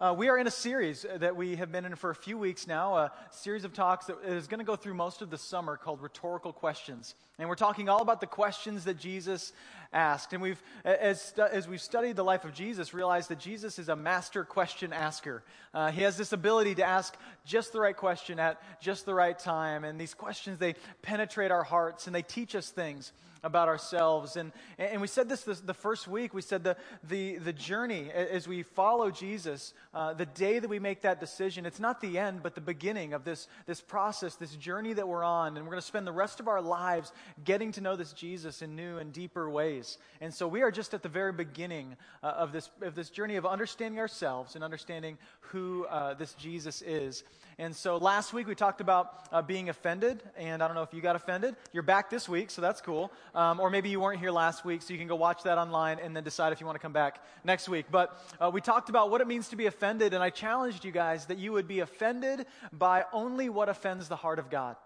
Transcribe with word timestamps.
uh, 0.00 0.14
we 0.16 0.28
are 0.28 0.38
in 0.38 0.46
a 0.46 0.50
series 0.50 1.04
that 1.16 1.34
we 1.34 1.56
have 1.56 1.72
been 1.72 1.84
in 1.84 1.96
for 1.96 2.10
a 2.10 2.14
few 2.14 2.38
weeks 2.38 2.68
now, 2.68 2.94
a 2.94 3.12
series 3.32 3.64
of 3.64 3.72
talks 3.72 4.06
that 4.06 4.16
is 4.24 4.46
going 4.46 4.60
to 4.60 4.64
go 4.64 4.76
through 4.76 4.94
most 4.94 5.22
of 5.22 5.30
the 5.30 5.38
summer 5.38 5.76
called 5.76 6.00
Rhetorical 6.00 6.52
Questions. 6.52 7.16
And 7.36 7.48
we're 7.48 7.56
talking 7.56 7.88
all 7.88 8.00
about 8.00 8.20
the 8.20 8.28
questions 8.28 8.84
that 8.84 8.96
Jesus 8.96 9.52
asked. 9.92 10.32
And 10.32 10.40
we've, 10.40 10.62
as, 10.84 11.34
as 11.50 11.66
we've 11.66 11.80
studied 11.80 12.14
the 12.14 12.22
life 12.22 12.44
of 12.44 12.54
Jesus, 12.54 12.94
realized 12.94 13.30
that 13.30 13.40
Jesus 13.40 13.80
is 13.80 13.88
a 13.88 13.96
master 13.96 14.44
question 14.44 14.92
asker. 14.92 15.42
Uh, 15.74 15.90
he 15.90 16.02
has 16.02 16.16
this 16.16 16.32
ability 16.32 16.76
to 16.76 16.84
ask 16.84 17.16
just 17.44 17.72
the 17.72 17.80
right 17.80 17.96
question 17.96 18.38
at 18.38 18.62
just 18.80 19.04
the 19.04 19.14
right 19.14 19.38
time. 19.38 19.82
And 19.82 20.00
these 20.00 20.14
questions, 20.14 20.58
they 20.58 20.76
penetrate 21.02 21.50
our 21.50 21.64
hearts 21.64 22.06
and 22.06 22.14
they 22.14 22.22
teach 22.22 22.54
us 22.54 22.70
things 22.70 23.12
about 23.42 23.68
ourselves. 23.68 24.36
And, 24.36 24.52
and 24.78 25.00
we 25.00 25.06
said 25.06 25.28
this, 25.28 25.42
this 25.42 25.60
the 25.60 25.74
first 25.74 26.08
week. 26.08 26.34
We 26.34 26.42
said 26.42 26.64
the, 26.64 26.76
the, 27.04 27.36
the 27.38 27.52
journey 27.52 28.10
as 28.12 28.48
we 28.48 28.62
follow 28.62 29.10
Jesus, 29.10 29.74
uh, 29.94 30.14
the 30.14 30.26
day 30.26 30.58
that 30.58 30.68
we 30.68 30.78
make 30.78 31.02
that 31.02 31.20
decision, 31.20 31.66
it's 31.66 31.80
not 31.80 32.00
the 32.00 32.18
end, 32.18 32.42
but 32.42 32.54
the 32.54 32.60
beginning 32.60 33.12
of 33.12 33.24
this, 33.24 33.48
this 33.66 33.80
process, 33.80 34.36
this 34.36 34.54
journey 34.56 34.92
that 34.92 35.06
we're 35.06 35.24
on. 35.24 35.56
And 35.56 35.66
we're 35.66 35.72
going 35.72 35.80
to 35.80 35.86
spend 35.86 36.06
the 36.06 36.12
rest 36.12 36.40
of 36.40 36.48
our 36.48 36.62
lives 36.62 37.12
getting 37.44 37.72
to 37.72 37.80
know 37.80 37.96
this 37.96 38.12
Jesus 38.12 38.62
in 38.62 38.76
new 38.76 38.98
and 38.98 39.12
deeper 39.12 39.48
ways. 39.48 39.98
And 40.20 40.32
so 40.32 40.48
we 40.48 40.62
are 40.62 40.70
just 40.70 40.94
at 40.94 41.02
the 41.02 41.08
very 41.08 41.32
beginning 41.32 41.96
uh, 42.22 42.26
of, 42.28 42.52
this, 42.52 42.70
of 42.82 42.94
this 42.94 43.10
journey 43.10 43.36
of 43.36 43.46
understanding 43.46 44.00
ourselves 44.00 44.54
and 44.54 44.64
understanding 44.64 45.18
who 45.40 45.86
uh, 45.86 46.14
this 46.14 46.34
Jesus 46.34 46.82
is. 46.82 47.24
And 47.60 47.74
so 47.74 47.96
last 47.96 48.32
week 48.32 48.46
we 48.46 48.54
talked 48.54 48.80
about 48.80 49.26
uh, 49.32 49.42
being 49.42 49.68
offended, 49.68 50.22
and 50.36 50.62
I 50.62 50.68
don't 50.68 50.76
know 50.76 50.84
if 50.84 50.94
you 50.94 51.00
got 51.00 51.16
offended. 51.16 51.56
You're 51.72 51.82
back 51.82 52.08
this 52.08 52.28
week, 52.28 52.50
so 52.50 52.62
that's 52.62 52.80
cool. 52.80 53.10
Um, 53.34 53.58
or 53.58 53.68
maybe 53.68 53.88
you 53.88 53.98
weren't 53.98 54.20
here 54.20 54.30
last 54.30 54.64
week, 54.64 54.80
so 54.80 54.92
you 54.92 54.98
can 54.98 55.08
go 55.08 55.16
watch 55.16 55.42
that 55.42 55.58
online 55.58 55.98
and 55.98 56.14
then 56.14 56.22
decide 56.22 56.52
if 56.52 56.60
you 56.60 56.66
want 56.66 56.76
to 56.76 56.80
come 56.82 56.92
back 56.92 57.20
next 57.42 57.68
week. 57.68 57.86
But 57.90 58.16
uh, 58.40 58.48
we 58.54 58.60
talked 58.60 58.90
about 58.90 59.10
what 59.10 59.20
it 59.20 59.26
means 59.26 59.48
to 59.48 59.56
be 59.56 59.66
offended, 59.66 60.14
and 60.14 60.22
I 60.22 60.30
challenged 60.30 60.84
you 60.84 60.92
guys 60.92 61.26
that 61.26 61.38
you 61.38 61.50
would 61.50 61.66
be 61.66 61.80
offended 61.80 62.46
by 62.72 63.04
only 63.12 63.48
what 63.48 63.68
offends 63.68 64.06
the 64.06 64.14
heart 64.14 64.38
of 64.38 64.50
God. 64.50 64.76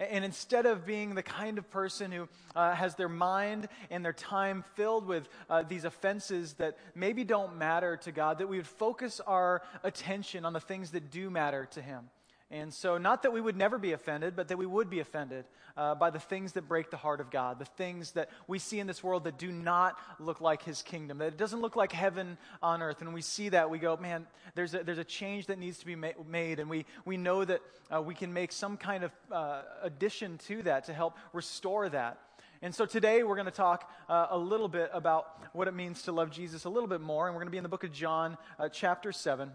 And 0.00 0.24
instead 0.24 0.64
of 0.64 0.86
being 0.86 1.14
the 1.14 1.22
kind 1.22 1.58
of 1.58 1.70
person 1.70 2.10
who 2.10 2.26
uh, 2.56 2.74
has 2.74 2.94
their 2.94 3.08
mind 3.08 3.68
and 3.90 4.02
their 4.02 4.14
time 4.14 4.64
filled 4.74 5.06
with 5.06 5.28
uh, 5.50 5.62
these 5.62 5.84
offenses 5.84 6.54
that 6.54 6.78
maybe 6.94 7.22
don't 7.22 7.58
matter 7.58 7.98
to 7.98 8.12
God, 8.12 8.38
that 8.38 8.48
we 8.48 8.56
would 8.56 8.66
focus 8.66 9.20
our 9.26 9.60
attention 9.84 10.46
on 10.46 10.54
the 10.54 10.60
things 10.60 10.92
that 10.92 11.10
do 11.10 11.28
matter 11.28 11.68
to 11.72 11.82
Him. 11.82 12.08
And 12.52 12.74
so, 12.74 12.98
not 12.98 13.22
that 13.22 13.32
we 13.32 13.40
would 13.40 13.56
never 13.56 13.78
be 13.78 13.92
offended, 13.92 14.34
but 14.34 14.48
that 14.48 14.56
we 14.56 14.66
would 14.66 14.90
be 14.90 14.98
offended 14.98 15.44
uh, 15.76 15.94
by 15.94 16.10
the 16.10 16.18
things 16.18 16.52
that 16.54 16.66
break 16.66 16.90
the 16.90 16.96
heart 16.96 17.20
of 17.20 17.30
God, 17.30 17.60
the 17.60 17.64
things 17.64 18.10
that 18.12 18.28
we 18.48 18.58
see 18.58 18.80
in 18.80 18.88
this 18.88 19.04
world 19.04 19.22
that 19.24 19.38
do 19.38 19.52
not 19.52 19.96
look 20.18 20.40
like 20.40 20.64
His 20.64 20.82
kingdom, 20.82 21.18
that 21.18 21.28
it 21.28 21.36
doesn't 21.36 21.60
look 21.60 21.76
like 21.76 21.92
heaven 21.92 22.38
on 22.60 22.82
earth. 22.82 23.02
And 23.02 23.14
we 23.14 23.22
see 23.22 23.50
that, 23.50 23.70
we 23.70 23.78
go, 23.78 23.96
man, 23.96 24.26
there's 24.56 24.74
a, 24.74 24.82
there's 24.82 24.98
a 24.98 25.04
change 25.04 25.46
that 25.46 25.60
needs 25.60 25.78
to 25.78 25.86
be 25.86 25.94
ma- 25.94 26.08
made. 26.28 26.58
And 26.58 26.68
we, 26.68 26.86
we 27.04 27.16
know 27.16 27.44
that 27.44 27.60
uh, 27.94 28.02
we 28.02 28.16
can 28.16 28.32
make 28.32 28.50
some 28.50 28.76
kind 28.76 29.04
of 29.04 29.12
uh, 29.30 29.62
addition 29.82 30.38
to 30.48 30.62
that 30.62 30.84
to 30.86 30.92
help 30.92 31.16
restore 31.32 31.88
that. 31.90 32.18
And 32.62 32.74
so 32.74 32.84
today 32.84 33.22
we're 33.22 33.36
going 33.36 33.46
to 33.46 33.52
talk 33.52 33.88
uh, 34.08 34.26
a 34.30 34.38
little 34.38 34.68
bit 34.68 34.90
about 34.92 35.40
what 35.54 35.68
it 35.68 35.74
means 35.74 36.02
to 36.02 36.12
love 36.12 36.32
Jesus 36.32 36.64
a 36.64 36.68
little 36.68 36.88
bit 36.88 37.00
more. 37.00 37.28
And 37.28 37.34
we're 37.34 37.42
going 37.42 37.46
to 37.46 37.52
be 37.52 37.58
in 37.58 37.62
the 37.62 37.70
book 37.70 37.84
of 37.84 37.92
John, 37.92 38.36
uh, 38.58 38.68
chapter 38.68 39.12
7. 39.12 39.50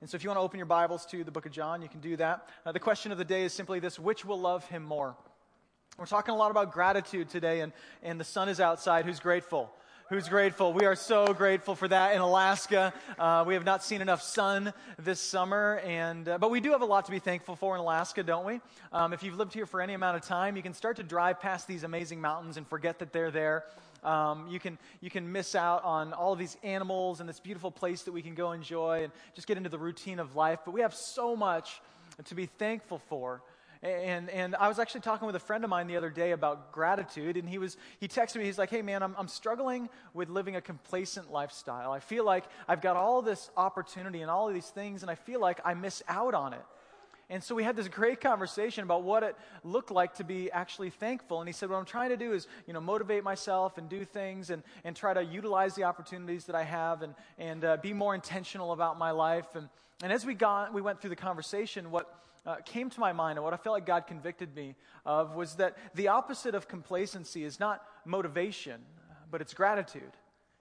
And 0.00 0.08
so, 0.08 0.14
if 0.14 0.22
you 0.22 0.30
want 0.30 0.38
to 0.38 0.42
open 0.42 0.58
your 0.58 0.66
Bibles 0.66 1.04
to 1.06 1.24
the 1.24 1.32
book 1.32 1.44
of 1.44 1.50
John, 1.50 1.82
you 1.82 1.88
can 1.88 1.98
do 1.98 2.16
that. 2.18 2.48
Uh, 2.64 2.70
the 2.70 2.78
question 2.78 3.10
of 3.10 3.18
the 3.18 3.24
day 3.24 3.42
is 3.42 3.52
simply 3.52 3.80
this 3.80 3.98
which 3.98 4.24
will 4.24 4.38
love 4.38 4.64
him 4.68 4.84
more? 4.84 5.16
We're 5.98 6.06
talking 6.06 6.32
a 6.32 6.36
lot 6.36 6.52
about 6.52 6.72
gratitude 6.72 7.28
today, 7.30 7.62
and, 7.62 7.72
and 8.04 8.20
the 8.20 8.24
sun 8.24 8.48
is 8.48 8.60
outside. 8.60 9.04
Who's 9.04 9.18
grateful? 9.18 9.72
Who's 10.08 10.28
grateful? 10.28 10.72
We 10.72 10.86
are 10.86 10.94
so 10.94 11.34
grateful 11.34 11.74
for 11.74 11.88
that 11.88 12.14
in 12.14 12.20
Alaska. 12.20 12.94
Uh, 13.18 13.42
we 13.44 13.54
have 13.54 13.64
not 13.64 13.82
seen 13.82 14.00
enough 14.00 14.22
sun 14.22 14.72
this 15.00 15.18
summer, 15.18 15.80
and, 15.84 16.28
uh, 16.28 16.38
but 16.38 16.52
we 16.52 16.60
do 16.60 16.70
have 16.70 16.82
a 16.82 16.86
lot 16.86 17.06
to 17.06 17.10
be 17.10 17.18
thankful 17.18 17.56
for 17.56 17.74
in 17.74 17.80
Alaska, 17.80 18.22
don't 18.22 18.46
we? 18.46 18.60
Um, 18.92 19.12
if 19.12 19.24
you've 19.24 19.36
lived 19.36 19.52
here 19.52 19.66
for 19.66 19.80
any 19.80 19.94
amount 19.94 20.16
of 20.16 20.22
time, 20.22 20.56
you 20.56 20.62
can 20.62 20.74
start 20.74 20.96
to 20.98 21.02
drive 21.02 21.40
past 21.40 21.66
these 21.66 21.82
amazing 21.82 22.20
mountains 22.20 22.56
and 22.56 22.66
forget 22.68 23.00
that 23.00 23.12
they're 23.12 23.32
there. 23.32 23.64
Um, 24.04 24.48
you, 24.48 24.60
can, 24.60 24.78
you 25.00 25.10
can 25.10 25.30
miss 25.30 25.54
out 25.54 25.84
on 25.84 26.12
all 26.12 26.32
of 26.32 26.38
these 26.38 26.56
animals 26.62 27.20
and 27.20 27.28
this 27.28 27.40
beautiful 27.40 27.70
place 27.70 28.02
that 28.02 28.12
we 28.12 28.22
can 28.22 28.34
go 28.34 28.52
enjoy 28.52 29.02
and 29.04 29.12
just 29.34 29.46
get 29.46 29.56
into 29.56 29.68
the 29.68 29.78
routine 29.78 30.18
of 30.18 30.36
life. 30.36 30.60
But 30.64 30.72
we 30.72 30.82
have 30.82 30.94
so 30.94 31.34
much 31.34 31.80
to 32.24 32.34
be 32.34 32.46
thankful 32.46 33.00
for. 33.08 33.42
And, 33.82 34.28
and 34.30 34.56
I 34.56 34.66
was 34.66 34.80
actually 34.80 35.02
talking 35.02 35.26
with 35.26 35.36
a 35.36 35.40
friend 35.40 35.62
of 35.62 35.70
mine 35.70 35.86
the 35.86 35.96
other 35.96 36.10
day 36.10 36.32
about 36.32 36.72
gratitude, 36.72 37.36
and 37.36 37.48
he, 37.48 37.58
was, 37.58 37.76
he 38.00 38.08
texted 38.08 38.36
me, 38.36 38.44
he's 38.44 38.58
like, 38.58 38.70
hey 38.70 38.82
man, 38.82 39.04
I'm, 39.04 39.14
I'm 39.16 39.28
struggling 39.28 39.88
with 40.14 40.28
living 40.28 40.56
a 40.56 40.60
complacent 40.60 41.30
lifestyle. 41.30 41.92
I 41.92 42.00
feel 42.00 42.24
like 42.24 42.44
I've 42.66 42.80
got 42.80 42.96
all 42.96 43.22
this 43.22 43.50
opportunity 43.56 44.20
and 44.20 44.30
all 44.30 44.48
of 44.48 44.54
these 44.54 44.66
things, 44.66 45.02
and 45.02 45.10
I 45.10 45.14
feel 45.14 45.40
like 45.40 45.60
I 45.64 45.74
miss 45.74 46.02
out 46.08 46.34
on 46.34 46.54
it. 46.54 46.64
And 47.30 47.44
so 47.44 47.54
we 47.54 47.62
had 47.62 47.76
this 47.76 47.88
great 47.88 48.22
conversation 48.22 48.84
about 48.84 49.02
what 49.02 49.22
it 49.22 49.36
looked 49.62 49.90
like 49.90 50.14
to 50.14 50.24
be 50.24 50.50
actually 50.50 50.88
thankful. 50.88 51.40
And 51.40 51.48
he 51.48 51.52
said, 51.52 51.68
What 51.68 51.76
I'm 51.76 51.84
trying 51.84 52.08
to 52.08 52.16
do 52.16 52.32
is, 52.32 52.46
you 52.66 52.72
know, 52.72 52.80
motivate 52.80 53.22
myself 53.22 53.76
and 53.76 53.86
do 53.88 54.04
things 54.04 54.48
and, 54.48 54.62
and 54.82 54.96
try 54.96 55.12
to 55.12 55.22
utilize 55.22 55.74
the 55.74 55.84
opportunities 55.84 56.46
that 56.46 56.56
I 56.56 56.64
have 56.64 57.02
and, 57.02 57.14
and 57.38 57.64
uh, 57.64 57.76
be 57.76 57.92
more 57.92 58.14
intentional 58.14 58.72
about 58.72 58.98
my 58.98 59.10
life. 59.10 59.54
And, 59.54 59.68
and 60.02 60.10
as 60.10 60.24
we, 60.24 60.32
got, 60.32 60.72
we 60.72 60.80
went 60.80 61.02
through 61.02 61.10
the 61.10 61.16
conversation, 61.16 61.90
what 61.90 62.14
uh, 62.46 62.56
came 62.64 62.88
to 62.88 63.00
my 63.00 63.12
mind 63.12 63.36
and 63.36 63.44
what 63.44 63.52
I 63.52 63.58
felt 63.58 63.74
like 63.74 63.84
God 63.84 64.06
convicted 64.06 64.54
me 64.54 64.74
of 65.04 65.34
was 65.34 65.56
that 65.56 65.76
the 65.94 66.08
opposite 66.08 66.54
of 66.54 66.66
complacency 66.66 67.44
is 67.44 67.60
not 67.60 67.82
motivation, 68.06 68.80
but 69.30 69.42
it's 69.42 69.52
gratitude. 69.52 70.12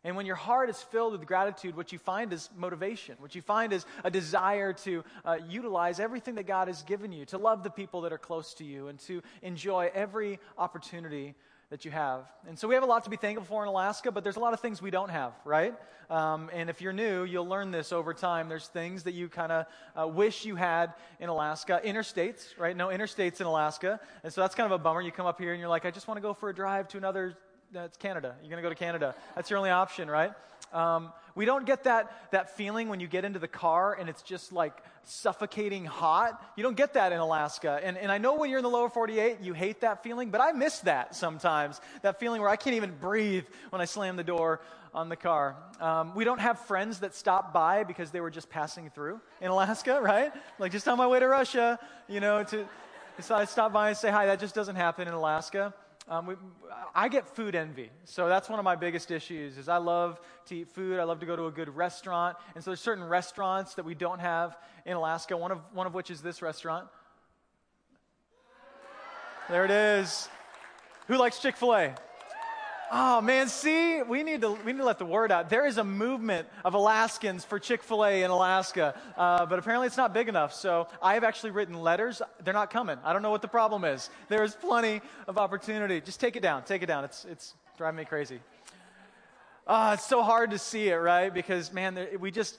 And 0.07 0.16
when 0.16 0.25
your 0.25 0.38
heart 0.38 0.69
is 0.69 0.81
filled 0.81 1.12
with 1.12 1.28
gratitude, 1.28 1.75
what 1.75 1.91
you 1.91 2.00
find 2.00 2.31
is 2.31 2.50
motivation. 2.56 3.18
What 3.19 3.35
you 3.35 3.41
find 3.41 3.73
is 3.73 3.85
a 4.06 4.09
desire 4.09 4.72
to 4.72 5.03
uh, 5.25 5.40
utilize 5.50 6.00
everything 6.00 6.35
that 6.35 6.47
God 6.47 6.69
has 6.69 6.81
given 6.84 7.12
you, 7.12 7.25
to 7.25 7.38
love 7.38 7.62
the 7.62 7.69
people 7.69 8.00
that 8.01 8.13
are 8.13 8.17
close 8.17 8.53
to 8.53 8.63
you, 8.63 8.88
and 8.88 8.97
to 9.00 9.22
enjoy 9.41 9.91
every 9.94 10.40
opportunity 10.57 11.35
that 11.72 11.84
you 11.84 11.91
have. 11.91 12.22
And 12.47 12.57
so 12.57 12.69
we 12.69 12.75
have 12.75 12.85
a 12.85 12.88
lot 12.88 13.03
to 13.03 13.09
be 13.09 13.17
thankful 13.17 13.46
for 13.46 13.63
in 13.63 13.67
Alaska, 13.67 14.09
but 14.09 14.23
there's 14.23 14.38
a 14.38 14.40
lot 14.40 14.53
of 14.53 14.62
things 14.62 14.81
we 14.81 14.91
don't 14.91 15.09
have, 15.09 15.34
right? 15.44 15.75
Um, 16.09 16.50
and 16.53 16.69
if 16.69 16.79
you're 16.79 16.94
new, 16.94 17.25
you'll 17.25 17.46
learn 17.46 17.72
this 17.72 17.91
over 17.91 18.13
time. 18.13 18.47
There's 18.47 18.67
things 18.67 19.03
that 19.03 19.13
you 19.13 19.28
kind 19.28 19.51
of 19.51 19.66
uh, 19.94 20.07
wish 20.07 20.46
you 20.46 20.56
had 20.56 20.94
in 21.19 21.28
Alaska. 21.28 21.81
Interstates, 21.84 22.57
right? 22.57 22.78
No 22.78 22.88
interstates 22.88 23.41
in 23.41 23.46
Alaska. 23.46 24.00
And 24.23 24.31
so 24.31 24.40
that's 24.40 24.56
kind 24.56 24.72
of 24.72 24.79
a 24.79 24.81
bummer. 24.81 25.01
You 25.01 25.12
come 25.12 25.25
up 25.25 25.38
here 25.38 25.51
and 25.51 25.59
you're 25.59 25.67
like, 25.67 25.84
I 25.84 25.91
just 25.91 26.07
want 26.07 26.17
to 26.17 26.22
go 26.22 26.34
for 26.34 26.47
a 26.47 26.56
drive 26.56 26.88
to 26.90 26.97
another 26.97 27.35
that's 27.72 27.97
Canada. 27.97 28.35
You're 28.41 28.50
going 28.50 28.61
to 28.61 28.66
go 28.66 28.69
to 28.69 28.75
Canada. 28.75 29.16
That's 29.35 29.50
your 29.50 29.57
only 29.57 29.69
option, 29.69 30.09
right? 30.09 30.31
Um, 30.73 31.11
we 31.35 31.45
don't 31.45 31.66
get 31.66 31.83
that, 31.83 32.31
that 32.31 32.57
feeling 32.57 32.89
when 32.89 33.00
you 33.00 33.07
get 33.07 33.23
into 33.23 33.39
the 33.39 33.47
car 33.47 33.94
and 33.94 34.09
it's 34.09 34.22
just 34.22 34.51
like 34.51 34.73
suffocating 35.03 35.85
hot. 35.85 36.44
You 36.55 36.63
don't 36.63 36.75
get 36.75 36.95
that 36.95 37.11
in 37.11 37.19
Alaska. 37.19 37.79
And, 37.83 37.97
and 37.97 38.11
I 38.11 38.17
know 38.17 38.35
when 38.35 38.50
you're 38.50 38.59
in 38.59 38.63
the 38.63 38.69
lower 38.69 38.89
48, 38.89 39.41
you 39.41 39.53
hate 39.53 39.81
that 39.81 40.03
feeling, 40.03 40.29
but 40.31 40.41
I 40.41 40.51
miss 40.51 40.79
that 40.79 41.16
sometimes. 41.16 41.79
That 42.01 42.19
feeling 42.19 42.41
where 42.41 42.50
I 42.50 42.55
can't 42.55 42.75
even 42.75 42.95
breathe 43.00 43.45
when 43.69 43.81
I 43.81 43.85
slam 43.85 44.16
the 44.16 44.23
door 44.23 44.61
on 44.94 45.09
the 45.09 45.16
car. 45.16 45.55
Um, 45.79 46.16
we 46.16 46.23
don't 46.23 46.39
have 46.39 46.59
friends 46.61 46.99
that 46.99 47.13
stop 47.13 47.53
by 47.53 47.84
because 47.84 48.09
they 48.11 48.19
were 48.19 48.31
just 48.31 48.49
passing 48.49 48.89
through 48.89 49.22
in 49.41 49.51
Alaska, 49.51 50.01
right? 50.03 50.31
Like 50.57 50.72
just 50.72 50.88
on 50.88 50.97
my 50.97 51.07
way 51.07 51.19
to 51.19 51.28
Russia, 51.28 51.79
you 52.07 52.19
know, 52.19 52.44
to, 52.45 52.67
so 53.19 53.35
I 53.35 53.45
stop 53.45 53.72
by 53.72 53.89
and 53.89 53.97
say 53.97 54.09
hi. 54.09 54.25
That 54.25 54.39
just 54.39 54.55
doesn't 54.55 54.75
happen 54.75 55.07
in 55.07 55.13
Alaska. 55.13 55.73
Um, 56.09 56.25
we, 56.25 56.35
I 56.95 57.09
get 57.09 57.28
food 57.35 57.53
envy. 57.53 57.90
So 58.06 58.29
that's 58.29 58.47
one 58.47 58.59
of 58.59 58.66
my 58.66 58.78
biggest 58.78 59.12
issues 59.12 59.57
is 59.57 59.68
I 59.68 59.78
love 59.78 60.22
to 60.45 60.56
eat 60.56 60.69
food. 60.69 61.00
I 61.00 61.03
love 61.03 61.19
to 61.19 61.25
go 61.25 61.35
to 61.35 61.47
a 61.47 61.51
good 61.51 61.75
restaurant. 61.75 62.38
And 62.56 62.63
so 62.63 62.72
there's 62.72 62.79
certain 62.79 63.03
restaurants 63.03 63.73
that 63.75 63.84
we 63.84 63.94
don't 63.94 64.19
have 64.19 64.57
in 64.85 64.96
Alaska, 64.96 65.35
one 65.35 65.51
of, 65.51 65.59
one 65.73 65.85
of 65.85 65.94
which 65.94 66.09
is 66.09 66.22
this 66.22 66.41
restaurant. 66.41 66.88
There 69.50 69.66
it 69.66 69.72
is. 69.72 70.29
Who 71.07 71.17
likes 71.17 71.40
Chick-fil-A? 71.40 71.96
Oh 72.89 73.19
man, 73.19 73.49
see, 73.49 74.01
we 74.01 74.23
need 74.23 74.41
to 74.41 74.51
we 74.51 74.71
need 74.71 74.79
to 74.79 74.85
let 74.85 74.97
the 74.97 75.05
word 75.05 75.31
out. 75.31 75.49
There 75.49 75.65
is 75.65 75.77
a 75.77 75.83
movement 75.83 76.47
of 76.63 76.73
Alaskans 76.73 77.43
for 77.43 77.59
Chick 77.59 77.83
Fil 77.83 78.05
A 78.05 78.23
in 78.23 78.31
Alaska, 78.31 78.97
uh, 79.17 79.45
but 79.45 79.59
apparently 79.59 79.87
it's 79.87 79.97
not 79.97 80.13
big 80.13 80.29
enough. 80.29 80.53
So 80.53 80.87
I 81.01 81.16
have 81.16 81.25
actually 81.25 81.51
written 81.51 81.75
letters. 81.81 82.22
They're 82.43 82.53
not 82.53 82.72
coming. 82.72 82.97
I 83.03 83.11
don't 83.11 83.22
know 83.22 83.31
what 83.31 83.41
the 83.41 83.47
problem 83.49 83.84
is. 83.84 84.09
There 84.29 84.43
is 84.43 84.55
plenty 84.55 85.01
of 85.28 85.37
opportunity. 85.37 85.99
Just 85.99 86.22
take 86.22 86.37
it 86.37 86.41
down. 86.41 86.63
Take 86.63 86.81
it 86.81 86.85
down. 86.85 87.03
It's 87.03 87.25
it's 87.25 87.55
driving 87.78 87.97
me 87.97 88.05
crazy. 88.05 88.39
Uh, 89.67 89.91
it's 89.96 90.05
so 90.05 90.23
hard 90.23 90.52
to 90.52 90.58
see 90.58 90.87
it, 90.87 90.96
right? 90.96 91.34
Because, 91.34 91.73
man, 91.73 92.08
we 92.22 92.31
just, 92.31 92.58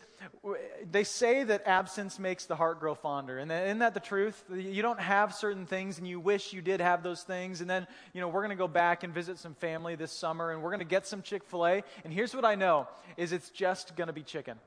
they 0.90 1.04
say 1.04 1.42
that 1.42 1.66
absence 1.66 2.18
makes 2.18 2.44
the 2.44 2.54
heart 2.54 2.80
grow 2.80 2.94
fonder. 2.94 3.38
And 3.38 3.50
isn't 3.50 3.78
that 3.78 3.94
the 3.94 4.00
truth? 4.00 4.44
You 4.54 4.82
don't 4.82 5.00
have 5.00 5.34
certain 5.34 5.64
things 5.64 5.96
and 5.96 6.06
you 6.06 6.20
wish 6.20 6.52
you 6.52 6.60
did 6.60 6.82
have 6.82 7.02
those 7.02 7.22
things. 7.22 7.62
And 7.62 7.70
then, 7.70 7.86
you 8.12 8.20
know, 8.20 8.28
we're 8.28 8.42
going 8.42 8.50
to 8.50 8.56
go 8.56 8.68
back 8.68 9.04
and 9.04 9.14
visit 9.14 9.38
some 9.38 9.54
family 9.54 9.94
this 9.94 10.12
summer 10.12 10.50
and 10.50 10.62
we're 10.62 10.68
going 10.68 10.80
to 10.80 10.84
get 10.84 11.06
some 11.06 11.22
Chick 11.22 11.44
fil 11.44 11.66
A. 11.66 11.82
And 12.04 12.12
here's 12.12 12.34
what 12.34 12.44
I 12.44 12.56
know 12.56 12.86
is 13.16 13.32
it's 13.32 13.48
just 13.48 13.96
going 13.96 14.08
to 14.08 14.12
be 14.12 14.22
chicken. 14.22 14.58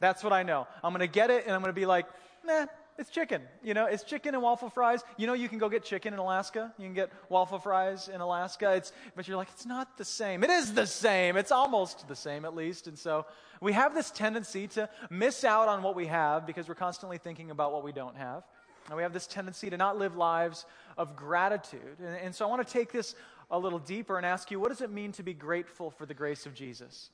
That's 0.00 0.24
what 0.24 0.32
I 0.32 0.42
know. 0.42 0.66
I'm 0.82 0.92
going 0.92 1.00
to 1.00 1.06
get 1.06 1.30
it 1.30 1.44
and 1.46 1.54
I'm 1.54 1.60
going 1.60 1.72
to 1.72 1.80
be 1.80 1.86
like, 1.86 2.06
nah, 2.44 2.66
It's 2.96 3.10
chicken. 3.10 3.42
You 3.62 3.74
know, 3.74 3.86
it's 3.86 4.04
chicken 4.04 4.34
and 4.34 4.42
waffle 4.42 4.70
fries. 4.70 5.02
You 5.16 5.26
know, 5.26 5.32
you 5.32 5.48
can 5.48 5.58
go 5.58 5.68
get 5.68 5.84
chicken 5.84 6.12
in 6.12 6.20
Alaska. 6.20 6.72
You 6.78 6.84
can 6.84 6.94
get 6.94 7.10
waffle 7.28 7.58
fries 7.58 8.08
in 8.08 8.20
Alaska. 8.20 8.74
It's, 8.74 8.92
but 9.16 9.26
you're 9.26 9.36
like, 9.36 9.48
it's 9.52 9.66
not 9.66 9.98
the 9.98 10.04
same. 10.04 10.44
It 10.44 10.50
is 10.50 10.74
the 10.74 10.86
same. 10.86 11.36
It's 11.36 11.50
almost 11.50 12.06
the 12.06 12.14
same, 12.14 12.44
at 12.44 12.54
least. 12.54 12.86
And 12.86 12.96
so 12.96 13.26
we 13.60 13.72
have 13.72 13.94
this 13.94 14.12
tendency 14.12 14.68
to 14.68 14.88
miss 15.10 15.42
out 15.42 15.66
on 15.66 15.82
what 15.82 15.96
we 15.96 16.06
have 16.06 16.46
because 16.46 16.68
we're 16.68 16.76
constantly 16.76 17.18
thinking 17.18 17.50
about 17.50 17.72
what 17.72 17.82
we 17.82 17.90
don't 17.90 18.16
have. 18.16 18.44
And 18.86 18.96
we 18.96 19.02
have 19.02 19.12
this 19.12 19.26
tendency 19.26 19.70
to 19.70 19.76
not 19.76 19.98
live 19.98 20.16
lives 20.16 20.64
of 20.96 21.16
gratitude. 21.16 21.98
And, 21.98 22.16
and 22.16 22.34
so 22.34 22.46
I 22.46 22.48
want 22.48 22.64
to 22.64 22.72
take 22.72 22.92
this 22.92 23.16
a 23.50 23.58
little 23.58 23.80
deeper 23.80 24.18
and 24.18 24.24
ask 24.24 24.52
you, 24.52 24.60
what 24.60 24.68
does 24.68 24.82
it 24.82 24.90
mean 24.90 25.10
to 25.12 25.22
be 25.24 25.34
grateful 25.34 25.90
for 25.90 26.06
the 26.06 26.14
grace 26.14 26.46
of 26.46 26.54
Jesus? 26.54 27.10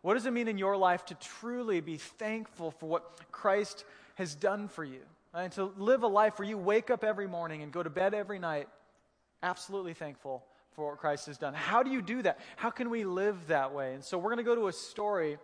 What 0.00 0.14
does 0.14 0.26
it 0.26 0.32
mean 0.32 0.48
in 0.48 0.56
your 0.56 0.76
life 0.76 1.04
to 1.06 1.14
truly 1.14 1.80
be 1.80 1.98
thankful 1.98 2.70
for 2.70 2.88
what 2.88 3.30
Christ 3.30 3.84
has 4.14 4.34
done 4.34 4.68
for 4.68 4.84
you? 4.84 5.00
And 5.34 5.52
to 5.52 5.72
live 5.76 6.02
a 6.02 6.08
life 6.08 6.38
where 6.38 6.48
you 6.48 6.58
wake 6.58 6.90
up 6.90 7.04
every 7.04 7.26
morning 7.26 7.62
and 7.62 7.70
go 7.70 7.82
to 7.82 7.90
bed 7.90 8.14
every 8.14 8.38
night 8.38 8.68
absolutely 9.42 9.94
thankful 9.94 10.44
for 10.72 10.90
what 10.90 10.98
Christ 10.98 11.26
has 11.26 11.38
done. 11.38 11.54
How 11.54 11.82
do 11.82 11.90
you 11.90 12.02
do 12.02 12.22
that? 12.22 12.38
How 12.56 12.70
can 12.70 12.90
we 12.90 13.04
live 13.04 13.36
that 13.48 13.72
way? 13.72 13.94
And 13.94 14.04
so 14.04 14.18
we're 14.18 14.30
going 14.30 14.38
to 14.38 14.42
go 14.42 14.54
to 14.54 14.68
a 14.68 14.72
story 14.72 15.38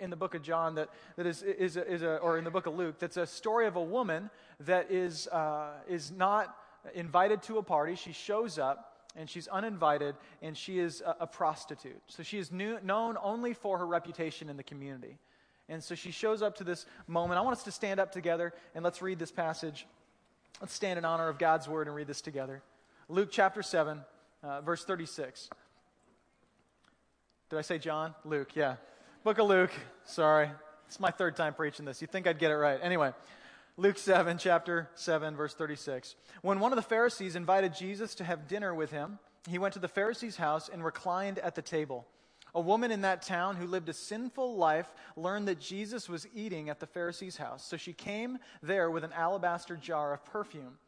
in 0.00 0.10
the 0.10 0.16
book 0.16 0.34
of 0.34 0.42
John 0.42 0.74
that, 0.76 0.88
that 1.16 1.26
is, 1.26 1.42
is, 1.42 1.76
a, 1.76 1.86
is 1.86 2.02
a, 2.02 2.16
or 2.16 2.38
in 2.38 2.44
the 2.44 2.50
book 2.50 2.66
of 2.66 2.74
Luke, 2.74 2.98
that's 2.98 3.16
a 3.16 3.26
story 3.26 3.66
of 3.66 3.76
a 3.76 3.82
woman 3.82 4.30
that 4.60 4.90
is, 4.90 5.28
uh, 5.28 5.74
is 5.88 6.10
not 6.10 6.56
invited 6.94 7.42
to 7.42 7.58
a 7.58 7.62
party. 7.62 7.94
She 7.94 8.12
shows 8.12 8.58
up 8.58 8.96
and 9.16 9.30
she's 9.30 9.48
uninvited, 9.48 10.14
and 10.42 10.54
she 10.54 10.78
is 10.78 11.00
a, 11.00 11.16
a 11.20 11.26
prostitute. 11.26 12.02
So 12.06 12.22
she 12.22 12.36
is 12.36 12.52
new, 12.52 12.78
known 12.82 13.16
only 13.22 13.54
for 13.54 13.78
her 13.78 13.86
reputation 13.86 14.50
in 14.50 14.58
the 14.58 14.62
community. 14.62 15.16
And 15.68 15.82
so 15.82 15.94
she 15.94 16.10
shows 16.10 16.42
up 16.42 16.56
to 16.58 16.64
this 16.64 16.86
moment. 17.06 17.38
I 17.38 17.42
want 17.42 17.56
us 17.56 17.64
to 17.64 17.72
stand 17.72 17.98
up 17.98 18.12
together 18.12 18.52
and 18.74 18.84
let's 18.84 19.02
read 19.02 19.18
this 19.18 19.32
passage. 19.32 19.86
Let's 20.60 20.72
stand 20.72 20.98
in 20.98 21.04
honor 21.04 21.28
of 21.28 21.38
God's 21.38 21.68
word 21.68 21.86
and 21.86 21.96
read 21.96 22.06
this 22.06 22.20
together. 22.20 22.62
Luke 23.08 23.28
chapter 23.30 23.62
7, 23.62 24.00
uh, 24.42 24.60
verse 24.62 24.84
36. 24.84 25.50
Did 27.50 27.58
I 27.58 27.62
say 27.62 27.78
John? 27.78 28.14
Luke, 28.24 28.54
yeah. 28.54 28.76
Book 29.22 29.38
of 29.38 29.48
Luke. 29.48 29.72
Sorry. 30.04 30.50
It's 30.86 31.00
my 31.00 31.10
third 31.10 31.36
time 31.36 31.54
preaching 31.54 31.84
this. 31.84 32.00
You'd 32.00 32.10
think 32.10 32.26
I'd 32.26 32.38
get 32.38 32.50
it 32.50 32.56
right. 32.56 32.78
Anyway, 32.82 33.12
Luke 33.76 33.98
7, 33.98 34.38
chapter 34.38 34.88
7, 34.94 35.36
verse 35.36 35.54
36. 35.54 36.14
When 36.42 36.60
one 36.60 36.72
of 36.72 36.76
the 36.76 36.82
Pharisees 36.82 37.36
invited 37.36 37.74
Jesus 37.74 38.14
to 38.16 38.24
have 38.24 38.48
dinner 38.48 38.74
with 38.74 38.90
him, 38.90 39.18
he 39.48 39.58
went 39.58 39.74
to 39.74 39.80
the 39.80 39.88
Pharisee's 39.88 40.36
house 40.36 40.68
and 40.72 40.84
reclined 40.84 41.38
at 41.38 41.54
the 41.54 41.62
table. 41.62 42.06
A 42.56 42.60
woman 42.60 42.90
in 42.90 43.02
that 43.02 43.20
town 43.20 43.56
who 43.56 43.66
lived 43.66 43.90
a 43.90 43.92
sinful 43.92 44.56
life 44.56 44.88
learned 45.14 45.46
that 45.46 45.60
Jesus 45.60 46.08
was 46.08 46.26
eating 46.34 46.70
at 46.70 46.80
the 46.80 46.86
Pharisee's 46.86 47.36
house. 47.36 47.62
So 47.62 47.76
she 47.76 47.92
came 47.92 48.38
there 48.62 48.90
with 48.90 49.04
an 49.04 49.12
alabaster 49.12 49.76
jar 49.76 50.14
of 50.14 50.24
perfume. 50.24 50.78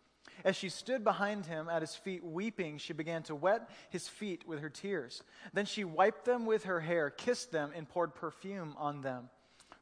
As 0.46 0.56
she 0.56 0.70
stood 0.70 1.04
behind 1.04 1.44
him 1.44 1.68
at 1.68 1.82
his 1.82 1.94
feet 1.94 2.24
weeping, 2.24 2.78
she 2.78 2.94
began 2.94 3.22
to 3.24 3.34
wet 3.34 3.68
his 3.90 4.08
feet 4.08 4.48
with 4.48 4.60
her 4.60 4.70
tears. 4.70 5.22
Then 5.52 5.66
she 5.66 5.84
wiped 5.84 6.24
them 6.24 6.46
with 6.46 6.64
her 6.64 6.80
hair, 6.80 7.10
kissed 7.10 7.52
them, 7.52 7.70
and 7.76 7.86
poured 7.86 8.14
perfume 8.14 8.74
on 8.78 9.02
them. 9.02 9.28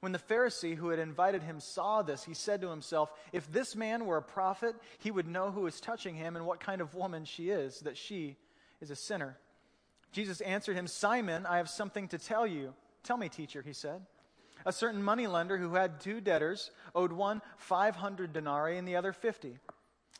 When 0.00 0.10
the 0.10 0.18
Pharisee 0.18 0.74
who 0.74 0.88
had 0.88 0.98
invited 0.98 1.44
him 1.44 1.60
saw 1.60 2.02
this, 2.02 2.24
he 2.24 2.34
said 2.34 2.62
to 2.62 2.70
himself, 2.70 3.12
If 3.32 3.52
this 3.52 3.76
man 3.76 4.06
were 4.06 4.16
a 4.16 4.22
prophet, 4.22 4.74
he 4.98 5.12
would 5.12 5.28
know 5.28 5.52
who 5.52 5.68
is 5.68 5.80
touching 5.80 6.16
him 6.16 6.34
and 6.34 6.46
what 6.46 6.58
kind 6.58 6.80
of 6.80 6.96
woman 6.96 7.24
she 7.24 7.50
is, 7.50 7.78
that 7.80 7.96
she 7.96 8.38
is 8.80 8.90
a 8.90 8.96
sinner. 8.96 9.38
Jesus 10.12 10.40
answered 10.40 10.76
him, 10.76 10.86
Simon, 10.86 11.46
I 11.46 11.58
have 11.58 11.68
something 11.68 12.08
to 12.08 12.18
tell 12.18 12.46
you. 12.46 12.74
Tell 13.02 13.16
me, 13.16 13.28
teacher, 13.28 13.62
he 13.62 13.72
said. 13.72 14.02
A 14.64 14.72
certain 14.72 15.02
moneylender 15.02 15.58
who 15.58 15.74
had 15.74 16.00
two 16.00 16.20
debtors 16.20 16.70
owed 16.94 17.12
one 17.12 17.42
500 17.58 18.32
denarii 18.32 18.78
and 18.78 18.88
the 18.88 18.96
other 18.96 19.12
50. 19.12 19.58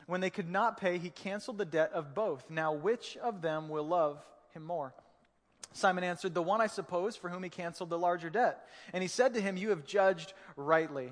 When 0.05 0.21
they 0.21 0.29
could 0.29 0.49
not 0.49 0.79
pay, 0.79 0.97
he 0.97 1.09
canceled 1.09 1.57
the 1.57 1.65
debt 1.65 1.91
of 1.93 2.15
both. 2.15 2.49
Now, 2.49 2.71
which 2.71 3.17
of 3.17 3.41
them 3.41 3.67
will 3.67 3.85
love 3.85 4.23
him 4.53 4.63
more? 4.63 4.93
Simon 5.73 6.03
answered, 6.03 6.33
The 6.33 6.41
one, 6.41 6.61
I 6.61 6.67
suppose, 6.67 7.15
for 7.15 7.29
whom 7.29 7.43
he 7.43 7.49
canceled 7.49 7.89
the 7.89 7.99
larger 7.99 8.29
debt. 8.29 8.65
And 8.93 9.01
he 9.01 9.07
said 9.07 9.33
to 9.33 9.41
him, 9.41 9.57
You 9.57 9.69
have 9.69 9.85
judged 9.85 10.33
rightly. 10.55 11.11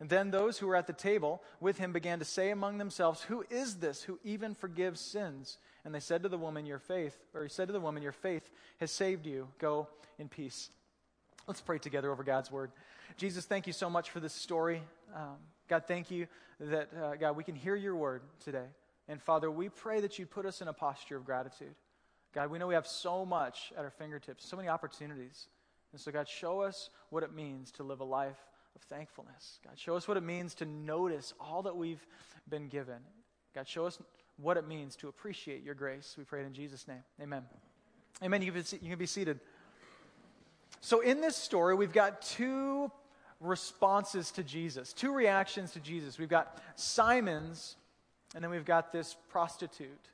And 0.00 0.08
then 0.08 0.30
those 0.30 0.58
who 0.58 0.68
were 0.68 0.76
at 0.76 0.86
the 0.86 0.92
table 0.92 1.42
with 1.60 1.78
him 1.78 1.92
began 1.92 2.20
to 2.20 2.24
say 2.24 2.50
among 2.50 2.78
themselves, 2.78 3.22
Who 3.22 3.44
is 3.50 3.76
this 3.76 4.02
who 4.02 4.20
even 4.22 4.54
forgives 4.54 5.00
sins? 5.00 5.58
And 5.84 5.94
they 5.94 6.00
said 6.00 6.22
to 6.22 6.28
the 6.28 6.38
woman, 6.38 6.66
Your 6.66 6.78
faith, 6.78 7.18
or 7.34 7.42
he 7.42 7.48
said 7.48 7.66
to 7.66 7.72
the 7.72 7.80
woman, 7.80 8.02
Your 8.02 8.12
faith 8.12 8.48
has 8.78 8.92
saved 8.92 9.26
you. 9.26 9.48
Go 9.58 9.88
in 10.18 10.28
peace. 10.28 10.70
Let's 11.48 11.60
pray 11.60 11.78
together 11.78 12.12
over 12.12 12.22
God's 12.22 12.50
word. 12.50 12.70
Jesus, 13.16 13.44
thank 13.44 13.66
you 13.66 13.72
so 13.72 13.90
much 13.90 14.10
for 14.10 14.20
this 14.20 14.34
story. 14.34 14.82
Um, 15.14 15.36
God, 15.68 15.84
thank 15.88 16.10
you 16.10 16.28
that, 16.60 16.90
uh, 16.94 17.16
God, 17.16 17.36
we 17.36 17.42
can 17.42 17.56
hear 17.56 17.74
your 17.74 17.96
word 17.96 18.22
today. 18.44 18.66
And 19.08 19.20
Father, 19.20 19.50
we 19.50 19.68
pray 19.68 20.00
that 20.00 20.18
you 20.18 20.26
put 20.26 20.46
us 20.46 20.60
in 20.60 20.68
a 20.68 20.72
posture 20.72 21.16
of 21.16 21.24
gratitude. 21.24 21.74
God, 22.34 22.50
we 22.50 22.58
know 22.58 22.66
we 22.66 22.74
have 22.74 22.86
so 22.86 23.24
much 23.24 23.72
at 23.76 23.82
our 23.82 23.90
fingertips, 23.90 24.46
so 24.46 24.56
many 24.56 24.68
opportunities. 24.68 25.48
And 25.92 26.00
so, 26.00 26.12
God, 26.12 26.28
show 26.28 26.60
us 26.60 26.90
what 27.10 27.22
it 27.22 27.34
means 27.34 27.72
to 27.72 27.82
live 27.82 28.00
a 28.00 28.04
life 28.04 28.36
of 28.78 28.84
thankfulness. 28.84 29.58
God, 29.64 29.78
show 29.78 29.96
us 29.96 30.06
what 30.06 30.16
it 30.16 30.22
means 30.22 30.54
to 30.54 30.64
notice 30.64 31.34
all 31.40 31.62
that 31.62 31.76
we've 31.76 32.04
been 32.48 32.68
given. 32.68 32.98
God, 33.54 33.66
show 33.66 33.86
us 33.86 33.98
what 34.36 34.56
it 34.56 34.68
means 34.68 34.94
to 34.96 35.08
appreciate 35.08 35.64
your 35.64 35.74
grace. 35.74 36.14
We 36.16 36.24
pray 36.24 36.42
it 36.42 36.46
in 36.46 36.54
Jesus' 36.54 36.86
name. 36.86 37.02
Amen. 37.20 37.42
Amen. 38.22 38.42
You 38.42 38.52
can 38.52 38.98
be, 38.98 39.06
seated. 39.06 39.40
So, 40.80 41.00
in 41.00 41.20
this 41.20 41.34
story, 41.34 41.74
we've 41.74 41.92
got 41.92 42.22
two 42.22 42.90
responses 43.40 44.30
to 44.32 44.44
Jesus, 44.44 44.92
two 44.92 45.12
reactions 45.12 45.72
to 45.72 45.80
Jesus. 45.80 46.18
We've 46.18 46.28
got 46.28 46.58
Simon's, 46.76 47.76
and 48.34 48.44
then 48.44 48.50
we've 48.50 48.64
got 48.64 48.92
this 48.92 49.16
prostitute. 49.28 50.08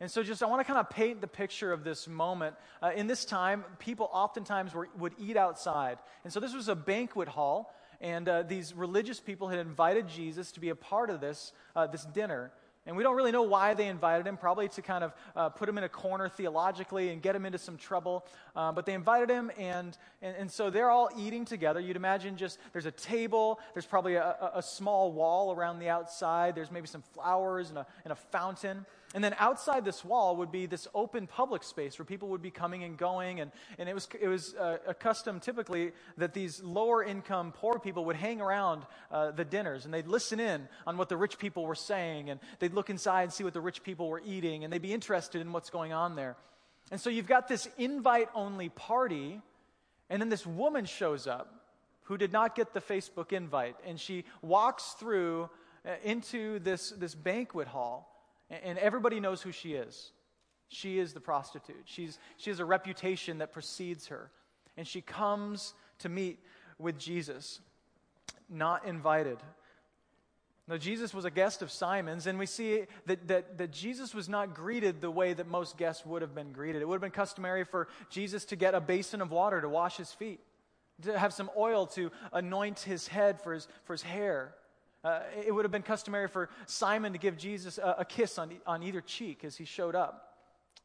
And 0.00 0.10
so, 0.10 0.22
just 0.22 0.42
I 0.42 0.46
want 0.46 0.60
to 0.60 0.64
kind 0.64 0.80
of 0.80 0.90
paint 0.90 1.20
the 1.20 1.28
picture 1.28 1.72
of 1.72 1.84
this 1.84 2.08
moment. 2.08 2.56
Uh, 2.82 2.90
in 2.94 3.06
this 3.06 3.24
time, 3.24 3.64
people 3.78 4.10
oftentimes 4.12 4.74
were, 4.74 4.88
would 4.98 5.14
eat 5.18 5.36
outside. 5.36 5.98
And 6.24 6.32
so, 6.32 6.40
this 6.40 6.54
was 6.54 6.68
a 6.68 6.74
banquet 6.74 7.28
hall, 7.28 7.72
and 8.02 8.28
uh, 8.28 8.42
these 8.42 8.74
religious 8.74 9.20
people 9.20 9.48
had 9.48 9.60
invited 9.60 10.08
Jesus 10.08 10.52
to 10.52 10.60
be 10.60 10.68
a 10.68 10.74
part 10.74 11.08
of 11.08 11.20
this, 11.20 11.52
uh, 11.76 11.86
this 11.86 12.04
dinner. 12.04 12.52
And 12.84 12.96
we 12.96 13.04
don't 13.04 13.14
really 13.14 13.30
know 13.30 13.44
why 13.44 13.74
they 13.74 13.86
invited 13.86 14.26
him, 14.26 14.36
probably 14.36 14.68
to 14.70 14.82
kind 14.82 15.04
of 15.04 15.14
uh, 15.36 15.48
put 15.50 15.68
him 15.68 15.78
in 15.78 15.84
a 15.84 15.88
corner 15.88 16.28
theologically 16.28 17.10
and 17.10 17.22
get 17.22 17.36
him 17.36 17.46
into 17.46 17.58
some 17.58 17.76
trouble. 17.76 18.26
Uh, 18.56 18.72
but 18.72 18.86
they 18.86 18.94
invited 18.94 19.30
him, 19.30 19.52
and, 19.56 19.96
and, 20.20 20.36
and, 20.36 20.50
so 20.50 20.68
they're 20.68 20.90
all 20.90 21.08
eating 21.16 21.44
together. 21.44 21.78
You'd 21.78 21.94
imagine 21.94 22.36
just 22.36 22.58
there's 22.72 22.86
a 22.86 22.90
table, 22.90 23.60
there's 23.72 23.86
probably 23.86 24.16
a, 24.16 24.50
a, 24.56 24.62
small 24.62 25.12
wall 25.12 25.52
around 25.52 25.78
the 25.78 25.88
outside, 25.88 26.56
there's 26.56 26.72
maybe 26.72 26.88
some 26.88 27.02
flowers 27.14 27.68
and 27.68 27.78
a, 27.78 27.86
and 28.02 28.12
a 28.12 28.16
fountain. 28.16 28.84
And 29.14 29.22
then 29.22 29.34
outside 29.38 29.84
this 29.84 30.04
wall 30.04 30.36
would 30.36 30.50
be 30.50 30.66
this 30.66 30.88
open 30.94 31.26
public 31.26 31.62
space 31.62 31.98
where 31.98 32.06
people 32.06 32.28
would 32.28 32.42
be 32.42 32.50
coming 32.50 32.82
and 32.84 32.96
going. 32.96 33.40
And, 33.40 33.52
and 33.78 33.88
it 33.88 33.94
was, 33.94 34.08
it 34.20 34.28
was 34.28 34.54
uh, 34.54 34.78
a 34.86 34.94
custom 34.94 35.38
typically 35.38 35.92
that 36.16 36.32
these 36.32 36.62
lower 36.62 37.04
income 37.04 37.52
poor 37.52 37.78
people 37.78 38.06
would 38.06 38.16
hang 38.16 38.40
around 38.40 38.84
uh, 39.10 39.30
the 39.30 39.44
dinners 39.44 39.84
and 39.84 39.92
they'd 39.92 40.06
listen 40.06 40.40
in 40.40 40.66
on 40.86 40.96
what 40.96 41.08
the 41.08 41.16
rich 41.16 41.38
people 41.38 41.66
were 41.66 41.74
saying. 41.74 42.30
And 42.30 42.40
they'd 42.58 42.72
look 42.72 42.88
inside 42.88 43.24
and 43.24 43.32
see 43.32 43.44
what 43.44 43.54
the 43.54 43.60
rich 43.60 43.82
people 43.82 44.08
were 44.08 44.22
eating. 44.24 44.64
And 44.64 44.72
they'd 44.72 44.80
be 44.80 44.94
interested 44.94 45.40
in 45.40 45.52
what's 45.52 45.70
going 45.70 45.92
on 45.92 46.16
there. 46.16 46.36
And 46.90 47.00
so 47.00 47.10
you've 47.10 47.26
got 47.26 47.48
this 47.48 47.68
invite 47.78 48.28
only 48.34 48.70
party. 48.70 49.40
And 50.08 50.20
then 50.20 50.28
this 50.28 50.46
woman 50.46 50.84
shows 50.84 51.26
up 51.26 51.62
who 52.04 52.16
did 52.16 52.32
not 52.32 52.54
get 52.54 52.74
the 52.74 52.80
Facebook 52.80 53.32
invite. 53.32 53.76
And 53.86 53.98
she 54.00 54.24
walks 54.40 54.94
through 54.98 55.48
uh, 55.86 55.94
into 56.04 56.58
this, 56.60 56.90
this 56.90 57.14
banquet 57.14 57.68
hall. 57.68 58.11
And 58.52 58.78
everybody 58.78 59.18
knows 59.18 59.40
who 59.40 59.50
she 59.50 59.72
is. 59.72 60.12
She 60.68 60.98
is 60.98 61.12
the 61.12 61.20
prostitute. 61.20 61.82
She's, 61.84 62.18
she 62.36 62.50
has 62.50 62.60
a 62.60 62.64
reputation 62.64 63.38
that 63.38 63.52
precedes 63.52 64.08
her. 64.08 64.30
And 64.76 64.86
she 64.86 65.00
comes 65.00 65.74
to 66.00 66.08
meet 66.08 66.38
with 66.78 66.98
Jesus, 66.98 67.60
not 68.48 68.86
invited. 68.86 69.38
Now, 70.68 70.76
Jesus 70.76 71.12
was 71.12 71.24
a 71.24 71.30
guest 71.30 71.60
of 71.62 71.70
Simon's, 71.70 72.26
and 72.26 72.38
we 72.38 72.46
see 72.46 72.84
that, 73.06 73.26
that, 73.28 73.58
that 73.58 73.72
Jesus 73.72 74.14
was 74.14 74.28
not 74.28 74.54
greeted 74.54 75.00
the 75.00 75.10
way 75.10 75.32
that 75.32 75.48
most 75.48 75.76
guests 75.76 76.06
would 76.06 76.22
have 76.22 76.34
been 76.34 76.52
greeted. 76.52 76.82
It 76.82 76.88
would 76.88 76.94
have 76.94 77.02
been 77.02 77.10
customary 77.10 77.64
for 77.64 77.88
Jesus 78.10 78.44
to 78.46 78.56
get 78.56 78.74
a 78.74 78.80
basin 78.80 79.20
of 79.20 79.30
water 79.30 79.60
to 79.60 79.68
wash 79.68 79.96
his 79.96 80.12
feet, 80.12 80.40
to 81.02 81.18
have 81.18 81.32
some 81.32 81.50
oil 81.56 81.86
to 81.88 82.10
anoint 82.32 82.80
his 82.80 83.08
head 83.08 83.40
for 83.40 83.54
his, 83.54 83.66
for 83.84 83.92
his 83.92 84.02
hair. 84.02 84.54
Uh, 85.04 85.20
it 85.44 85.52
would 85.52 85.64
have 85.64 85.72
been 85.72 85.82
customary 85.82 86.28
for 86.28 86.48
Simon 86.66 87.12
to 87.12 87.18
give 87.18 87.36
Jesus 87.36 87.78
a, 87.78 87.96
a 87.98 88.04
kiss 88.04 88.38
on, 88.38 88.52
on 88.66 88.82
either 88.82 89.00
cheek 89.00 89.44
as 89.44 89.56
he 89.56 89.64
showed 89.64 89.94
up. 89.94 90.36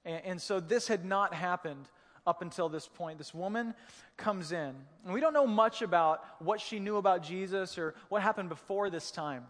And, 0.05 0.21
and 0.25 0.41
so 0.41 0.59
this 0.59 0.87
had 0.87 1.05
not 1.05 1.33
happened 1.33 1.87
up 2.25 2.41
until 2.41 2.67
this 2.67 2.87
point. 2.87 3.17
This 3.17 3.33
woman 3.33 3.73
comes 4.17 4.51
in, 4.51 4.73
and 5.05 5.13
we 5.13 5.21
don't 5.21 5.33
know 5.33 5.47
much 5.47 5.81
about 5.81 6.23
what 6.39 6.59
she 6.59 6.79
knew 6.79 6.97
about 6.97 7.23
Jesus 7.23 7.77
or 7.77 7.95
what 8.09 8.21
happened 8.21 8.49
before 8.49 8.89
this 8.89 9.11
time. 9.11 9.45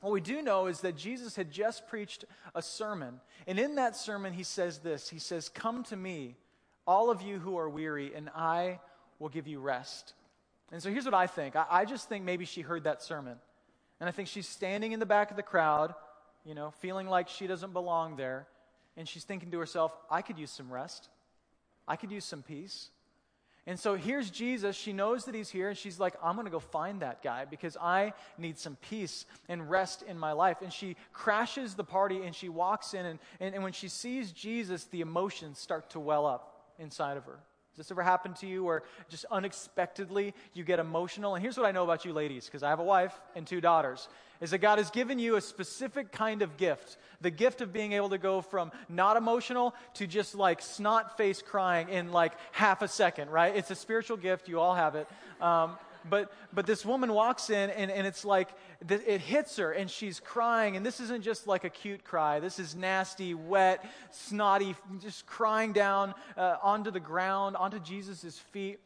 What 0.00 0.12
we 0.12 0.20
do 0.20 0.42
know 0.42 0.66
is 0.66 0.80
that 0.80 0.96
Jesus 0.96 1.36
had 1.36 1.50
just 1.50 1.88
preached 1.88 2.24
a 2.54 2.62
sermon. 2.62 3.20
And 3.46 3.58
in 3.58 3.76
that 3.76 3.96
sermon, 3.96 4.32
he 4.32 4.42
says 4.42 4.78
this 4.78 5.08
He 5.08 5.18
says, 5.18 5.48
Come 5.48 5.82
to 5.84 5.96
me, 5.96 6.36
all 6.86 7.10
of 7.10 7.22
you 7.22 7.38
who 7.38 7.58
are 7.58 7.68
weary, 7.68 8.14
and 8.14 8.30
I 8.34 8.78
will 9.18 9.28
give 9.28 9.46
you 9.46 9.58
rest. 9.58 10.14
And 10.72 10.82
so 10.82 10.90
here's 10.90 11.04
what 11.04 11.14
I 11.14 11.26
think 11.26 11.56
I, 11.56 11.66
I 11.70 11.84
just 11.84 12.08
think 12.08 12.24
maybe 12.24 12.44
she 12.44 12.60
heard 12.60 12.84
that 12.84 13.02
sermon. 13.02 13.36
And 14.00 14.08
I 14.08 14.12
think 14.12 14.28
she's 14.28 14.48
standing 14.48 14.92
in 14.92 15.00
the 15.00 15.06
back 15.06 15.30
of 15.30 15.36
the 15.36 15.42
crowd, 15.42 15.94
you 16.44 16.54
know, 16.54 16.70
feeling 16.80 17.08
like 17.08 17.28
she 17.28 17.46
doesn't 17.46 17.72
belong 17.72 18.16
there. 18.16 18.46
And 18.96 19.08
she's 19.08 19.24
thinking 19.24 19.50
to 19.50 19.58
herself, 19.58 19.92
I 20.10 20.22
could 20.22 20.38
use 20.38 20.50
some 20.50 20.72
rest. 20.72 21.08
I 21.88 21.96
could 21.96 22.10
use 22.10 22.24
some 22.24 22.42
peace. 22.42 22.90
And 23.66 23.78
so 23.78 23.96
here's 23.96 24.30
Jesus. 24.30 24.76
She 24.76 24.92
knows 24.92 25.24
that 25.24 25.34
he's 25.34 25.50
here, 25.50 25.68
and 25.68 25.76
she's 25.76 25.98
like, 25.98 26.14
I'm 26.22 26.36
going 26.36 26.44
to 26.44 26.52
go 26.52 26.60
find 26.60 27.02
that 27.02 27.22
guy 27.22 27.46
because 27.46 27.76
I 27.76 28.12
need 28.38 28.58
some 28.58 28.76
peace 28.76 29.26
and 29.48 29.68
rest 29.68 30.02
in 30.02 30.18
my 30.18 30.32
life. 30.32 30.58
And 30.62 30.72
she 30.72 30.96
crashes 31.12 31.74
the 31.74 31.82
party 31.82 32.22
and 32.22 32.34
she 32.34 32.48
walks 32.48 32.94
in, 32.94 33.04
and, 33.04 33.18
and, 33.40 33.54
and 33.54 33.64
when 33.64 33.72
she 33.72 33.88
sees 33.88 34.30
Jesus, 34.30 34.84
the 34.84 35.00
emotions 35.00 35.58
start 35.58 35.90
to 35.90 36.00
well 36.00 36.26
up 36.26 36.64
inside 36.78 37.16
of 37.16 37.24
her. 37.24 37.40
This 37.76 37.90
ever 37.90 38.02
happened 38.02 38.36
to 38.36 38.46
you 38.46 38.64
where 38.64 38.82
just 39.08 39.26
unexpectedly 39.30 40.34
you 40.54 40.64
get 40.64 40.78
emotional? 40.78 41.34
And 41.34 41.42
here's 41.42 41.58
what 41.58 41.66
I 41.66 41.72
know 41.72 41.84
about 41.84 42.04
you 42.04 42.12
ladies, 42.12 42.46
because 42.46 42.62
I 42.62 42.70
have 42.70 42.80
a 42.80 42.84
wife 42.84 43.12
and 43.34 43.46
two 43.46 43.60
daughters, 43.60 44.08
is 44.40 44.50
that 44.50 44.58
God 44.58 44.78
has 44.78 44.90
given 44.90 45.18
you 45.18 45.36
a 45.36 45.40
specific 45.40 46.10
kind 46.10 46.40
of 46.40 46.56
gift. 46.56 46.96
The 47.20 47.30
gift 47.30 47.60
of 47.60 47.72
being 47.72 47.92
able 47.92 48.10
to 48.10 48.18
go 48.18 48.40
from 48.40 48.72
not 48.88 49.16
emotional 49.16 49.74
to 49.94 50.06
just 50.06 50.34
like 50.34 50.62
snot 50.62 51.18
face 51.18 51.42
crying 51.42 51.90
in 51.90 52.12
like 52.12 52.32
half 52.52 52.80
a 52.80 52.88
second, 52.88 53.30
right? 53.30 53.54
It's 53.54 53.70
a 53.70 53.74
spiritual 53.74 54.16
gift. 54.16 54.48
You 54.48 54.58
all 54.58 54.74
have 54.74 54.94
it. 54.94 55.08
Um, 55.40 55.76
but, 56.08 56.32
but 56.52 56.66
this 56.66 56.84
woman 56.84 57.12
walks 57.12 57.50
in 57.50 57.70
and, 57.70 57.90
and 57.90 58.06
it's 58.06 58.24
like 58.24 58.48
it 58.88 59.20
hits 59.20 59.56
her 59.56 59.72
and 59.72 59.90
she's 59.90 60.20
crying. 60.20 60.76
And 60.76 60.84
this 60.84 61.00
isn't 61.00 61.22
just 61.22 61.46
like 61.46 61.64
a 61.64 61.70
cute 61.70 62.04
cry. 62.04 62.40
This 62.40 62.58
is 62.58 62.74
nasty, 62.74 63.34
wet, 63.34 63.84
snotty, 64.10 64.74
just 65.00 65.26
crying 65.26 65.72
down 65.72 66.14
uh, 66.36 66.56
onto 66.62 66.90
the 66.90 67.00
ground, 67.00 67.56
onto 67.56 67.78
Jesus' 67.78 68.38
feet. 68.52 68.78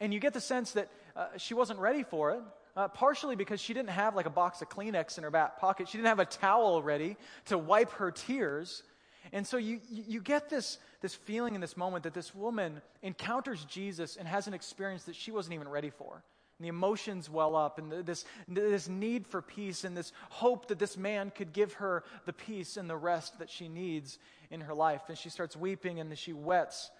And 0.00 0.12
you 0.14 0.20
get 0.20 0.32
the 0.32 0.40
sense 0.40 0.72
that 0.72 0.88
uh, 1.16 1.26
she 1.36 1.54
wasn't 1.54 1.80
ready 1.80 2.02
for 2.02 2.32
it. 2.32 2.40
Uh, 2.76 2.86
partially 2.86 3.34
because 3.34 3.60
she 3.60 3.74
didn't 3.74 3.90
have 3.90 4.14
like 4.14 4.26
a 4.26 4.30
box 4.30 4.62
of 4.62 4.68
Kleenex 4.68 5.18
in 5.18 5.24
her 5.24 5.32
back 5.32 5.58
pocket. 5.58 5.88
She 5.88 5.98
didn't 5.98 6.10
have 6.10 6.20
a 6.20 6.24
towel 6.24 6.80
ready 6.80 7.16
to 7.46 7.58
wipe 7.58 7.90
her 7.94 8.12
tears. 8.12 8.84
And 9.32 9.46
so 9.46 9.56
you, 9.56 9.80
you 9.90 10.20
get 10.20 10.48
this, 10.48 10.78
this 11.00 11.14
feeling 11.14 11.54
in 11.54 11.60
this 11.60 11.76
moment 11.76 12.04
that 12.04 12.14
this 12.14 12.34
woman 12.34 12.80
encounters 13.02 13.64
Jesus 13.64 14.16
and 14.16 14.28
has 14.28 14.46
an 14.46 14.54
experience 14.54 15.04
that 15.04 15.16
she 15.16 15.30
wasn't 15.30 15.54
even 15.54 15.68
ready 15.68 15.90
for. 15.90 16.22
And 16.58 16.64
the 16.64 16.68
emotions 16.68 17.30
well 17.30 17.54
up, 17.54 17.78
and 17.78 18.04
this, 18.04 18.24
this 18.48 18.88
need 18.88 19.26
for 19.26 19.40
peace, 19.40 19.84
and 19.84 19.96
this 19.96 20.12
hope 20.28 20.68
that 20.68 20.78
this 20.80 20.96
man 20.96 21.30
could 21.32 21.52
give 21.52 21.74
her 21.74 22.02
the 22.26 22.32
peace 22.32 22.76
and 22.76 22.90
the 22.90 22.96
rest 22.96 23.38
that 23.38 23.48
she 23.48 23.68
needs 23.68 24.18
in 24.50 24.62
her 24.62 24.74
life. 24.74 25.02
And 25.08 25.16
she 25.16 25.28
starts 25.28 25.56
weeping, 25.56 26.00
and 26.00 26.18
she 26.18 26.32
wets 26.32 26.90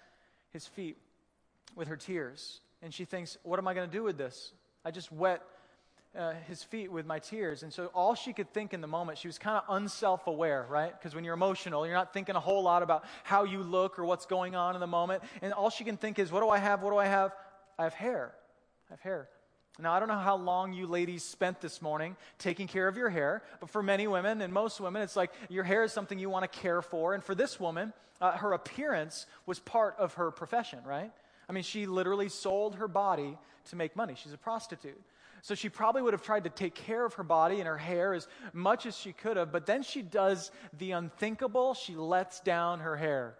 his 0.51 0.65
feet 0.65 0.97
with 1.75 1.89
her 1.89 1.97
tears. 1.97 2.61
And 2.81 2.93
she 2.93 3.03
thinks, 3.03 3.37
What 3.43 3.59
am 3.59 3.67
I 3.67 3.73
going 3.73 3.89
to 3.89 3.93
do 3.93 4.03
with 4.03 4.17
this? 4.17 4.53
I 4.85 4.91
just 4.91 5.11
wet 5.11 5.41
uh, 6.17 6.33
his 6.47 6.63
feet 6.63 6.91
with 6.91 7.05
my 7.05 7.19
tears. 7.19 7.63
And 7.63 7.71
so 7.71 7.87
all 7.87 8.15
she 8.15 8.33
could 8.33 8.51
think 8.53 8.73
in 8.73 8.81
the 8.81 8.87
moment, 8.87 9.17
she 9.17 9.27
was 9.27 9.37
kind 9.37 9.57
of 9.57 9.75
unself 9.75 10.27
aware, 10.27 10.65
right? 10.69 10.97
Because 10.97 11.13
when 11.13 11.23
you're 11.23 11.33
emotional, 11.33 11.85
you're 11.85 11.95
not 11.95 12.13
thinking 12.13 12.35
a 12.35 12.39
whole 12.39 12.63
lot 12.63 12.81
about 12.81 13.03
how 13.23 13.43
you 13.43 13.61
look 13.61 13.99
or 13.99 14.05
what's 14.05 14.25
going 14.25 14.55
on 14.55 14.75
in 14.75 14.79
the 14.79 14.87
moment. 14.87 15.21
And 15.41 15.53
all 15.53 15.69
she 15.69 15.83
can 15.83 15.97
think 15.97 16.17
is, 16.17 16.31
What 16.31 16.41
do 16.41 16.49
I 16.49 16.59
have? 16.59 16.81
What 16.81 16.91
do 16.91 16.97
I 16.97 17.07
have? 17.07 17.33
I 17.77 17.83
have 17.83 17.93
hair. 17.93 18.33
I 18.89 18.93
have 18.93 19.01
hair. 19.01 19.29
Now, 19.81 19.93
I 19.93 19.99
don't 19.99 20.09
know 20.09 20.17
how 20.17 20.35
long 20.35 20.73
you 20.73 20.87
ladies 20.87 21.23
spent 21.23 21.61
this 21.61 21.81
morning 21.81 22.17
taking 22.37 22.67
care 22.67 22.87
of 22.87 22.97
your 22.97 23.09
hair, 23.09 23.43
but 23.61 23.69
for 23.69 23.81
many 23.81 24.07
women 24.07 24.41
and 24.41 24.53
most 24.53 24.81
women, 24.81 25.01
it's 25.01 25.15
like 25.15 25.31
your 25.47 25.63
hair 25.63 25.83
is 25.83 25.93
something 25.93 26.19
you 26.19 26.29
want 26.29 26.51
to 26.51 26.59
care 26.59 26.81
for. 26.81 27.13
And 27.13 27.23
for 27.23 27.33
this 27.33 27.59
woman, 27.59 27.93
uh, 28.19 28.33
her 28.33 28.51
appearance 28.51 29.25
was 29.45 29.59
part 29.59 29.95
of 29.97 30.15
her 30.15 30.31
profession, 30.31 30.79
right? 30.85 31.11
I 31.47 31.53
mean, 31.53 31.63
she 31.63 31.85
literally 31.85 32.27
sold 32.27 32.75
her 32.75 32.89
body 32.89 33.37
to 33.69 33.75
make 33.75 33.95
money. 33.95 34.15
She's 34.21 34.33
a 34.33 34.37
prostitute. 34.37 35.01
So 35.41 35.55
she 35.55 35.69
probably 35.69 36.01
would 36.01 36.13
have 36.13 36.21
tried 36.21 36.43
to 36.43 36.49
take 36.49 36.75
care 36.75 37.05
of 37.05 37.13
her 37.13 37.23
body 37.23 37.59
and 37.59 37.67
her 37.67 37.77
hair 37.77 38.13
as 38.13 38.27
much 38.51 38.85
as 38.85 38.97
she 38.97 39.13
could 39.13 39.37
have, 39.37 39.53
but 39.53 39.65
then 39.65 39.83
she 39.83 40.01
does 40.01 40.51
the 40.77 40.91
unthinkable. 40.91 41.73
She 41.73 41.95
lets 41.95 42.41
down 42.41 42.81
her 42.81 42.97
hair 42.97 43.35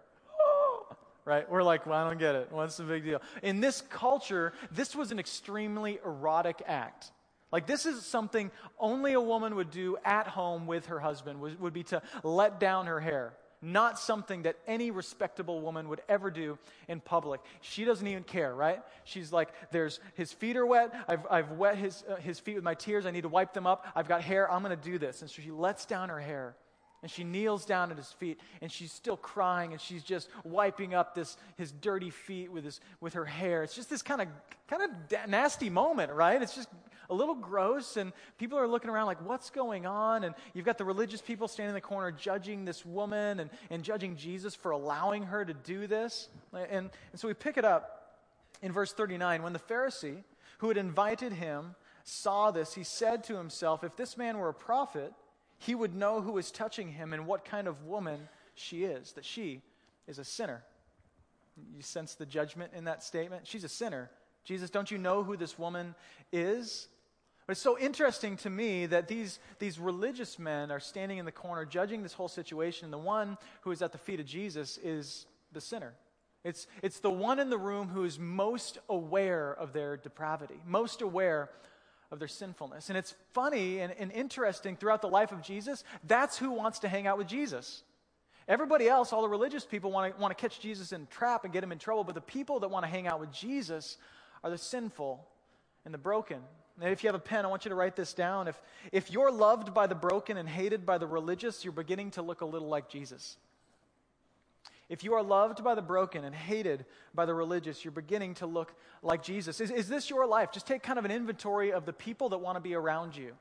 right? 1.30 1.48
We're 1.48 1.62
like, 1.62 1.86
well, 1.86 2.04
I 2.04 2.10
don't 2.10 2.18
get 2.18 2.34
it. 2.34 2.48
What's 2.50 2.78
the 2.78 2.84
big 2.84 3.04
deal? 3.04 3.22
In 3.44 3.62
this 3.62 3.82
culture, 3.92 4.52
this 4.72 4.96
was 4.96 5.12
an 5.12 5.20
extremely 5.20 6.00
erotic 6.04 6.64
act. 6.66 7.12
Like, 7.52 7.68
this 7.68 7.86
is 7.86 8.04
something 8.04 8.50
only 8.80 9.14
a 9.14 9.22
woman 9.22 9.56
would 9.56 9.70
do 9.70 9.96
at 10.04 10.28
home 10.28 10.66
with 10.66 10.88
her 10.88 11.00
husband, 11.00 11.40
would, 11.40 11.62
would 11.62 11.74
be 11.74 11.84
to 11.84 12.02
let 12.24 12.60
down 12.60 12.88
her 12.88 13.00
hair. 13.00 13.34
Not 13.62 14.00
something 14.00 14.44
that 14.44 14.56
any 14.66 14.90
respectable 14.90 15.62
woman 15.62 15.90
would 15.90 16.02
ever 16.10 16.32
do 16.32 16.58
in 16.88 17.00
public. 17.00 17.42
She 17.62 17.86
doesn't 17.86 18.08
even 18.08 18.24
care, 18.24 18.56
right? 18.56 18.82
She's 19.04 19.32
like, 19.32 19.50
there's 19.72 20.00
his 20.16 20.34
feet 20.34 20.58
are 20.58 20.66
wet. 20.66 20.96
I've, 21.08 21.28
I've 21.30 21.52
wet 21.52 21.78
his, 21.78 22.04
uh, 22.10 22.16
his 22.16 22.40
feet 22.40 22.56
with 22.56 22.64
my 22.64 22.74
tears. 22.74 23.06
I 23.06 23.12
need 23.12 23.24
to 23.24 23.30
wipe 23.30 23.54
them 23.54 23.68
up. 23.68 23.86
I've 23.96 24.08
got 24.08 24.24
hair. 24.24 24.52
I'm 24.52 24.64
going 24.64 24.76
to 24.76 24.84
do 24.84 24.98
this. 24.98 25.22
And 25.22 25.30
so 25.30 25.44
she 25.44 25.52
lets 25.52 25.86
down 25.86 26.10
her 26.10 26.20
hair. 26.20 26.56
And 27.02 27.10
she 27.10 27.24
kneels 27.24 27.66
down 27.66 27.92
at 27.92 27.98
his 27.98 28.12
feet 28.12 28.40
and 28.62 28.72
she's 28.72 28.92
still 28.92 29.16
crying 29.16 29.72
and 29.72 29.80
she's 29.80 30.04
just 30.04 30.30
wiping 30.44 30.94
up 30.94 31.16
this, 31.16 31.38
his 31.56 31.72
dirty 31.72 32.10
feet 32.10 32.52
with, 32.52 32.66
his, 32.66 32.82
with 33.00 33.14
her 33.14 33.26
hair. 33.26 33.64
It's 33.64 33.76
just 33.76 33.90
this 33.90 34.02
kind 34.02 34.22
of, 34.22 34.28
kind 34.68 34.84
of 34.84 35.30
nasty 35.30 35.70
moment, 35.70 36.12
right? 36.12 36.42
It's 36.42 36.56
just 36.56 36.68
a 37.10 37.14
little 37.14 37.36
gross 37.36 37.98
and 37.98 38.12
people 38.38 38.60
are 38.60 38.68
looking 38.68 38.90
around 38.90 39.08
like, 39.08 39.26
what's 39.26 39.50
going 39.50 39.86
on? 39.86 40.24
And 40.24 40.36
you've 40.54 40.66
got 40.66 40.78
the 40.78 40.86
religious 40.86 41.22
people 41.22 41.48
standing 41.48 41.70
in 41.70 41.76
the 41.76 41.82
corner 41.82 42.12
judging 42.12 42.66
this 42.66 42.86
woman 42.86 43.40
and, 43.40 43.50
and 43.70 43.84
judging 43.84 44.16
Jesus 44.16 44.54
for 44.54 44.72
allowing 44.72 45.24
her 45.24 45.44
to 45.46 45.54
do 45.54 45.88
this. 45.88 46.28
And, 46.54 46.90
and 47.12 47.20
so 47.20 47.28
we 47.28 47.34
pick 47.34 47.58
it 47.58 47.66
up 47.66 48.18
in 48.62 48.72
verse 48.72 48.94
39. 48.94 49.42
When 49.42 49.54
the 49.54 49.60
Pharisee 49.60 50.24
who 50.60 50.68
had 50.68 50.78
invited 50.78 51.34
him 51.34 51.76
saw 52.04 52.52
this, 52.52 52.74
he 52.74 52.84
said 52.84 53.24
to 53.26 53.38
himself, 53.38 53.84
if 53.84 53.96
this 53.96 54.18
man 54.18 54.38
were 54.38 54.50
a 54.50 54.54
prophet, 54.54 55.14
he 55.60 55.76
would 55.76 55.96
know 55.96 56.22
who 56.22 56.38
is 56.38 56.52
touching 56.52 56.90
him 56.90 57.14
and 57.14 57.28
what 57.28 57.46
kind 57.46 57.68
of 57.68 57.86
woman 57.86 58.28
she 58.56 58.84
is, 58.84 59.12
that 59.14 59.26
she 59.26 59.62
is 60.08 60.18
a 60.18 60.24
sinner. 60.24 60.64
You 61.76 61.82
sense 61.82 62.16
the 62.16 62.26
judgment 62.26 62.72
in 62.76 62.86
that 62.86 63.04
statement? 63.04 63.46
She's 63.46 63.64
a 63.64 63.70
sinner. 63.70 64.10
Jesus, 64.46 64.70
don't 64.70 64.90
you 64.90 64.98
know 64.98 65.24
who 65.24 65.38
this 65.38 65.60
woman 65.60 65.94
is? 66.32 66.88
But 67.46 67.54
it's 67.54 67.62
so 67.62 67.78
interesting 67.78 68.38
to 68.38 68.50
me 68.50 68.86
that 68.86 69.08
these, 69.08 69.40
these 69.58 69.80
religious 69.80 70.40
men 70.40 70.72
are 70.72 70.80
standing 70.80 71.18
in 71.18 71.26
the 71.26 71.32
corner 71.32 71.66
judging 71.66 72.04
this 72.04 72.14
whole 72.14 72.28
situation, 72.28 72.86
and 72.86 72.94
the 72.94 72.98
one 72.98 73.38
who 73.62 73.72
is 73.72 73.82
at 73.82 73.92
the 73.92 73.98
feet 73.98 74.20
of 74.20 74.26
Jesus 74.26 74.78
is 74.84 75.26
the 75.52 75.60
sinner. 75.60 75.94
It's, 76.44 76.68
it's 76.82 77.00
the 77.00 77.10
one 77.10 77.40
in 77.40 77.50
the 77.50 77.58
room 77.58 77.90
who 77.90 78.06
is 78.06 78.18
most 78.18 78.78
aware 78.88 79.52
of 79.52 79.74
their 79.74 79.98
depravity, 79.98 80.62
most 80.66 81.02
aware 81.02 81.50
of 82.12 82.20
their 82.20 82.28
sinfulness. 82.28 82.90
And 82.90 82.98
it's 82.98 83.16
funny 83.34 83.80
and, 83.80 83.94
and 84.00 84.12
interesting 84.12 84.76
throughout 84.76 85.02
the 85.02 85.08
life 85.08 85.32
of 85.32 85.42
Jesus, 85.42 85.84
that's 86.08 86.38
who 86.38 86.52
wants 86.52 86.80
to 86.80 86.90
hang 86.90 87.08
out 87.08 87.18
with 87.18 87.28
Jesus. 87.28 87.84
Everybody 88.48 88.88
else, 88.88 89.14
all 89.14 89.22
the 89.22 89.30
religious 89.30 89.64
people, 89.64 89.92
want 89.92 90.16
to, 90.16 90.20
want 90.20 90.36
to 90.36 90.42
catch 90.42 90.60
Jesus 90.60 90.92
in 90.92 91.08
trap 91.12 91.44
and 91.44 91.54
get 91.54 91.64
him 91.64 91.72
in 91.72 91.78
trouble, 91.78 92.04
but 92.04 92.16
the 92.16 92.22
people 92.22 92.60
that 92.62 92.72
want 92.72 92.84
to 92.84 92.90
hang 92.90 93.06
out 93.06 93.20
with 93.20 93.32
Jesus 93.32 93.98
are 94.44 94.50
the 94.50 94.58
sinful 94.58 95.24
and 95.86 95.94
the 95.94 96.00
broken. 96.00 96.40
And 96.82 96.92
if 96.92 97.04
you 97.04 97.10
have 97.10 97.16
a 97.16 97.20
pen, 97.20 97.46
I 97.46 97.48
want 97.50 97.66
you 97.66 97.70
to 97.70 97.76
write 97.76 97.96
this 97.96 98.14
down. 98.14 98.48
If, 98.48 98.60
if 98.92 99.12
you're 99.12 99.32
loved 99.32 99.74
by 99.74 99.86
the 99.86 99.96
broken 99.96 100.38
and 100.38 100.48
hated 100.48 100.86
by 100.86 100.98
the 100.98 101.06
religious, 101.06 101.64
you're 101.64 101.74
beginning 101.74 102.12
to 102.12 102.22
look 102.22 102.42
a 102.42 102.46
little 102.46 102.70
like 102.70 102.90
Jesus. 102.90 103.38
If 104.90 105.04
you 105.04 105.14
are 105.14 105.22
loved 105.22 105.64
by 105.64 105.76
the 105.76 105.84
broken 105.84 106.26
and 106.26 106.34
hated 106.34 106.86
by 107.14 107.28
the 107.28 107.34
religious, 107.34 107.86
you're 107.86 107.92
beginning 107.92 108.34
to 108.36 108.48
look 108.48 108.74
like 109.04 109.22
Jesus. 109.22 109.62
Is, 109.62 109.70
is 109.70 109.88
this 109.88 110.10
your 110.10 110.26
life? 110.26 110.52
Just 110.52 110.66
take 110.66 110.82
kind 110.82 110.98
of 110.98 111.06
an 111.06 111.12
inventory 111.12 111.72
of 111.72 111.86
the 111.86 111.94
people 111.94 112.30
that 112.30 112.40
want 112.40 112.56
to 112.56 112.60
be 112.60 112.74
around 112.74 113.16
you. 113.16 113.34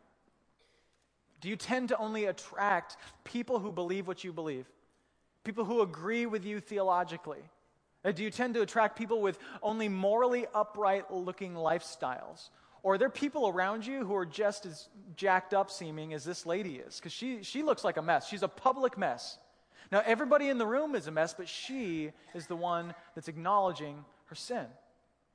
Do 1.40 1.48
you 1.48 1.56
tend 1.56 1.88
to 1.88 1.98
only 1.98 2.26
attract 2.26 2.96
people 3.24 3.58
who 3.58 3.72
believe 3.72 4.06
what 4.06 4.24
you 4.24 4.32
believe? 4.32 4.66
People 5.42 5.64
who 5.64 5.80
agree 5.80 6.26
with 6.26 6.44
you 6.44 6.60
theologically? 6.60 7.40
Or 8.04 8.12
do 8.12 8.22
you 8.22 8.30
tend 8.30 8.54
to 8.54 8.60
attract 8.60 8.98
people 8.98 9.22
with 9.22 9.38
only 9.62 9.88
morally 9.88 10.46
upright 10.54 11.10
looking 11.10 11.54
lifestyles? 11.54 12.50
Or 12.82 12.94
are 12.94 12.98
there 12.98 13.10
people 13.10 13.48
around 13.48 13.86
you 13.86 14.04
who 14.04 14.14
are 14.14 14.26
just 14.26 14.66
as 14.66 14.88
jacked 15.16 15.54
up 15.54 15.70
seeming 15.70 16.12
as 16.12 16.24
this 16.24 16.44
lady 16.44 16.76
is? 16.76 16.96
Because 16.96 17.12
she, 17.12 17.42
she 17.42 17.62
looks 17.62 17.84
like 17.84 17.96
a 17.96 18.02
mess. 18.02 18.28
She's 18.28 18.42
a 18.42 18.48
public 18.48 18.98
mess. 18.98 19.38
Now, 19.90 20.02
everybody 20.04 20.48
in 20.48 20.58
the 20.58 20.66
room 20.66 20.94
is 20.94 21.06
a 21.06 21.10
mess, 21.10 21.34
but 21.34 21.48
she 21.48 22.12
is 22.34 22.46
the 22.46 22.56
one 22.56 22.94
that's 23.14 23.28
acknowledging 23.28 24.04
her 24.26 24.34
sin 24.34 24.66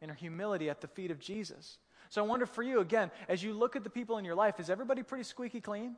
and 0.02 0.12
her 0.12 0.16
humility 0.16 0.70
at 0.70 0.82
the 0.82 0.88
feet 0.88 1.12
of 1.12 1.20
Jesus. 1.20 1.78
So 2.10 2.24
I 2.24 2.28
wonder 2.28 2.46
for 2.46 2.62
you, 2.62 2.80
again, 2.80 3.10
as 3.28 3.42
you 3.42 3.54
look 3.54 3.76
at 3.76 3.84
the 3.84 3.90
people 3.90 4.18
in 4.20 4.26
your 4.26 4.36
life, 4.36 4.60
is 4.60 4.70
everybody 4.70 5.02
pretty 5.02 5.24
squeaky 5.24 5.62
clean? 5.62 5.96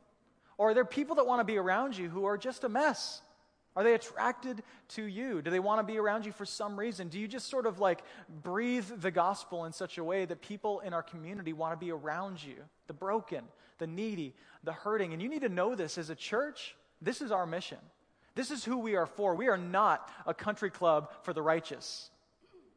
Or 0.56 0.70
are 0.70 0.74
there 0.74 0.86
people 0.86 1.16
that 1.16 1.26
want 1.26 1.40
to 1.40 1.44
be 1.44 1.58
around 1.58 1.98
you 1.98 2.08
who 2.08 2.24
are 2.24 2.38
just 2.38 2.64
a 2.64 2.68
mess? 2.68 3.20
Are 3.76 3.84
they 3.84 3.92
attracted 3.92 4.62
to 4.88 5.02
you? 5.02 5.42
Do 5.42 5.50
they 5.50 5.60
want 5.60 5.86
to 5.86 5.92
be 5.92 5.98
around 5.98 6.24
you 6.24 6.32
for 6.32 6.46
some 6.46 6.78
reason? 6.78 7.08
Do 7.08 7.18
you 7.18 7.28
just 7.28 7.50
sort 7.50 7.66
of 7.66 7.78
like 7.78 8.02
breathe 8.42 8.86
the 9.00 9.10
gospel 9.10 9.66
in 9.66 9.72
such 9.72 9.98
a 9.98 10.04
way 10.04 10.24
that 10.24 10.40
people 10.40 10.80
in 10.80 10.94
our 10.94 11.02
community 11.02 11.52
want 11.52 11.78
to 11.78 11.84
be 11.84 11.92
around 11.92 12.42
you? 12.42 12.56
The 12.86 12.94
broken, 12.94 13.44
the 13.76 13.86
needy, 13.86 14.34
the 14.64 14.72
hurting. 14.72 15.12
And 15.12 15.20
you 15.20 15.28
need 15.28 15.42
to 15.42 15.50
know 15.50 15.74
this 15.74 15.98
as 15.98 16.08
a 16.08 16.14
church. 16.14 16.74
This 17.02 17.20
is 17.20 17.30
our 17.30 17.44
mission. 17.44 17.78
This 18.36 18.52
is 18.52 18.64
who 18.64 18.78
we 18.78 18.94
are 18.94 19.06
for. 19.06 19.34
We 19.34 19.48
are 19.48 19.56
not 19.56 20.08
a 20.26 20.34
country 20.34 20.70
club 20.70 21.10
for 21.22 21.32
the 21.32 21.42
righteous. 21.42 22.10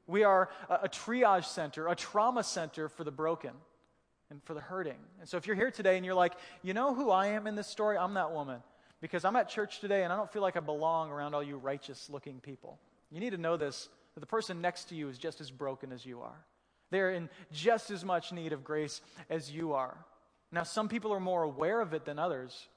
We 0.08 0.24
are 0.24 0.50
a, 0.70 0.76
a 0.84 0.90
triage 0.90 1.46
center, 1.46 1.88
a 1.88 1.96
trauma 1.96 2.44
center 2.44 2.90
for 2.90 3.04
the 3.04 3.12
broken 3.12 3.52
and 4.32 4.42
for 4.44 4.54
the 4.54 4.62
hurting. 4.62 4.98
And 5.20 5.30
so 5.30 5.38
if 5.38 5.46
you're 5.46 5.56
here 5.56 5.70
today 5.70 5.98
and 5.98 6.06
you're 6.06 6.16
like, 6.16 6.34
you 6.64 6.74
know 6.74 6.96
who 6.96 7.12
I 7.12 7.28
am 7.28 7.46
in 7.46 7.56
this 7.56 7.68
story? 7.68 7.98
I'm 7.98 8.16
that 8.16 8.32
woman. 8.32 8.64
Because 9.02 9.26
I'm 9.26 9.36
at 9.36 9.50
church 9.50 9.80
today 9.80 10.04
and 10.04 10.12
I 10.12 10.16
don't 10.16 10.32
feel 10.32 10.42
like 10.42 10.58
I 10.58 10.62
belong 10.62 11.12
around 11.12 11.36
all 11.36 11.44
you 11.44 11.58
righteous 11.58 12.10
looking 12.10 12.40
people. 12.40 12.80
You 13.12 13.20
need 13.20 13.32
to 13.32 13.38
know 13.38 13.58
this 13.58 13.90
that 14.16 14.22
the 14.22 14.26
person 14.26 14.62
next 14.62 14.86
to 14.86 14.96
you 14.96 15.10
is 15.10 15.18
just 15.18 15.42
as 15.42 15.52
broken 15.52 15.92
as 15.92 16.06
you 16.06 16.22
are. 16.22 16.46
They're 16.90 17.12
in 17.12 17.30
just 17.52 17.92
as 17.92 18.04
much 18.04 18.32
need 18.32 18.54
of 18.54 18.64
grace 18.64 19.02
as 19.30 19.52
you 19.52 19.74
are. 19.74 19.96
Now, 20.52 20.64
some 20.64 20.90
people 20.90 21.14
are 21.14 21.20
more 21.20 21.44
aware 21.44 21.82
of 21.82 21.94
it 21.94 22.06
than 22.06 22.18
others, 22.18 22.68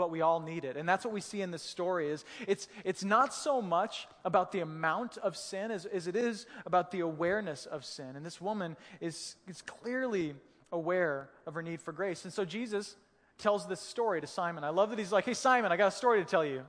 but 0.00 0.10
we 0.10 0.22
all 0.22 0.40
need 0.40 0.64
it. 0.64 0.78
And 0.78 0.88
that's 0.88 1.04
what 1.04 1.12
we 1.12 1.20
see 1.20 1.42
in 1.42 1.50
this 1.50 1.62
story 1.62 2.08
is 2.08 2.24
it's, 2.48 2.68
it's 2.86 3.04
not 3.04 3.34
so 3.34 3.60
much 3.60 4.08
about 4.24 4.50
the 4.50 4.60
amount 4.60 5.18
of 5.18 5.36
sin 5.36 5.70
as, 5.70 5.84
as 5.84 6.06
it 6.06 6.16
is 6.16 6.46
about 6.64 6.90
the 6.90 7.00
awareness 7.00 7.66
of 7.66 7.84
sin. 7.84 8.16
And 8.16 8.24
this 8.24 8.40
woman 8.40 8.78
is, 9.02 9.36
is 9.46 9.60
clearly 9.60 10.34
aware 10.72 11.28
of 11.46 11.52
her 11.52 11.60
need 11.60 11.82
for 11.82 11.92
grace. 11.92 12.24
And 12.24 12.32
so 12.32 12.46
Jesus 12.46 12.96
tells 13.36 13.66
this 13.66 13.78
story 13.78 14.22
to 14.22 14.26
Simon. 14.26 14.64
I 14.64 14.70
love 14.70 14.88
that 14.88 14.98
he's 14.98 15.12
like, 15.12 15.26
hey, 15.26 15.34
Simon, 15.34 15.70
I 15.70 15.76
got 15.76 15.88
a 15.88 15.96
story 15.96 16.24
to 16.24 16.24
tell 16.24 16.46
you. 16.46 16.62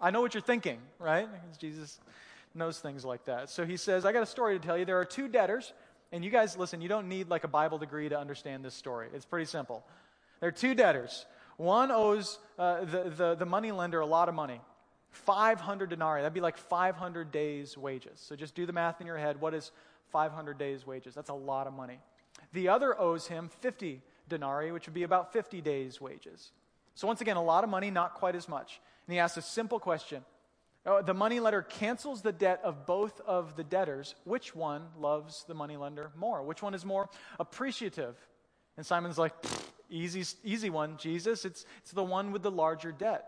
I 0.00 0.10
know 0.10 0.20
what 0.20 0.34
you're 0.34 0.40
thinking, 0.40 0.78
right? 0.98 1.28
Because 1.30 1.56
Jesus 1.56 2.00
knows 2.52 2.80
things 2.80 3.04
like 3.04 3.26
that. 3.26 3.48
So 3.48 3.64
he 3.64 3.76
says, 3.76 4.04
I 4.04 4.10
got 4.10 4.24
a 4.24 4.26
story 4.26 4.58
to 4.58 4.66
tell 4.66 4.76
you. 4.76 4.84
There 4.84 4.98
are 4.98 5.04
two 5.04 5.28
debtors. 5.28 5.72
And 6.10 6.24
you 6.24 6.32
guys, 6.32 6.58
listen, 6.58 6.80
you 6.80 6.88
don't 6.88 7.08
need 7.08 7.28
like 7.28 7.44
a 7.44 7.48
Bible 7.48 7.78
degree 7.78 8.08
to 8.08 8.18
understand 8.18 8.64
this 8.64 8.74
story. 8.74 9.06
It's 9.14 9.24
pretty 9.24 9.46
simple. 9.46 9.84
There 10.40 10.48
are 10.48 10.52
two 10.52 10.74
debtors. 10.74 11.26
One 11.62 11.92
owes 11.92 12.40
uh, 12.58 12.84
the, 12.84 13.12
the, 13.16 13.34
the 13.36 13.46
money 13.46 13.70
lender 13.70 14.00
a 14.00 14.06
lot 14.06 14.28
of 14.28 14.34
money 14.34 14.60
500 15.10 15.90
denarii. 15.90 16.22
That'd 16.22 16.34
be 16.34 16.40
like 16.40 16.58
500 16.58 17.30
days' 17.30 17.78
wages. 17.78 18.14
So 18.16 18.34
just 18.34 18.56
do 18.56 18.66
the 18.66 18.72
math 18.72 19.00
in 19.00 19.06
your 19.06 19.16
head. 19.16 19.40
What 19.40 19.54
is 19.54 19.70
500 20.10 20.58
days' 20.58 20.84
wages? 20.84 21.14
That's 21.14 21.30
a 21.30 21.34
lot 21.34 21.68
of 21.68 21.72
money. 21.72 22.00
The 22.52 22.68
other 22.68 23.00
owes 23.00 23.28
him 23.28 23.48
50 23.60 24.02
denarii, 24.28 24.72
which 24.72 24.88
would 24.88 24.94
be 24.94 25.04
about 25.04 25.32
50 25.32 25.60
days' 25.60 26.00
wages. 26.00 26.50
So 26.96 27.06
once 27.06 27.20
again, 27.20 27.36
a 27.36 27.42
lot 27.44 27.62
of 27.62 27.70
money, 27.70 27.92
not 27.92 28.14
quite 28.14 28.34
as 28.34 28.48
much. 28.48 28.80
And 29.06 29.14
he 29.14 29.20
asks 29.20 29.36
a 29.36 29.42
simple 29.42 29.78
question. 29.78 30.24
Oh, 30.84 31.00
the 31.00 31.14
money 31.14 31.38
lender 31.38 31.62
cancels 31.62 32.22
the 32.22 32.32
debt 32.32 32.60
of 32.64 32.86
both 32.86 33.20
of 33.20 33.54
the 33.54 33.62
debtors. 33.62 34.16
Which 34.24 34.52
one 34.52 34.88
loves 34.98 35.44
the 35.46 35.54
money 35.54 35.76
lender 35.76 36.10
more? 36.16 36.42
Which 36.42 36.60
one 36.60 36.74
is 36.74 36.84
more 36.84 37.08
appreciative? 37.38 38.16
And 38.76 38.84
Simon's 38.84 39.18
like, 39.18 39.34
Easy, 39.92 40.24
easy 40.42 40.70
one, 40.70 40.96
Jesus. 40.96 41.44
It's, 41.44 41.66
it's 41.82 41.92
the 41.92 42.02
one 42.02 42.32
with 42.32 42.42
the 42.42 42.50
larger 42.50 42.92
debt. 42.92 43.26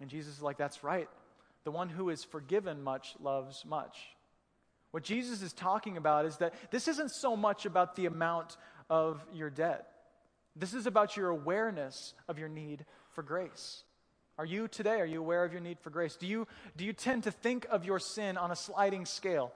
And 0.00 0.10
Jesus 0.10 0.36
is 0.36 0.42
like, 0.42 0.58
That's 0.58 0.82
right. 0.82 1.08
The 1.64 1.70
one 1.70 1.88
who 1.88 2.10
is 2.10 2.24
forgiven 2.24 2.82
much 2.82 3.14
loves 3.22 3.64
much. 3.64 3.96
What 4.90 5.04
Jesus 5.04 5.42
is 5.42 5.52
talking 5.52 5.96
about 5.96 6.26
is 6.26 6.38
that 6.38 6.54
this 6.72 6.88
isn't 6.88 7.12
so 7.12 7.36
much 7.36 7.66
about 7.66 7.94
the 7.94 8.06
amount 8.06 8.56
of 8.90 9.24
your 9.32 9.48
debt. 9.48 9.86
This 10.56 10.74
is 10.74 10.86
about 10.86 11.16
your 11.16 11.28
awareness 11.28 12.14
of 12.28 12.36
your 12.36 12.48
need 12.48 12.84
for 13.12 13.22
grace. 13.22 13.84
Are 14.38 14.44
you 14.44 14.66
today, 14.66 15.00
are 15.00 15.06
you 15.06 15.20
aware 15.20 15.44
of 15.44 15.52
your 15.52 15.62
need 15.62 15.78
for 15.78 15.90
grace? 15.90 16.16
Do 16.16 16.26
you, 16.26 16.48
do 16.76 16.84
you 16.84 16.92
tend 16.92 17.22
to 17.24 17.30
think 17.30 17.64
of 17.70 17.84
your 17.84 18.00
sin 18.00 18.36
on 18.36 18.50
a 18.50 18.56
sliding 18.56 19.06
scale? 19.06 19.52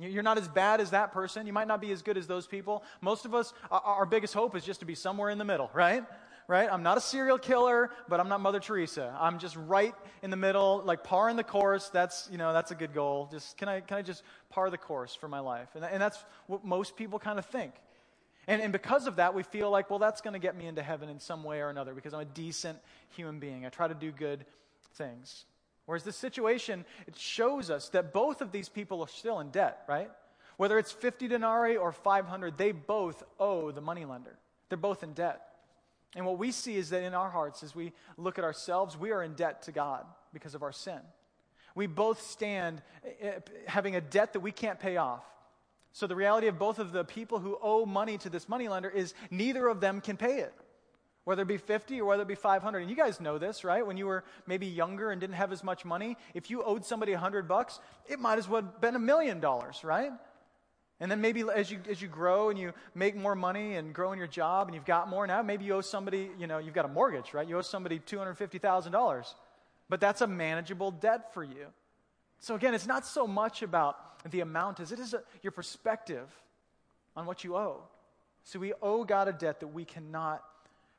You're 0.00 0.22
not 0.22 0.38
as 0.38 0.48
bad 0.48 0.80
as 0.80 0.90
that 0.90 1.12
person. 1.12 1.46
You 1.46 1.52
might 1.52 1.68
not 1.68 1.80
be 1.80 1.92
as 1.92 2.02
good 2.02 2.16
as 2.16 2.26
those 2.26 2.46
people. 2.46 2.82
Most 3.00 3.24
of 3.24 3.34
us, 3.34 3.52
our 3.70 4.06
biggest 4.06 4.34
hope 4.34 4.56
is 4.56 4.64
just 4.64 4.80
to 4.80 4.86
be 4.86 4.94
somewhere 4.94 5.30
in 5.30 5.38
the 5.38 5.44
middle, 5.44 5.70
right? 5.74 6.04
Right? 6.48 6.68
I'm 6.72 6.82
not 6.82 6.98
a 6.98 7.00
serial 7.00 7.38
killer, 7.38 7.90
but 8.08 8.18
I'm 8.18 8.28
not 8.28 8.40
Mother 8.40 8.58
Teresa. 8.58 9.16
I'm 9.20 9.38
just 9.38 9.54
right 9.54 9.94
in 10.22 10.30
the 10.30 10.36
middle, 10.36 10.82
like 10.84 11.04
par 11.04 11.28
in 11.28 11.36
the 11.36 11.44
course. 11.44 11.90
That's, 11.90 12.28
you 12.32 12.38
know, 12.38 12.52
that's 12.52 12.72
a 12.72 12.74
good 12.74 12.92
goal. 12.92 13.28
Just, 13.30 13.56
can 13.56 13.68
I, 13.68 13.80
can 13.80 13.98
I 13.98 14.02
just 14.02 14.24
par 14.48 14.68
the 14.70 14.78
course 14.78 15.14
for 15.14 15.28
my 15.28 15.38
life? 15.38 15.68
And, 15.76 15.84
and 15.84 16.02
that's 16.02 16.18
what 16.48 16.64
most 16.64 16.96
people 16.96 17.20
kind 17.20 17.38
of 17.38 17.46
think. 17.46 17.74
And, 18.48 18.60
and 18.60 18.72
because 18.72 19.06
of 19.06 19.16
that, 19.16 19.32
we 19.34 19.44
feel 19.44 19.70
like, 19.70 19.90
well, 19.90 20.00
that's 20.00 20.20
going 20.22 20.32
to 20.32 20.40
get 20.40 20.56
me 20.56 20.66
into 20.66 20.82
heaven 20.82 21.08
in 21.08 21.20
some 21.20 21.44
way 21.44 21.60
or 21.60 21.68
another 21.68 21.94
because 21.94 22.14
I'm 22.14 22.20
a 22.20 22.24
decent 22.24 22.78
human 23.10 23.38
being. 23.38 23.64
I 23.64 23.68
try 23.68 23.86
to 23.86 23.94
do 23.94 24.10
good 24.10 24.44
things. 24.94 25.44
Whereas 25.90 26.04
this 26.04 26.14
situation, 26.14 26.84
it 27.08 27.18
shows 27.18 27.68
us 27.68 27.88
that 27.88 28.12
both 28.12 28.42
of 28.42 28.52
these 28.52 28.68
people 28.68 29.02
are 29.02 29.08
still 29.08 29.40
in 29.40 29.50
debt, 29.50 29.82
right? 29.88 30.08
Whether 30.56 30.78
it's 30.78 30.92
50 30.92 31.26
denarii 31.26 31.76
or 31.76 31.90
500, 31.90 32.56
they 32.56 32.70
both 32.70 33.24
owe 33.40 33.72
the 33.72 33.80
moneylender. 33.80 34.38
They're 34.68 34.78
both 34.78 35.02
in 35.02 35.14
debt. 35.14 35.40
And 36.14 36.24
what 36.24 36.38
we 36.38 36.52
see 36.52 36.76
is 36.76 36.90
that 36.90 37.02
in 37.02 37.12
our 37.12 37.28
hearts, 37.28 37.64
as 37.64 37.74
we 37.74 37.92
look 38.16 38.38
at 38.38 38.44
ourselves, 38.44 38.96
we 38.96 39.10
are 39.10 39.24
in 39.24 39.34
debt 39.34 39.62
to 39.62 39.72
God 39.72 40.06
because 40.32 40.54
of 40.54 40.62
our 40.62 40.70
sin. 40.70 41.00
We 41.74 41.88
both 41.88 42.22
stand 42.22 42.82
eh, 43.04 43.08
eh, 43.22 43.38
having 43.66 43.96
a 43.96 44.00
debt 44.00 44.34
that 44.34 44.40
we 44.40 44.52
can't 44.52 44.78
pay 44.78 44.96
off. 44.96 45.24
So 45.92 46.06
the 46.06 46.14
reality 46.14 46.46
of 46.46 46.56
both 46.56 46.78
of 46.78 46.92
the 46.92 47.04
people 47.04 47.40
who 47.40 47.58
owe 47.60 47.84
money 47.84 48.16
to 48.18 48.30
this 48.30 48.48
moneylender 48.48 48.90
is 48.90 49.12
neither 49.28 49.66
of 49.66 49.80
them 49.80 50.00
can 50.00 50.16
pay 50.16 50.38
it 50.38 50.54
whether 51.24 51.42
it 51.42 51.48
be 51.48 51.58
50 51.58 52.00
or 52.00 52.06
whether 52.06 52.22
it 52.22 52.28
be 52.28 52.34
500 52.34 52.78
and 52.78 52.90
you 52.90 52.96
guys 52.96 53.20
know 53.20 53.38
this 53.38 53.64
right? 53.64 53.86
When 53.86 53.96
you 53.96 54.06
were 54.06 54.24
maybe 54.46 54.66
younger 54.66 55.10
and 55.10 55.20
didn't 55.20 55.36
have 55.36 55.52
as 55.52 55.62
much 55.62 55.84
money 55.84 56.16
if 56.34 56.50
you 56.50 56.62
owed 56.62 56.84
somebody 56.84 57.12
100 57.12 57.46
bucks 57.46 57.80
it 58.06 58.18
might 58.18 58.38
as 58.38 58.48
well 58.48 58.62
have 58.62 58.80
been 58.80 58.96
a 58.96 59.00
million 59.00 59.40
dollars 59.40 59.84
right? 59.84 60.12
And 60.98 61.10
then 61.10 61.20
maybe 61.20 61.44
as 61.54 61.70
you 61.70 61.80
as 61.88 62.02
you 62.02 62.08
grow 62.08 62.50
and 62.50 62.58
you 62.58 62.72
make 62.94 63.16
more 63.16 63.34
money 63.34 63.76
and 63.76 63.94
grow 63.94 64.12
in 64.12 64.18
your 64.18 64.28
job 64.28 64.68
and 64.68 64.74
you've 64.74 64.84
got 64.84 65.08
more 65.08 65.26
now 65.26 65.42
maybe 65.42 65.64
you 65.64 65.74
owe 65.74 65.80
somebody 65.80 66.30
you 66.38 66.46
know 66.46 66.58
you've 66.58 66.74
got 66.74 66.84
a 66.84 66.88
mortgage 66.88 67.34
right? 67.34 67.46
You 67.46 67.58
owe 67.58 67.62
somebody 67.62 67.98
$250000 68.00 69.34
but 69.88 70.00
that's 70.00 70.20
a 70.20 70.26
manageable 70.26 70.90
debt 70.90 71.34
for 71.34 71.44
you. 71.44 71.66
So 72.38 72.54
again 72.54 72.74
it's 72.74 72.86
not 72.86 73.06
so 73.06 73.26
much 73.26 73.62
about 73.62 74.30
the 74.30 74.40
amount 74.40 74.80
as 74.80 74.92
it 74.92 74.98
is 74.98 75.14
a, 75.14 75.22
your 75.42 75.52
perspective 75.52 76.28
on 77.16 77.26
what 77.26 77.44
you 77.44 77.56
owe. 77.56 77.82
So 78.44 78.58
we 78.58 78.72
owe 78.80 79.04
god 79.04 79.28
a 79.28 79.32
debt 79.32 79.60
that 79.60 79.68
we 79.68 79.84
cannot 79.84 80.42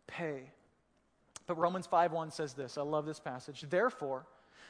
pay. 0.08 0.52
But 1.48 1.58
Romans 1.58 1.88
5:1 1.88 2.32
says 2.32 2.54
this. 2.54 2.78
I 2.78 2.82
love 2.82 3.06
this 3.06 3.20
passage. 3.20 3.62
Therefore, 3.62 4.26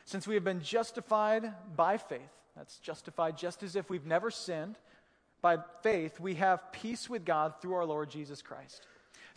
since 0.06 0.28
we 0.28 0.36
have 0.36 0.44
been 0.44 0.62
justified 0.62 1.54
by 1.76 1.98
faith, 1.98 2.32
that's 2.56 2.80
justified 2.80 3.38
just 3.38 3.64
as 3.64 3.76
if 3.76 3.90
we've 3.90 4.06
never 4.06 4.32
sinned, 4.32 4.78
by 5.42 5.58
faith 5.82 6.20
we 6.20 6.36
have 6.36 6.72
peace 6.72 7.10
with 7.10 7.26
God 7.26 7.54
through 7.62 7.74
our 7.76 7.86
Lord 7.86 8.10
Jesus 8.10 8.42
Christ. 8.42 8.88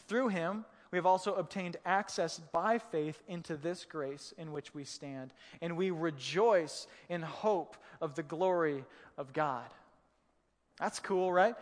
Through 0.06 0.28
him 0.28 0.64
we 0.90 0.98
have 0.98 1.06
also 1.06 1.34
obtained 1.34 1.76
access 1.84 2.38
by 2.38 2.78
faith 2.78 3.22
into 3.26 3.56
this 3.56 3.84
grace 3.84 4.32
in 4.38 4.52
which 4.52 4.74
we 4.74 4.84
stand, 4.84 5.32
and 5.60 5.76
we 5.76 5.90
rejoice 5.90 6.86
in 7.08 7.20
hope 7.22 7.76
of 8.00 8.14
the 8.14 8.22
glory 8.22 8.84
of 9.18 9.32
God. 9.32 9.66
That's 10.78 11.00
cool, 11.00 11.32
right? 11.32 11.56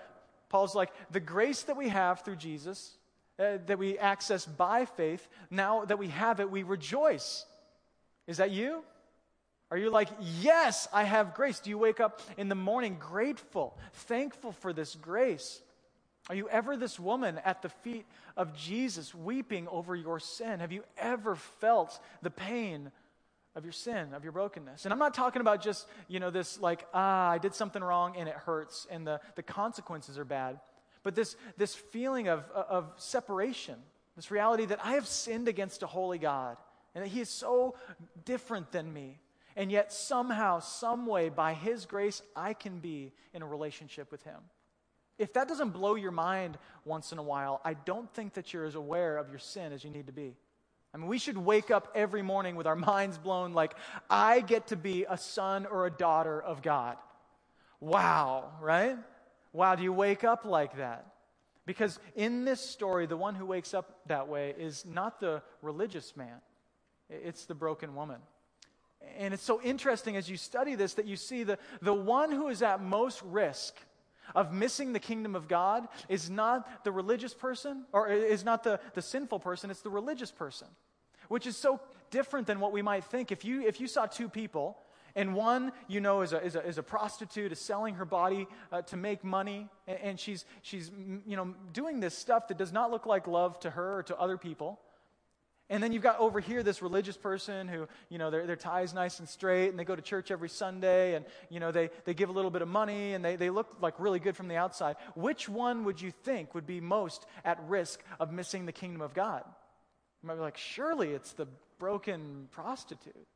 Paul's 0.48 0.74
like, 0.74 0.92
the 1.10 1.20
grace 1.20 1.62
that 1.62 1.76
we 1.76 1.88
have 1.88 2.20
through 2.20 2.36
Jesus 2.36 2.98
uh, 3.38 3.58
that 3.66 3.78
we 3.78 3.98
access 3.98 4.46
by 4.46 4.84
faith, 4.84 5.26
now 5.50 5.84
that 5.84 5.98
we 5.98 6.08
have 6.08 6.40
it, 6.40 6.50
we 6.50 6.62
rejoice. 6.62 7.46
Is 8.26 8.36
that 8.36 8.50
you? 8.50 8.84
Are 9.70 9.78
you 9.78 9.90
like, 9.90 10.08
yes, 10.40 10.86
I 10.92 11.04
have 11.04 11.34
grace? 11.34 11.58
Do 11.60 11.70
you 11.70 11.78
wake 11.78 11.98
up 11.98 12.20
in 12.36 12.48
the 12.48 12.54
morning 12.54 12.98
grateful, 13.00 13.78
thankful 13.94 14.52
for 14.52 14.72
this 14.72 14.94
grace? 14.94 15.62
Are 16.28 16.34
you 16.34 16.48
ever 16.50 16.76
this 16.76 17.00
woman 17.00 17.40
at 17.44 17.62
the 17.62 17.68
feet 17.68 18.06
of 18.36 18.54
Jesus 18.54 19.14
weeping 19.14 19.66
over 19.68 19.96
your 19.96 20.20
sin? 20.20 20.60
Have 20.60 20.72
you 20.72 20.84
ever 20.98 21.34
felt 21.36 21.98
the 22.20 22.30
pain 22.30 22.92
of 23.56 23.64
your 23.64 23.72
sin, 23.72 24.14
of 24.14 24.22
your 24.22 24.32
brokenness? 24.32 24.84
And 24.84 24.92
I'm 24.92 25.00
not 25.00 25.14
talking 25.14 25.40
about 25.40 25.62
just, 25.62 25.88
you 26.06 26.20
know, 26.20 26.30
this 26.30 26.60
like, 26.60 26.86
ah, 26.94 27.30
I 27.30 27.38
did 27.38 27.54
something 27.54 27.82
wrong 27.82 28.14
and 28.16 28.28
it 28.28 28.34
hurts 28.34 28.86
and 28.90 29.06
the, 29.06 29.20
the 29.34 29.42
consequences 29.42 30.18
are 30.18 30.24
bad. 30.24 30.60
But 31.02 31.14
this, 31.14 31.36
this 31.56 31.74
feeling 31.74 32.28
of, 32.28 32.48
of 32.50 32.92
separation, 32.96 33.76
this 34.16 34.30
reality 34.30 34.66
that 34.66 34.84
I 34.84 34.92
have 34.92 35.06
sinned 35.06 35.48
against 35.48 35.82
a 35.82 35.86
holy 35.86 36.18
God 36.18 36.56
and 36.94 37.04
that 37.04 37.08
He 37.08 37.20
is 37.20 37.28
so 37.28 37.74
different 38.24 38.72
than 38.72 38.92
me. 38.92 39.18
And 39.54 39.70
yet, 39.70 39.92
somehow, 39.92 40.60
some 40.60 41.06
way, 41.06 41.28
by 41.28 41.52
His 41.54 41.84
grace, 41.84 42.22
I 42.34 42.54
can 42.54 42.78
be 42.78 43.12
in 43.34 43.42
a 43.42 43.46
relationship 43.46 44.10
with 44.10 44.22
Him. 44.22 44.38
If 45.18 45.34
that 45.34 45.46
doesn't 45.46 45.70
blow 45.70 45.94
your 45.94 46.10
mind 46.10 46.56
once 46.84 47.12
in 47.12 47.18
a 47.18 47.22
while, 47.22 47.60
I 47.64 47.74
don't 47.74 48.12
think 48.14 48.34
that 48.34 48.52
you're 48.52 48.64
as 48.64 48.74
aware 48.74 49.18
of 49.18 49.28
your 49.28 49.38
sin 49.38 49.72
as 49.72 49.84
you 49.84 49.90
need 49.90 50.06
to 50.06 50.12
be. 50.12 50.36
I 50.94 50.98
mean, 50.98 51.06
we 51.06 51.18
should 51.18 51.38
wake 51.38 51.70
up 51.70 51.88
every 51.94 52.22
morning 52.22 52.56
with 52.56 52.66
our 52.66 52.76
minds 52.76 53.18
blown 53.18 53.52
like, 53.52 53.74
I 54.10 54.40
get 54.40 54.68
to 54.68 54.76
be 54.76 55.06
a 55.08 55.16
son 55.16 55.66
or 55.66 55.86
a 55.86 55.90
daughter 55.90 56.40
of 56.40 56.62
God. 56.62 56.96
Wow, 57.80 58.52
right? 58.60 58.96
Wow, 59.52 59.74
do 59.74 59.82
you 59.82 59.92
wake 59.92 60.24
up 60.24 60.44
like 60.44 60.76
that? 60.76 61.06
Because 61.66 61.98
in 62.16 62.44
this 62.44 62.60
story, 62.60 63.06
the 63.06 63.16
one 63.16 63.34
who 63.34 63.46
wakes 63.46 63.74
up 63.74 64.00
that 64.06 64.28
way 64.28 64.54
is 64.58 64.84
not 64.84 65.20
the 65.20 65.42
religious 65.60 66.16
man, 66.16 66.40
it's 67.08 67.44
the 67.44 67.54
broken 67.54 67.94
woman. 67.94 68.20
And 69.18 69.34
it's 69.34 69.42
so 69.42 69.60
interesting 69.62 70.16
as 70.16 70.28
you 70.28 70.36
study 70.36 70.74
this 70.74 70.94
that 70.94 71.06
you 71.06 71.16
see 71.16 71.42
the, 71.42 71.58
the 71.80 71.94
one 71.94 72.30
who 72.30 72.48
is 72.48 72.62
at 72.62 72.82
most 72.82 73.20
risk 73.22 73.74
of 74.34 74.52
missing 74.52 74.92
the 74.92 75.00
kingdom 75.00 75.34
of 75.34 75.48
God 75.48 75.88
is 76.08 76.30
not 76.30 76.84
the 76.84 76.92
religious 76.92 77.34
person, 77.34 77.84
or 77.92 78.08
is 78.08 78.44
not 78.44 78.62
the, 78.62 78.80
the 78.94 79.02
sinful 79.02 79.40
person, 79.40 79.70
it's 79.70 79.82
the 79.82 79.90
religious 79.90 80.30
person, 80.30 80.68
which 81.28 81.46
is 81.46 81.56
so 81.56 81.80
different 82.10 82.46
than 82.46 82.60
what 82.60 82.72
we 82.72 82.82
might 82.82 83.04
think. 83.04 83.32
If 83.32 83.44
you, 83.44 83.62
if 83.62 83.80
you 83.80 83.86
saw 83.86 84.06
two 84.06 84.28
people, 84.28 84.78
and 85.14 85.34
one, 85.34 85.72
you 85.88 86.00
know, 86.00 86.22
is 86.22 86.32
a, 86.32 86.42
is 86.42 86.56
a, 86.56 86.66
is 86.66 86.78
a 86.78 86.82
prostitute, 86.82 87.52
is 87.52 87.60
selling 87.60 87.94
her 87.96 88.04
body 88.04 88.46
uh, 88.70 88.82
to 88.82 88.96
make 88.96 89.24
money, 89.24 89.68
and, 89.86 89.98
and 89.98 90.20
she's, 90.20 90.44
she's, 90.62 90.90
you 91.26 91.36
know, 91.36 91.54
doing 91.72 92.00
this 92.00 92.16
stuff 92.16 92.48
that 92.48 92.58
does 92.58 92.72
not 92.72 92.90
look 92.90 93.06
like 93.06 93.26
love 93.26 93.58
to 93.60 93.70
her 93.70 93.98
or 93.98 94.02
to 94.04 94.18
other 94.18 94.38
people. 94.38 94.80
And 95.72 95.82
then 95.82 95.92
you've 95.92 96.02
got 96.02 96.18
over 96.18 96.38
here 96.38 96.62
this 96.62 96.82
religious 96.82 97.16
person 97.16 97.66
who, 97.66 97.88
you 98.10 98.18
know, 98.18 98.30
their, 98.30 98.46
their 98.46 98.56
tie 98.56 98.82
is 98.82 98.92
nice 98.92 99.20
and 99.20 99.28
straight 99.28 99.70
and 99.70 99.78
they 99.78 99.84
go 99.84 99.96
to 99.96 100.02
church 100.02 100.30
every 100.30 100.50
Sunday 100.50 101.14
and, 101.14 101.24
you 101.48 101.60
know, 101.60 101.72
they, 101.72 101.88
they 102.04 102.12
give 102.12 102.28
a 102.28 102.32
little 102.32 102.50
bit 102.50 102.60
of 102.60 102.68
money 102.68 103.14
and 103.14 103.24
they, 103.24 103.36
they 103.36 103.48
look 103.48 103.78
like 103.80 103.94
really 103.98 104.18
good 104.18 104.36
from 104.36 104.48
the 104.48 104.56
outside. 104.56 104.96
Which 105.14 105.48
one 105.48 105.84
would 105.84 105.98
you 105.98 106.10
think 106.10 106.54
would 106.54 106.66
be 106.66 106.82
most 106.82 107.24
at 107.42 107.58
risk 107.68 108.02
of 108.20 108.30
missing 108.30 108.66
the 108.66 108.72
kingdom 108.72 109.00
of 109.00 109.14
God? 109.14 109.44
You 110.22 110.26
might 110.26 110.34
be 110.34 110.40
like, 110.40 110.58
surely 110.58 111.12
it's 111.12 111.32
the 111.32 111.46
broken 111.78 112.48
prostitute. 112.50 113.26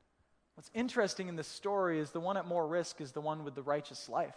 What's 0.57 0.71
interesting 0.75 1.29
in 1.29 1.37
this 1.37 1.47
story 1.47 2.01
is 2.01 2.11
the 2.11 2.21
one 2.21 2.37
at 2.37 2.47
more 2.47 2.67
risk 2.67 3.01
is 3.01 3.13
the 3.13 3.21
one 3.21 3.45
with 3.45 3.55
the 3.55 3.63
righteous 3.63 4.09
life. 4.09 4.37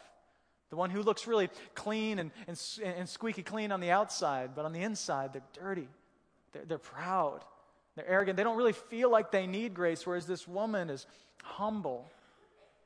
The 0.69 0.75
one 0.75 0.89
who 0.89 1.01
looks 1.01 1.25
really 1.25 1.49
clean 1.73 2.19
and, 2.19 2.31
and, 2.47 2.61
and 2.83 3.09
squeaky 3.09 3.41
clean 3.41 3.71
on 3.71 3.79
the 3.79 3.89
outside, 3.89 4.51
but 4.55 4.65
on 4.65 4.73
the 4.73 4.81
inside, 4.81 5.33
they're 5.33 5.41
dirty. 5.53 5.87
They're, 6.51 6.65
they're 6.65 6.77
proud. 6.77 7.43
They're 7.95 8.07
arrogant. 8.07 8.37
They 8.37 8.43
don't 8.43 8.57
really 8.57 8.73
feel 8.73 9.09
like 9.09 9.31
they 9.31 9.47
need 9.47 9.73
grace, 9.73 10.05
whereas 10.05 10.27
this 10.27 10.47
woman 10.47 10.89
is 10.89 11.07
humble 11.41 12.11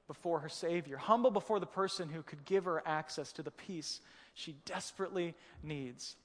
before 0.08 0.40
her 0.40 0.50
Savior, 0.50 0.98
humble 0.98 1.32
before 1.32 1.60
the 1.60 1.66
person 1.66 2.10
who 2.10 2.22
could 2.22 2.46
give 2.46 2.66
her 2.66 2.84
access 2.86 3.32
to 3.34 3.44
the 3.44 3.52
peace 3.52 4.00
she 4.34 4.56
desperately 4.66 5.34
needs. 5.64 6.16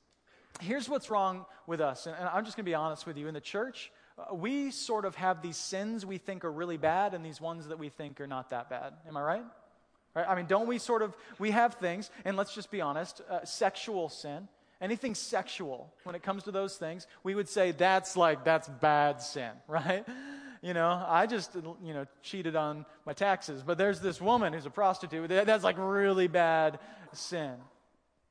Here's 0.61 0.89
what's 0.89 1.11
wrong 1.11 1.47
with 1.67 1.81
us, 1.81 2.07
and 2.07 2.17
I'm 2.17 2.45
just 2.45 2.57
going 2.57 2.65
to 2.65 2.71
be 2.71 2.75
honest 2.75 3.07
with 3.07 3.17
you. 3.17 3.29
In 3.29 3.35
the 3.35 3.41
church, 3.41 3.93
we 4.33 4.71
sort 4.71 5.05
of 5.05 5.15
have 5.15 5.43
these 5.43 5.57
sins 5.57 6.05
we 6.05 6.19
think 6.19 6.45
are 6.45 6.53
really 6.53 6.77
bad 6.77 7.15
and 7.15 7.25
these 7.25 7.41
ones 7.41 7.69
that 7.69 7.79
we 7.79 7.89
think 7.89 8.21
are 8.21 8.27
not 8.27 8.51
that 8.51 8.69
bad. 8.69 8.95
Am 9.07 9.17
I 9.17 9.23
right? 9.23 9.45
Right? 10.15 10.27
I 10.29 10.35
mean, 10.35 10.47
don't 10.47 10.67
we 10.67 10.79
sort 10.79 11.03
of, 11.03 11.17
we 11.39 11.51
have 11.53 11.75
things, 11.75 12.11
and 12.25 12.37
let's 12.37 12.55
just 12.55 12.71
be 12.71 12.81
honest, 12.81 13.21
uh, 13.31 13.45
sexual 13.45 14.09
sin 14.09 14.49
anything 14.81 15.15
sexual, 15.15 15.93
when 16.05 16.15
it 16.15 16.23
comes 16.23 16.45
to 16.45 16.51
those 16.51 16.77
things, 16.77 17.07
we 17.23 17.35
would 17.35 17.49
say 17.49 17.73
that's 17.73 18.17
like, 18.17 18.45
that's 18.45 18.69
bad 18.69 19.21
sin, 19.21 19.51
right? 19.69 20.07
You 20.63 20.75
know, 20.75 21.05
I 21.07 21.27
just, 21.27 21.55
you 21.55 21.95
know, 21.95 22.07
cheated 22.23 22.57
on 22.57 22.85
my 23.07 23.13
taxes, 23.13 23.63
but 23.65 23.79
there's 23.79 24.01
this 24.01 24.21
woman 24.21 24.53
who's 24.53 24.67
a 24.67 24.71
prostitute. 24.71 25.29
That's 25.29 25.65
like 25.65 25.77
really 25.79 26.27
bad 26.27 26.81
sin. 27.13 27.55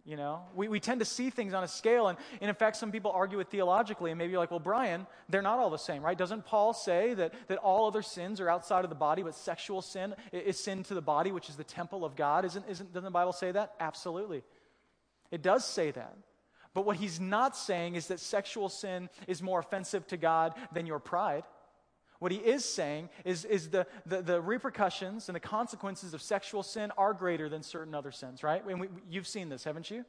You 0.08 0.16
know, 0.16 0.40
we, 0.56 0.70
we 0.70 0.80
tend 0.80 1.02
to 1.02 1.06
see 1.06 1.30
things 1.30 1.54
on 1.54 1.66
a 1.66 1.68
scale, 1.68 2.08
and, 2.08 2.18
and 2.40 2.48
in 2.48 2.56
fact, 2.56 2.78
some 2.78 2.94
people 2.94 3.12
argue 3.12 3.42
it 3.42 3.50
theologically, 3.50 4.10
and 4.10 4.18
maybe 4.18 4.32
you're 4.32 4.40
like, 4.40 4.52
well, 4.52 4.60
Brian, 4.62 5.06
they're 5.28 5.42
not 5.42 5.60
all 5.60 5.70
the 5.70 5.76
same, 5.76 6.02
right? 6.02 6.18
Doesn't 6.18 6.46
Paul 6.46 6.74
say 6.74 7.14
that, 7.16 7.34
that 7.50 7.58
all 7.58 7.88
other 7.88 8.02
sins 8.02 8.40
are 8.40 8.50
outside 8.50 8.86
of 8.86 8.90
the 8.90 8.96
body, 8.96 9.22
but 9.22 9.36
sexual 9.36 9.82
sin 9.82 10.16
is 10.32 10.58
sin 10.58 10.84
to 10.84 10.94
the 10.94 11.02
body, 11.02 11.34
which 11.34 11.50
is 11.50 11.58
the 11.58 11.66
temple 11.66 12.06
of 12.06 12.16
God? 12.16 12.46
Isn't, 12.46 12.64
isn't, 12.70 12.94
doesn't 12.94 13.04
the 13.04 13.12
Bible 13.12 13.34
say 13.34 13.52
that? 13.52 13.74
Absolutely. 13.82 14.44
It 15.30 15.42
does 15.42 15.66
say 15.66 15.92
that. 15.92 16.16
But 16.74 16.86
what 16.86 16.96
he's 16.96 17.20
not 17.20 17.58
saying 17.58 17.96
is 17.96 18.08
that 18.08 18.22
sexual 18.22 18.70
sin 18.70 19.10
is 19.28 19.42
more 19.42 19.60
offensive 19.60 20.08
to 20.08 20.16
God 20.16 20.54
than 20.72 20.86
your 20.86 21.00
pride. 21.00 21.44
What 22.20 22.32
he 22.32 22.38
is 22.38 22.66
saying 22.66 23.10
is, 23.26 23.46
is 23.46 23.70
the, 23.70 23.86
the, 24.06 24.22
the 24.22 24.42
repercussions 24.42 25.30
and 25.30 25.36
the 25.36 25.40
consequences 25.40 26.14
of 26.14 26.22
sexual 26.22 26.64
sin 26.64 26.92
are 26.98 27.14
greater 27.14 27.50
than 27.50 27.64
certain 27.64 27.94
other 27.94 28.12
sins, 28.12 28.44
right? 28.44 28.66
And 28.68 28.80
we, 28.80 28.88
you've 29.10 29.28
seen 29.28 29.50
this, 29.50 29.64
haven't 29.64 29.92
you? 29.92 30.06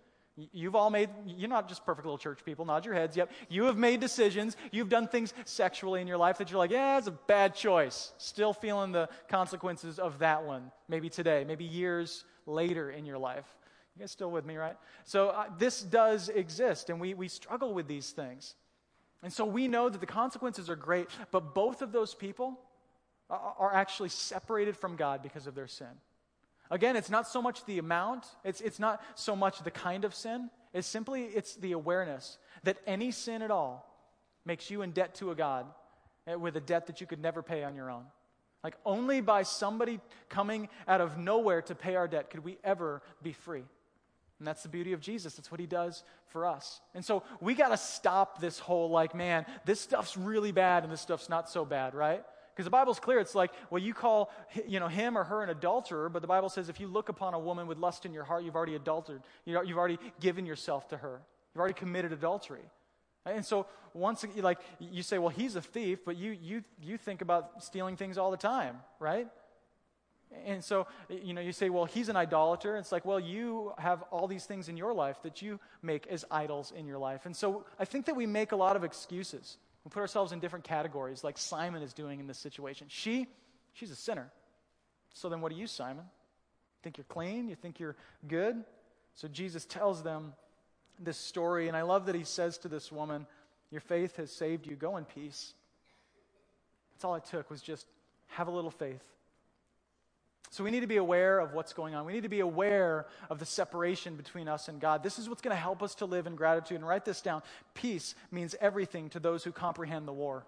You've 0.52 0.76
all 0.76 0.88
made, 0.88 1.10
you're 1.26 1.48
not 1.48 1.68
just 1.68 1.84
perfect 1.84 2.06
little 2.06 2.18
church 2.18 2.44
people, 2.44 2.64
nod 2.64 2.84
your 2.84 2.94
heads. 2.94 3.16
Yep. 3.16 3.32
You 3.48 3.64
have 3.64 3.76
made 3.76 3.98
decisions. 4.00 4.56
You've 4.70 4.88
done 4.88 5.08
things 5.08 5.34
sexually 5.44 6.00
in 6.00 6.06
your 6.06 6.16
life 6.16 6.38
that 6.38 6.50
you're 6.50 6.58
like, 6.58 6.70
yeah, 6.70 6.96
it's 6.96 7.08
a 7.08 7.12
bad 7.12 7.56
choice. 7.56 8.12
Still 8.18 8.52
feeling 8.52 8.92
the 8.92 9.08
consequences 9.28 9.98
of 9.98 10.20
that 10.20 10.44
one. 10.44 10.70
Maybe 10.88 11.08
today, 11.10 11.44
maybe 11.44 11.64
years 11.64 12.24
later 12.46 12.90
in 12.90 13.04
your 13.04 13.18
life. 13.18 13.46
You 13.96 14.00
guys 14.00 14.12
still 14.12 14.30
with 14.30 14.46
me, 14.46 14.56
right? 14.56 14.76
So 15.02 15.30
uh, 15.30 15.46
this 15.58 15.80
does 15.80 16.28
exist, 16.28 16.88
and 16.88 17.00
we, 17.00 17.14
we 17.14 17.26
struggle 17.26 17.74
with 17.74 17.88
these 17.88 18.10
things. 18.10 18.54
And 19.22 19.32
so 19.32 19.44
we 19.44 19.68
know 19.68 19.88
that 19.88 20.00
the 20.00 20.06
consequences 20.06 20.70
are 20.70 20.76
great, 20.76 21.08
but 21.30 21.54
both 21.54 21.82
of 21.82 21.92
those 21.92 22.14
people 22.14 22.58
are, 23.30 23.74
actually 23.74 24.08
separated 24.08 24.76
from 24.76 24.96
God 24.96 25.22
because 25.22 25.46
of 25.46 25.54
their 25.54 25.66
sin. 25.66 25.88
Again, 26.70 26.96
it's 26.96 27.10
not 27.10 27.28
so 27.28 27.42
much 27.42 27.64
the 27.66 27.78
amount, 27.78 28.26
it's, 28.44 28.60
it's 28.60 28.78
not 28.78 29.02
so 29.14 29.36
much 29.36 29.62
the 29.62 29.70
kind 29.70 30.04
of 30.04 30.14
sin, 30.14 30.50
it's 30.72 30.86
simply 30.86 31.24
it's 31.24 31.56
the 31.56 31.72
awareness 31.72 32.38
that 32.62 32.78
any 32.86 33.10
sin 33.10 33.42
at 33.42 33.50
all 33.50 33.86
makes 34.44 34.70
you 34.70 34.82
in 34.82 34.92
debt 34.92 35.14
to 35.16 35.30
a 35.30 35.34
God 35.34 35.66
eh, 36.26 36.34
with 36.34 36.56
a 36.56 36.60
debt 36.60 36.86
that 36.86 37.00
you 37.00 37.06
could 37.06 37.20
never 37.20 37.42
pay 37.42 37.64
on 37.64 37.74
your 37.74 37.90
own. 37.90 38.04
Like 38.62 38.76
only 38.84 39.20
by 39.20 39.44
somebody 39.44 40.00
coming 40.28 40.68
out 40.86 41.00
of 41.00 41.16
nowhere 41.16 41.62
to 41.62 41.74
pay 41.74 41.96
our 41.96 42.08
debt 42.08 42.30
could 42.30 42.44
we 42.44 42.58
ever 42.64 43.02
be 43.22 43.32
free. 43.32 43.64
And 44.38 44.46
that's 44.46 44.62
the 44.62 44.68
beauty 44.68 44.92
of 44.92 45.00
Jesus. 45.00 45.34
That's 45.34 45.50
what 45.50 45.60
he 45.60 45.66
does 45.66 46.04
for 46.26 46.46
us. 46.46 46.80
And 46.94 47.04
so 47.04 47.24
we 47.40 47.54
got 47.54 47.68
to 47.70 47.76
stop 47.76 48.40
this 48.40 48.58
whole, 48.58 48.90
like, 48.90 49.14
man, 49.14 49.44
this 49.64 49.80
stuff's 49.80 50.16
really 50.16 50.52
bad 50.52 50.84
and 50.84 50.92
this 50.92 51.00
stuff's 51.00 51.28
not 51.28 51.50
so 51.50 51.64
bad, 51.64 51.94
right? 51.94 52.22
Because 52.54 52.64
the 52.64 52.70
Bible's 52.70 53.00
clear. 53.00 53.18
It's 53.18 53.34
like, 53.34 53.52
well, 53.70 53.82
you 53.82 53.94
call 53.94 54.30
you 54.66 54.80
know, 54.80 54.88
him 54.88 55.18
or 55.18 55.24
her 55.24 55.42
an 55.42 55.50
adulterer, 55.50 56.08
but 56.08 56.22
the 56.22 56.28
Bible 56.28 56.48
says 56.48 56.68
if 56.68 56.78
you 56.78 56.86
look 56.86 57.08
upon 57.08 57.34
a 57.34 57.38
woman 57.38 57.66
with 57.66 57.78
lust 57.78 58.06
in 58.06 58.12
your 58.12 58.24
heart, 58.24 58.44
you've 58.44 58.56
already 58.56 58.76
adultered. 58.76 59.22
You've 59.44 59.78
already 59.78 59.98
given 60.20 60.46
yourself 60.46 60.88
to 60.88 60.96
her. 60.96 61.20
You've 61.54 61.60
already 61.60 61.74
committed 61.74 62.12
adultery. 62.12 62.62
And 63.26 63.44
so 63.44 63.66
once, 63.92 64.24
like, 64.36 64.58
you 64.78 65.02
say, 65.02 65.18
well, 65.18 65.28
he's 65.28 65.56
a 65.56 65.62
thief, 65.62 66.00
but 66.04 66.16
you, 66.16 66.30
you, 66.30 66.64
you 66.80 66.96
think 66.96 67.22
about 67.22 67.62
stealing 67.62 67.96
things 67.96 68.18
all 68.18 68.30
the 68.30 68.36
time, 68.36 68.76
right? 69.00 69.28
And 70.44 70.62
so, 70.62 70.86
you 71.08 71.32
know, 71.32 71.40
you 71.40 71.52
say, 71.52 71.70
well, 71.70 71.84
he's 71.84 72.08
an 72.08 72.16
idolater. 72.16 72.76
It's 72.76 72.92
like, 72.92 73.04
well, 73.04 73.20
you 73.20 73.72
have 73.78 74.02
all 74.10 74.26
these 74.26 74.44
things 74.44 74.68
in 74.68 74.76
your 74.76 74.92
life 74.92 75.22
that 75.22 75.40
you 75.40 75.58
make 75.82 76.06
as 76.06 76.24
idols 76.30 76.72
in 76.76 76.86
your 76.86 76.98
life. 76.98 77.26
And 77.26 77.34
so 77.34 77.64
I 77.78 77.84
think 77.84 78.06
that 78.06 78.16
we 78.16 78.26
make 78.26 78.52
a 78.52 78.56
lot 78.56 78.76
of 78.76 78.84
excuses. 78.84 79.56
We 79.84 79.90
put 79.90 80.00
ourselves 80.00 80.32
in 80.32 80.40
different 80.40 80.64
categories, 80.64 81.24
like 81.24 81.38
Simon 81.38 81.82
is 81.82 81.94
doing 81.94 82.20
in 82.20 82.26
this 82.26 82.38
situation. 82.38 82.88
She, 82.90 83.26
she's 83.72 83.90
a 83.90 83.96
sinner. 83.96 84.30
So 85.14 85.28
then 85.28 85.40
what 85.40 85.50
are 85.50 85.56
you, 85.56 85.66
Simon? 85.66 86.04
Think 86.82 86.98
you're 86.98 87.04
clean? 87.08 87.48
You 87.48 87.56
think 87.56 87.80
you're 87.80 87.96
good? 88.26 88.62
So 89.14 89.28
Jesus 89.28 89.64
tells 89.64 90.02
them 90.02 90.34
this 91.00 91.16
story, 91.16 91.68
and 91.68 91.76
I 91.76 91.82
love 91.82 92.06
that 92.06 92.14
he 92.14 92.24
says 92.24 92.58
to 92.58 92.68
this 92.68 92.92
woman, 92.92 93.26
Your 93.70 93.80
faith 93.80 94.16
has 94.16 94.30
saved 94.30 94.66
you. 94.66 94.76
Go 94.76 94.96
in 94.96 95.04
peace. 95.04 95.54
That's 96.92 97.04
all 97.04 97.14
it 97.14 97.24
took 97.24 97.50
was 97.50 97.62
just 97.62 97.86
have 98.28 98.48
a 98.48 98.50
little 98.50 98.70
faith. 98.70 99.02
So 100.50 100.64
we 100.64 100.70
need 100.70 100.80
to 100.80 100.86
be 100.86 100.96
aware 100.96 101.38
of 101.40 101.52
what's 101.52 101.72
going 101.72 101.94
on. 101.94 102.06
We 102.06 102.12
need 102.12 102.22
to 102.22 102.28
be 102.28 102.40
aware 102.40 103.06
of 103.28 103.38
the 103.38 103.46
separation 103.46 104.16
between 104.16 104.48
us 104.48 104.68
and 104.68 104.80
God. 104.80 105.02
This 105.02 105.18
is 105.18 105.28
what's 105.28 105.42
going 105.42 105.54
to 105.54 105.60
help 105.60 105.82
us 105.82 105.94
to 105.96 106.06
live 106.06 106.26
in 106.26 106.36
gratitude. 106.36 106.76
And 106.76 106.86
write 106.86 107.04
this 107.04 107.20
down 107.20 107.42
peace 107.74 108.14
means 108.30 108.54
everything 108.60 109.10
to 109.10 109.20
those 109.20 109.44
who 109.44 109.52
comprehend 109.52 110.08
the 110.08 110.12
war. 110.12 110.46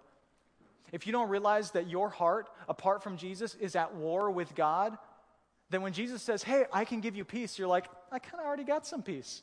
If 0.92 1.06
you 1.06 1.12
don't 1.12 1.28
realize 1.28 1.72
that 1.72 1.88
your 1.88 2.08
heart, 2.08 2.48
apart 2.68 3.02
from 3.02 3.16
Jesus, 3.16 3.54
is 3.56 3.76
at 3.76 3.94
war 3.94 4.30
with 4.30 4.54
God, 4.54 4.96
then 5.68 5.82
when 5.82 5.92
Jesus 5.92 6.22
says, 6.22 6.42
Hey, 6.42 6.64
I 6.72 6.84
can 6.84 7.00
give 7.00 7.14
you 7.14 7.24
peace, 7.24 7.58
you're 7.58 7.68
like, 7.68 7.86
I 8.10 8.18
kind 8.18 8.40
of 8.40 8.46
already 8.46 8.64
got 8.64 8.86
some 8.86 9.02
peace 9.02 9.42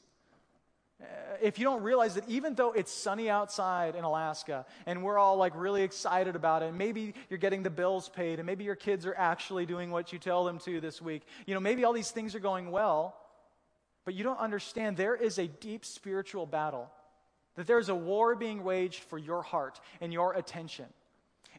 if 1.42 1.60
you 1.60 1.66
don't 1.66 1.84
realize 1.84 2.16
that 2.16 2.28
even 2.28 2.56
though 2.56 2.72
it's 2.72 2.92
sunny 2.92 3.30
outside 3.30 3.96
in 3.96 4.04
Alaska 4.04 4.66
and 4.86 5.04
we're 5.04 5.18
all 5.18 5.38
like 5.38 5.54
really 5.56 5.84
excited 5.84 6.36
about 6.36 6.64
it, 6.64 6.70
and 6.70 6.78
maybe 6.78 7.14
you're 7.30 7.38
getting 7.38 7.64
the 7.64 7.70
bills 7.70 8.10
paid, 8.10 8.40
and 8.40 8.46
maybe 8.46 8.64
your 8.64 8.76
kids 8.76 9.06
are 9.06 9.16
actually 9.16 9.66
doing 9.66 9.92
what 9.92 10.12
you 10.12 10.20
tell 10.20 10.44
them 10.44 10.58
to 10.60 10.82
this 10.82 11.02
week, 11.02 11.24
you 11.46 11.54
know, 11.54 11.60
maybe 11.60 11.84
all 11.84 11.94
these 11.94 12.12
things 12.12 12.34
are 12.36 12.40
going 12.40 12.72
well, 12.72 13.16
but 14.06 14.14
you 14.14 14.24
don't 14.24 14.40
understand 14.40 14.98
there 14.98 15.16
is 15.16 15.38
a 15.38 15.48
deep 15.48 15.86
spiritual 15.86 16.46
battle, 16.46 16.90
that 17.56 17.68
there's 17.68 17.90
a 17.90 17.96
war 17.96 18.36
being 18.36 18.64
waged 18.64 19.04
for 19.04 19.18
your 19.18 19.42
heart 19.42 19.80
and 20.02 20.12
your 20.12 20.34
attention. 20.34 20.86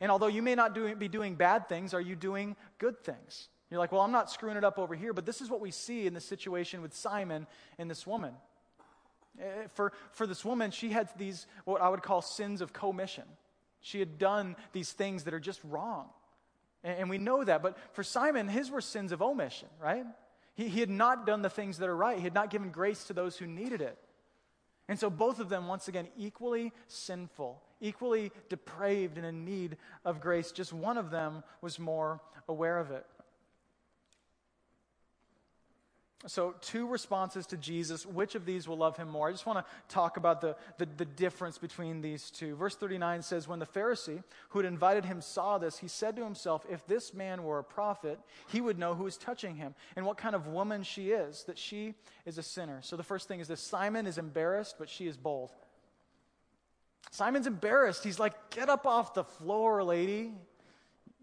And 0.01 0.11
although 0.11 0.29
you 0.29 0.43
may 0.43 0.55
not 0.55 0.75
do, 0.75 0.95
be 0.95 1.09
doing 1.09 1.35
bad 1.35 1.69
things, 1.69 1.93
are 1.95 2.01
you 2.01 2.17
doing 2.17 2.57
good 2.79 3.03
things? 3.03 3.49
You're 3.71 3.81
like, 3.81 3.93
well, 3.93 4.01
I'm 4.01 4.13
not 4.13 4.31
screwing 4.31 4.57
it 4.57 4.65
up 4.65 4.79
over 4.79 4.95
here, 4.95 5.13
but 5.13 5.27
this 5.27 5.41
is 5.41 5.51
what 5.51 5.61
we 5.61 5.71
see 5.71 6.07
in 6.07 6.15
the 6.15 6.21
situation 6.21 6.81
with 6.83 6.95
Simon 6.95 7.47
and 7.79 7.91
this 7.91 8.07
woman. 8.07 8.33
Eh, 9.41 9.67
for, 9.75 9.93
for 10.13 10.27
this 10.27 10.45
woman, 10.45 10.71
she 10.71 10.91
had 10.91 11.09
these, 11.17 11.47
what 11.65 11.81
I 11.81 11.89
would 11.89 12.03
call 12.03 12.23
sins 12.23 12.61
of 12.61 12.73
commission. 12.73 13.25
She 13.81 13.99
had 13.99 14.19
done 14.19 14.57
these 14.73 14.93
things 14.93 15.25
that 15.25 15.35
are 15.35 15.41
just 15.41 15.61
wrong. 15.65 16.09
And, 16.83 17.01
and 17.01 17.11
we 17.11 17.19
know 17.19 17.45
that. 17.45 17.63
But 17.63 17.77
for 17.93 18.03
Simon, 18.03 18.49
his 18.49 18.71
were 18.71 18.81
sins 18.81 19.13
of 19.13 19.23
omission, 19.23 19.69
right? 19.81 20.05
He, 20.55 20.69
he 20.69 20.81
had 20.81 20.91
not 20.91 21.27
done 21.27 21.43
the 21.43 21.51
things 21.51 21.79
that 21.79 21.89
are 21.89 21.97
right, 21.97 22.19
he 22.19 22.25
had 22.25 22.35
not 22.35 22.51
given 22.51 22.71
grace 22.71 23.05
to 23.05 23.13
those 23.13 23.37
who 23.37 23.47
needed 23.47 23.81
it. 23.81 23.99
And 24.89 24.99
so 24.99 25.11
both 25.11 25.39
of 25.39 25.51
them, 25.51 25.69
once 25.69 25.87
again, 25.89 26.09
equally 26.17 26.73
sinful, 26.87 27.63
equally 27.81 28.33
depraved 28.49 29.19
and 29.19 29.27
in 29.27 29.45
need 29.45 29.77
of 30.05 30.21
grace. 30.21 30.51
Just 30.51 30.73
one 30.73 30.97
of 30.97 31.11
them 31.11 31.45
was 31.61 31.79
more 31.79 32.21
aware 32.49 32.79
of 32.79 32.91
it. 32.91 33.05
So, 36.27 36.57
two 36.61 36.89
responses 36.89 37.47
to 37.47 37.57
Jesus. 37.57 38.05
Which 38.05 38.35
of 38.35 38.45
these 38.45 38.67
will 38.67 38.77
love 38.77 38.97
him 38.97 39.09
more? 39.09 39.29
I 39.29 39.31
just 39.31 39.47
want 39.47 39.65
to 39.65 39.65
talk 39.89 40.17
about 40.17 40.41
the, 40.41 40.57
the, 40.77 40.87
the, 40.97 41.05
difference 41.05 41.59
between 41.59 42.01
these 42.01 42.31
two. 42.31 42.57
Verse 42.57 42.75
39 42.75 43.23
says 43.23 43.47
When 43.47 43.61
the 43.61 43.67
Pharisee 43.67 44.25
who 44.49 44.59
had 44.59 44.67
invited 44.67 45.05
him 45.05 45.21
saw 45.21 45.59
this, 45.59 45.79
he 45.79 45.87
said 45.87 46.17
to 46.17 46.25
himself, 46.25 46.67
If 46.69 46.85
this 46.89 47.15
man 47.15 47.45
were 47.45 47.61
a 47.61 47.65
prophet, 47.65 48.19
he 48.49 48.61
would 48.61 48.81
know 48.81 48.95
who 48.95 49.07
is 49.07 49.17
touching 49.17 49.55
him 49.55 49.77
and 49.95 50.05
what 50.05 50.19
kind 50.19 50.35
of 50.35 50.49
woman 50.49 50.83
she 50.83 51.13
is, 51.13 51.45
that 51.45 51.57
she 51.57 51.95
is 52.27 52.37
a 52.37 52.43
sinner. 52.43 52.81
So, 52.83 52.97
the 52.97 53.05
first 53.05 53.29
thing 53.29 53.39
is 53.39 53.47
this 53.47 53.61
Simon 53.61 54.05
is 54.05 54.19
embarrassed, 54.19 54.75
but 54.77 54.89
she 54.89 55.07
is 55.07 55.17
bold. 55.17 55.53
Simon's 57.13 57.47
embarrassed. 57.47 58.03
He's 58.03 58.19
like, 58.19 58.51
Get 58.51 58.69
up 58.69 58.89
off 58.89 59.15
the 59.15 59.25
floor, 59.25 59.85
lady. 59.85 60.33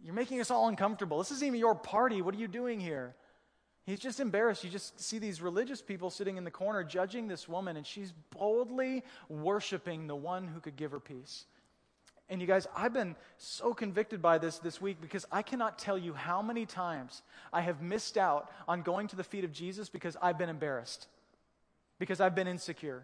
You're 0.02 0.14
making 0.14 0.40
us 0.40 0.52
all 0.52 0.70
uncomfortable. 0.70 1.18
This 1.18 1.32
isn't 1.32 1.46
even 1.46 1.60
your 1.60 1.76
party. 1.76 2.22
What 2.22 2.34
are 2.34 2.38
you 2.38 2.48
doing 2.48 2.80
here? 2.80 3.14
He's 3.86 4.00
just 4.00 4.20
embarrassed. 4.20 4.64
You 4.64 4.70
just 4.72 5.00
see 5.00 5.20
these 5.20 5.42
religious 5.42 5.82
people 5.82 6.10
sitting 6.10 6.38
in 6.38 6.44
the 6.44 6.52
corner 6.52 6.84
judging 6.84 7.28
this 7.28 7.48
woman, 7.48 7.78
and 7.78 7.86
she's 7.86 8.14
boldly 8.32 9.04
worshiping 9.30 10.08
the 10.08 10.16
one 10.16 10.48
who 10.48 10.60
could 10.60 10.76
give 10.76 10.92
her 10.92 11.00
peace. 11.00 11.46
And 12.28 12.42
you 12.42 12.48
guys, 12.48 12.66
I've 12.76 12.94
been 12.94 13.16
so 13.38 13.76
convicted 13.76 14.20
by 14.20 14.40
this 14.40 14.58
this 14.58 14.82
week 14.82 14.98
because 15.00 15.28
I 15.32 15.44
cannot 15.44 15.78
tell 15.78 15.98
you 15.98 16.14
how 16.14 16.42
many 16.42 16.66
times 16.66 17.22
I 17.54 17.62
have 17.62 17.84
missed 17.84 18.18
out 18.18 18.50
on 18.68 18.82
going 18.82 19.08
to 19.10 19.16
the 19.16 19.24
feet 19.24 19.44
of 19.44 19.52
Jesus 19.52 19.90
because 19.90 20.18
I've 20.20 20.38
been 20.40 20.50
embarrassed, 20.50 21.08
because 22.00 22.20
I've 22.20 22.34
been 22.34 22.48
insecure. 22.48 23.04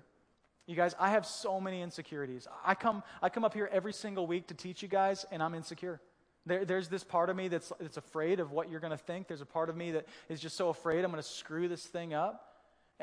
You 0.65 0.75
guys, 0.75 0.95
I 0.99 1.11
have 1.11 1.27
so 1.27 1.61
many 1.61 1.83
insecurities. 1.83 2.47
I 2.65 2.73
come, 2.73 3.03
I 3.21 3.29
come 3.29 3.45
up 3.45 3.53
here 3.53 3.69
every 3.71 3.93
single 3.93 4.25
week 4.25 4.47
to 4.47 4.55
teach 4.55 4.81
you 4.81 4.87
guys, 4.87 5.25
and 5.31 5.43
I'm 5.43 5.53
insecure. 5.53 6.01
There, 6.45 6.65
there's 6.65 6.87
this 6.87 7.03
part 7.03 7.29
of 7.29 7.35
me 7.35 7.47
that's, 7.47 7.71
that's 7.79 7.97
afraid 7.97 8.39
of 8.39 8.51
what 8.51 8.69
you're 8.69 8.79
going 8.79 8.91
to 8.91 8.97
think. 8.97 9.27
There's 9.27 9.41
a 9.41 9.45
part 9.45 9.69
of 9.69 9.77
me 9.77 9.91
that 9.91 10.07
is 10.29 10.39
just 10.39 10.57
so 10.57 10.69
afraid 10.69 11.03
I'm 11.03 11.11
going 11.11 11.21
to 11.21 11.29
screw 11.29 11.67
this 11.67 11.85
thing 11.85 12.13
up. 12.13 12.47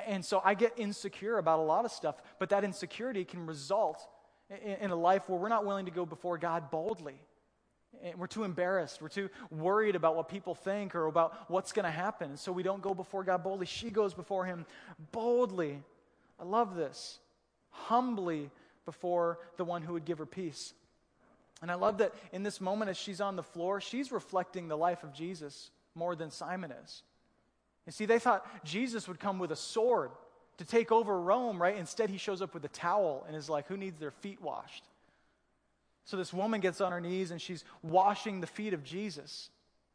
And 0.06 0.24
so 0.24 0.40
I 0.44 0.54
get 0.54 0.74
insecure 0.76 1.38
about 1.38 1.58
a 1.58 1.62
lot 1.62 1.84
of 1.84 1.90
stuff, 1.90 2.16
but 2.38 2.50
that 2.50 2.64
insecurity 2.64 3.24
can 3.24 3.46
result 3.46 4.06
in, 4.50 4.76
in 4.80 4.90
a 4.90 4.96
life 4.96 5.28
where 5.28 5.38
we're 5.38 5.48
not 5.48 5.64
willing 5.66 5.86
to 5.86 5.90
go 5.90 6.06
before 6.06 6.38
God 6.38 6.70
boldly. 6.70 7.20
And 8.02 8.16
we're 8.16 8.26
too 8.26 8.44
embarrassed. 8.44 9.00
We're 9.00 9.08
too 9.08 9.30
worried 9.50 9.96
about 9.96 10.14
what 10.14 10.28
people 10.28 10.54
think 10.54 10.94
or 10.94 11.06
about 11.06 11.50
what's 11.50 11.72
going 11.72 11.84
to 11.84 11.90
happen. 11.90 12.30
And 12.30 12.38
so 12.38 12.52
we 12.52 12.62
don't 12.62 12.82
go 12.82 12.94
before 12.94 13.24
God 13.24 13.42
boldly. 13.42 13.66
She 13.66 13.90
goes 13.90 14.14
before 14.14 14.44
Him 14.44 14.66
boldly. 15.10 15.82
I 16.38 16.44
love 16.44 16.76
this. 16.76 17.18
Humbly 17.70 18.50
before 18.84 19.38
the 19.56 19.64
one 19.64 19.82
who 19.82 19.94
would 19.94 20.04
give 20.04 20.18
her 20.18 20.26
peace. 20.26 20.74
And 21.60 21.70
I 21.70 21.74
love 21.74 21.98
that 21.98 22.14
in 22.32 22.42
this 22.42 22.60
moment, 22.60 22.90
as 22.90 22.96
she's 22.96 23.20
on 23.20 23.36
the 23.36 23.42
floor, 23.42 23.80
she's 23.80 24.12
reflecting 24.12 24.68
the 24.68 24.76
life 24.76 25.02
of 25.02 25.12
Jesus 25.12 25.70
more 25.94 26.14
than 26.14 26.30
Simon 26.30 26.72
is. 26.84 27.02
You 27.86 27.92
see, 27.92 28.06
they 28.06 28.18
thought 28.18 28.46
Jesus 28.64 29.08
would 29.08 29.18
come 29.18 29.38
with 29.38 29.50
a 29.50 29.56
sword 29.56 30.10
to 30.58 30.64
take 30.64 30.92
over 30.92 31.20
Rome, 31.20 31.60
right? 31.60 31.76
Instead, 31.76 32.10
he 32.10 32.18
shows 32.18 32.42
up 32.42 32.54
with 32.54 32.64
a 32.64 32.68
towel 32.68 33.24
and 33.26 33.36
is 33.36 33.48
like, 33.48 33.66
Who 33.68 33.76
needs 33.76 33.98
their 33.98 34.10
feet 34.10 34.40
washed? 34.40 34.84
So 36.04 36.16
this 36.16 36.32
woman 36.32 36.60
gets 36.60 36.80
on 36.80 36.92
her 36.92 37.00
knees 37.00 37.30
and 37.30 37.40
she's 37.40 37.64
washing 37.82 38.40
the 38.40 38.46
feet 38.46 38.72
of 38.72 38.82
Jesus, 38.82 39.50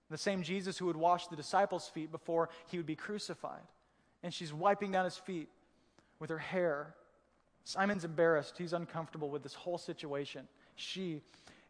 the 0.10 0.18
same 0.18 0.44
Jesus 0.44 0.78
who 0.78 0.86
would 0.86 0.96
wash 0.96 1.28
the 1.28 1.36
disciples' 1.36 1.88
feet 1.88 2.12
before 2.12 2.50
he 2.68 2.78
would 2.78 2.86
be 2.86 2.96
crucified. 2.96 3.64
And 4.22 4.34
she's 4.34 4.54
wiping 4.54 4.92
down 4.92 5.06
his 5.06 5.18
feet 5.18 5.50
with 6.20 6.30
her 6.30 6.38
hair. 6.38 6.94
Simon's 7.64 8.06
embarrassed. 8.06 8.58
He's 8.58 8.74
uncomfortable 8.74 9.30
with 9.30 9.44
this 9.44 9.56
whole 9.56 9.78
situation. 9.78 10.48
She 10.76 11.22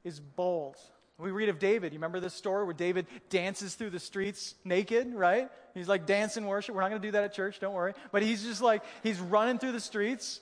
is 0.04 0.20
bold. 0.20 0.78
We 1.18 1.32
read 1.32 1.50
of 1.50 1.60
David. 1.60 1.94
You 1.94 2.00
remember 2.00 2.20
this 2.20 2.34
story 2.34 2.66
where 2.66 2.74
David 2.74 3.06
dances 3.30 3.76
through 3.76 3.92
the 3.92 4.00
streets 4.00 4.56
naked, 4.66 5.14
right? 5.14 5.50
He's 5.74 5.88
like 5.88 6.06
dancing 6.06 6.46
worship. 6.46 6.76
We're 6.76 6.82
not 6.82 6.90
going 6.90 7.02
to 7.02 7.08
do 7.08 7.12
that 7.14 7.24
at 7.24 7.34
church, 7.34 7.60
don't 7.60 7.74
worry. 7.74 7.94
But 8.12 8.24
he's 8.24 8.44
just 8.44 8.62
like, 8.62 8.84
he's 9.04 9.20
running 9.20 9.60
through 9.60 9.74
the 9.74 9.80
streets 9.80 10.42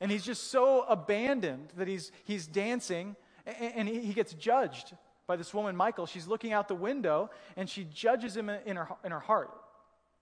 and 0.00 0.10
he's 0.10 0.24
just 0.24 0.50
so 0.50 0.82
abandoned 0.82 1.68
that 1.76 1.86
he's, 1.86 2.12
he's 2.24 2.46
dancing 2.46 3.14
and, 3.46 3.72
and 3.76 3.88
he, 3.88 4.00
he 4.00 4.12
gets 4.14 4.32
judged 4.34 4.94
by 5.26 5.36
this 5.36 5.52
woman, 5.52 5.76
Michal. 5.76 6.06
She's 6.06 6.26
looking 6.26 6.52
out 6.52 6.66
the 6.66 6.74
window 6.74 7.30
and 7.56 7.68
she 7.68 7.84
judges 7.84 8.36
him 8.36 8.48
in 8.48 8.76
her, 8.76 8.88
in 9.04 9.12
her 9.12 9.20
heart. 9.20 9.50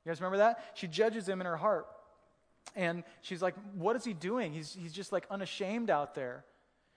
You 0.05 0.11
guys 0.11 0.21
remember 0.21 0.39
that? 0.39 0.65
She 0.75 0.89
judges 0.89 1.29
him 1.29 1.41
in 1.41 1.47
her 1.47 1.57
heart. 1.57 1.87
And 2.77 3.05
she's 3.23 3.43
like, 3.43 3.55
What 3.75 3.97
is 3.97 4.05
he 4.05 4.13
doing? 4.13 4.53
He's, 4.53 4.77
he's 4.79 4.93
just 4.93 5.13
like 5.13 5.27
unashamed 5.31 5.91
out 5.91 6.15
there. 6.15 6.45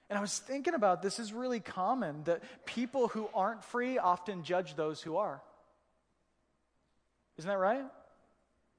And 0.09 0.17
I 0.17 0.21
was 0.21 0.37
thinking 0.39 0.73
about 0.73 1.01
this 1.01 1.19
is 1.19 1.33
really 1.33 1.59
common 1.59 2.23
that 2.23 2.41
people 2.65 3.09
who 3.09 3.29
aren't 3.33 3.63
free 3.63 3.97
often 3.97 4.43
judge 4.43 4.75
those 4.75 5.01
who 5.01 5.17
are. 5.17 5.41
Isn't 7.37 7.49
that 7.49 7.57
right? 7.57 7.83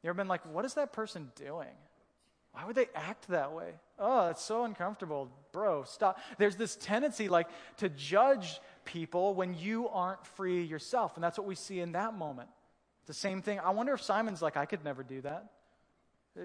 You 0.03 0.09
ever 0.09 0.17
been 0.17 0.29
like, 0.29 0.47
what 0.53 0.65
is 0.65 0.75
that 0.75 0.93
person 0.93 1.31
doing? 1.37 1.69
Why 2.53 2.65
would 2.65 2.77
they 2.77 2.87
act 2.95 3.29
that 3.29 3.53
way? 3.53 3.73
Oh, 3.99 4.29
it's 4.29 4.43
so 4.43 4.65
uncomfortable. 4.65 5.31
Bro, 5.53 5.85
stop. 5.85 6.19
There's 6.39 6.57
this 6.57 6.77
tendency 6.77 7.29
like 7.29 7.49
to 7.79 7.89
judge 7.89 8.61
people 8.85 9.35
when 9.35 9.55
you 9.55 9.89
aren't 9.89 10.25
free 10.27 10.63
yourself. 10.63 11.17
And 11.17 11.23
that's 11.23 11.39
what 11.39 11.47
we 11.47 11.55
see 11.55 11.81
in 11.81 11.93
that 11.93 12.17
moment. 12.17 12.49
The 13.07 13.15
same 13.15 13.43
thing. 13.43 13.61
I 13.61 13.71
wonder 13.71 13.93
if 13.93 14.03
Simon's 14.03 14.41
like, 14.43 14.57
I 14.57 14.67
could 14.67 14.85
never 14.85 15.03
do 15.03 15.21
that. 15.23 15.51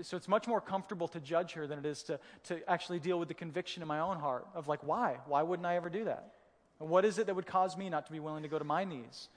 So 0.02 0.18
it's 0.18 0.28
much 0.28 0.48
more 0.48 0.62
comfortable 0.62 1.08
to 1.10 1.20
judge 1.20 1.54
her 1.54 1.68
than 1.68 1.80
it 1.80 1.86
is 1.86 2.04
to, 2.04 2.20
to 2.46 2.68
actually 2.70 3.00
deal 3.00 3.20
with 3.20 3.28
the 3.28 3.34
conviction 3.34 3.82
in 3.82 3.88
my 3.88 4.00
own 4.00 4.18
heart 4.18 4.48
of 4.56 4.68
like, 4.68 4.80
why? 4.84 5.18
Why 5.28 5.44
wouldn't 5.44 5.66
I 5.66 5.76
ever 5.76 5.90
do 5.90 6.06
that? 6.06 6.34
What 6.80 7.06
is 7.06 7.20
it 7.20 7.28
that 7.28 7.36
would 7.36 7.46
cause 7.46 7.78
me 7.78 7.90
not 7.90 8.08
to 8.08 8.12
be 8.12 8.20
willing 8.20 8.44
to 8.44 8.50
go 8.50 8.58
to 8.58 8.66
my 8.66 8.84
knees 8.84 9.30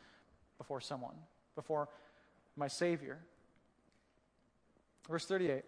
before 0.59 0.81
someone, 0.81 1.15
before 1.55 1.89
my 2.57 2.69
Savior? 2.69 3.19
Verse 5.09 5.27
38. 5.27 5.63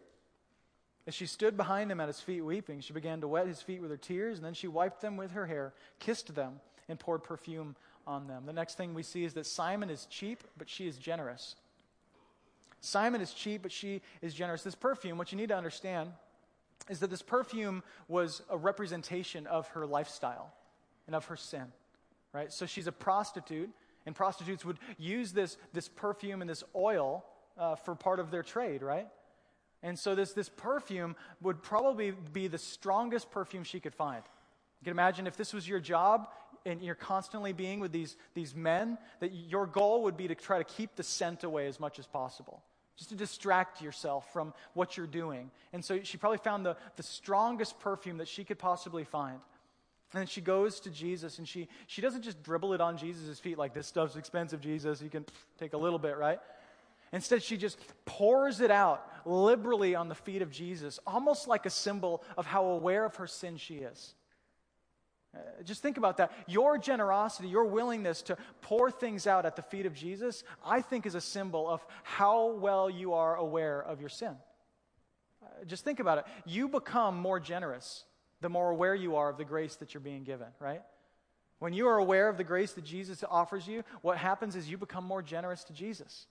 As 1.07 1.15
she 1.15 1.27
stood 1.27 1.57
behind 1.57 1.91
him 1.91 2.01
at 2.01 2.09
his 2.09 2.21
feet 2.21 2.43
weeping, 2.43 2.81
she 2.81 2.93
began 2.93 3.21
to 3.21 3.29
wet 3.29 3.47
his 3.47 3.63
feet 3.63 3.81
with 3.81 3.91
her 3.91 3.97
tears, 3.97 4.37
and 4.37 4.45
then 4.45 4.55
she 4.55 4.69
wiped 4.69 5.01
them 5.01 5.17
with 5.17 5.31
her 5.31 5.47
hair, 5.47 5.73
kissed 5.99 6.35
them, 6.35 6.61
and 6.89 6.99
poured 6.99 7.23
perfume 7.23 7.77
on 8.07 8.27
them. 8.27 8.45
The 8.47 8.53
next 8.53 8.77
thing 8.77 8.93
we 8.93 9.03
see 9.03 9.25
is 9.25 9.35
that 9.35 9.47
Simon 9.47 9.91
is 9.91 10.07
cheap, 10.11 10.45
but 10.57 10.69
she 10.69 10.87
is 10.87 10.99
generous. 10.99 11.57
Simon 12.81 13.21
is 13.21 13.33
cheap, 13.33 13.63
but 13.63 13.73
she 13.73 14.01
is 14.23 14.35
generous. 14.35 14.63
This 14.63 14.75
perfume, 14.75 15.19
what 15.19 15.33
you 15.33 15.39
need 15.39 15.49
to 15.49 15.57
understand 15.57 16.11
is 16.89 17.01
that 17.01 17.11
this 17.11 17.23
perfume 17.23 17.83
was 18.07 18.43
a 18.49 18.57
representation 18.57 19.47
of 19.47 19.69
her 19.69 19.87
lifestyle 19.87 20.53
and 21.07 21.15
of 21.15 21.27
her 21.27 21.37
sin, 21.37 21.65
right? 22.33 22.53
So 22.53 22.67
she's 22.67 22.87
a 22.87 22.93
prostitute, 22.93 23.71
and 24.07 24.15
prostitutes 24.15 24.65
would 24.65 24.79
use 24.97 25.33
this, 25.33 25.57
this 25.73 25.89
perfume 25.89 26.41
and 26.41 26.49
this 26.49 26.65
oil 26.75 27.25
uh, 27.59 27.75
for 27.75 27.95
part 27.95 28.21
of 28.21 28.31
their 28.31 28.43
trade, 28.43 28.83
right? 28.83 29.09
And 29.83 29.99
so 29.99 30.15
this, 30.15 30.33
this 30.33 30.49
perfume 30.49 31.17
would 31.41 31.63
probably 31.63 32.13
be 32.33 32.49
the 32.49 32.59
strongest 32.59 33.31
perfume 33.31 33.65
she 33.65 33.81
could 33.81 33.95
find. 33.95 34.23
You 34.81 34.85
can 34.85 34.93
imagine 34.93 35.27
if 35.27 35.37
this 35.37 35.53
was 35.53 35.69
your 35.69 35.81
job 35.81 36.29
and 36.69 36.83
you're 36.83 36.95
constantly 36.95 37.53
being 37.53 37.81
with 37.81 37.93
these, 37.93 38.17
these 38.35 38.55
men, 38.55 38.99
that 39.21 39.33
your 39.33 39.67
goal 39.67 40.05
would 40.05 40.17
be 40.17 40.29
to 40.29 40.35
try 40.35 40.59
to 40.59 40.65
keep 40.65 40.95
the 40.97 41.03
scent 41.03 41.43
away 41.45 41.67
as 41.67 41.81
much 41.81 41.99
as 41.99 42.07
possible 42.07 42.63
just 42.97 43.11
to 43.11 43.17
distract 43.17 43.81
yourself 43.81 44.33
from 44.33 44.53
what 44.75 44.97
you're 44.97 45.07
doing. 45.07 45.53
And 45.73 45.85
so 45.85 46.01
she 46.03 46.17
probably 46.17 46.39
found 46.39 46.67
the, 46.67 46.77
the 46.97 47.05
strongest 47.05 47.79
perfume 47.79 48.19
that 48.19 48.27
she 48.27 48.43
could 48.43 48.59
possibly 48.59 49.05
find. 49.05 49.39
And 50.13 50.21
then 50.21 50.27
she 50.27 50.41
goes 50.41 50.81
to 50.81 50.91
Jesus 50.91 51.39
and 51.39 51.47
she, 51.47 51.69
she 51.87 52.03
doesn't 52.03 52.23
just 52.23 52.43
dribble 52.43 52.73
it 52.75 52.81
on 52.81 52.97
Jesus' 52.97 53.39
feet 53.39 53.57
like 53.57 53.73
this 53.73 53.87
stuff's 53.87 54.17
expensive, 54.17 54.61
Jesus. 54.61 55.01
You 55.01 55.11
can 55.11 55.25
take 55.61 55.75
a 55.75 55.77
little 55.77 55.99
bit, 55.99 56.17
right? 56.17 56.41
Instead, 57.13 57.43
she 57.43 57.57
just 57.57 57.79
pours 58.05 58.61
it 58.61 58.71
out 58.71 59.07
liberally 59.25 59.95
on 59.95 60.09
the 60.09 60.15
feet 60.15 60.43
of 60.43 60.51
Jesus, 60.51 60.99
almost 61.07 61.47
like 61.47 61.67
a 61.67 61.71
symbol 61.71 62.25
of 62.37 62.47
how 62.47 62.65
aware 62.65 63.05
of 63.05 63.15
her 63.17 63.27
sin 63.29 63.59
she 63.59 63.77
is. 63.77 64.15
Uh, 65.35 65.41
just 65.65 65.83
think 65.83 65.99
about 65.99 66.17
that. 66.17 66.33
Your 66.47 66.79
generosity, 66.79 67.49
your 67.49 67.67
willingness 67.67 68.23
to 68.23 68.37
pour 68.63 68.91
things 68.91 69.27
out 69.27 69.45
at 69.45 69.57
the 69.57 69.63
feet 69.63 69.87
of 69.87 69.95
Jesus, 69.95 70.43
I 70.65 70.81
think 70.81 71.07
is 71.07 71.15
a 71.15 71.21
symbol 71.21 71.69
of 71.69 71.85
how 72.03 72.53
well 72.53 72.89
you 72.89 73.13
are 73.15 73.37
aware 73.37 73.81
of 73.83 74.01
your 74.01 74.09
sin. 74.09 74.37
Uh, 75.43 75.65
just 75.67 75.85
think 75.85 76.01
about 76.01 76.19
it. 76.19 76.25
You 76.47 76.69
become 76.69 77.17
more 77.17 77.41
generous 77.41 78.05
the 78.41 78.49
more 78.49 78.71
aware 78.71 78.95
you 78.95 79.17
are 79.17 79.29
of 79.29 79.37
the 79.37 79.45
grace 79.45 79.77
that 79.77 79.95
you're 79.95 80.01
being 80.01 80.25
given, 80.25 80.47
right? 80.61 80.83
When 81.59 81.73
you 81.73 81.89
are 81.89 81.99
aware 81.99 82.29
of 82.29 82.37
the 82.37 82.45
grace 82.45 82.73
that 82.73 82.85
Jesus 82.85 83.25
offers 83.29 83.67
you, 83.67 83.83
what 84.03 84.17
happens 84.17 84.55
is 84.55 84.71
you 84.71 84.79
become 84.79 85.05
more 85.05 85.23
generous 85.23 85.65
to 85.65 85.73
Jesus. 85.73 86.27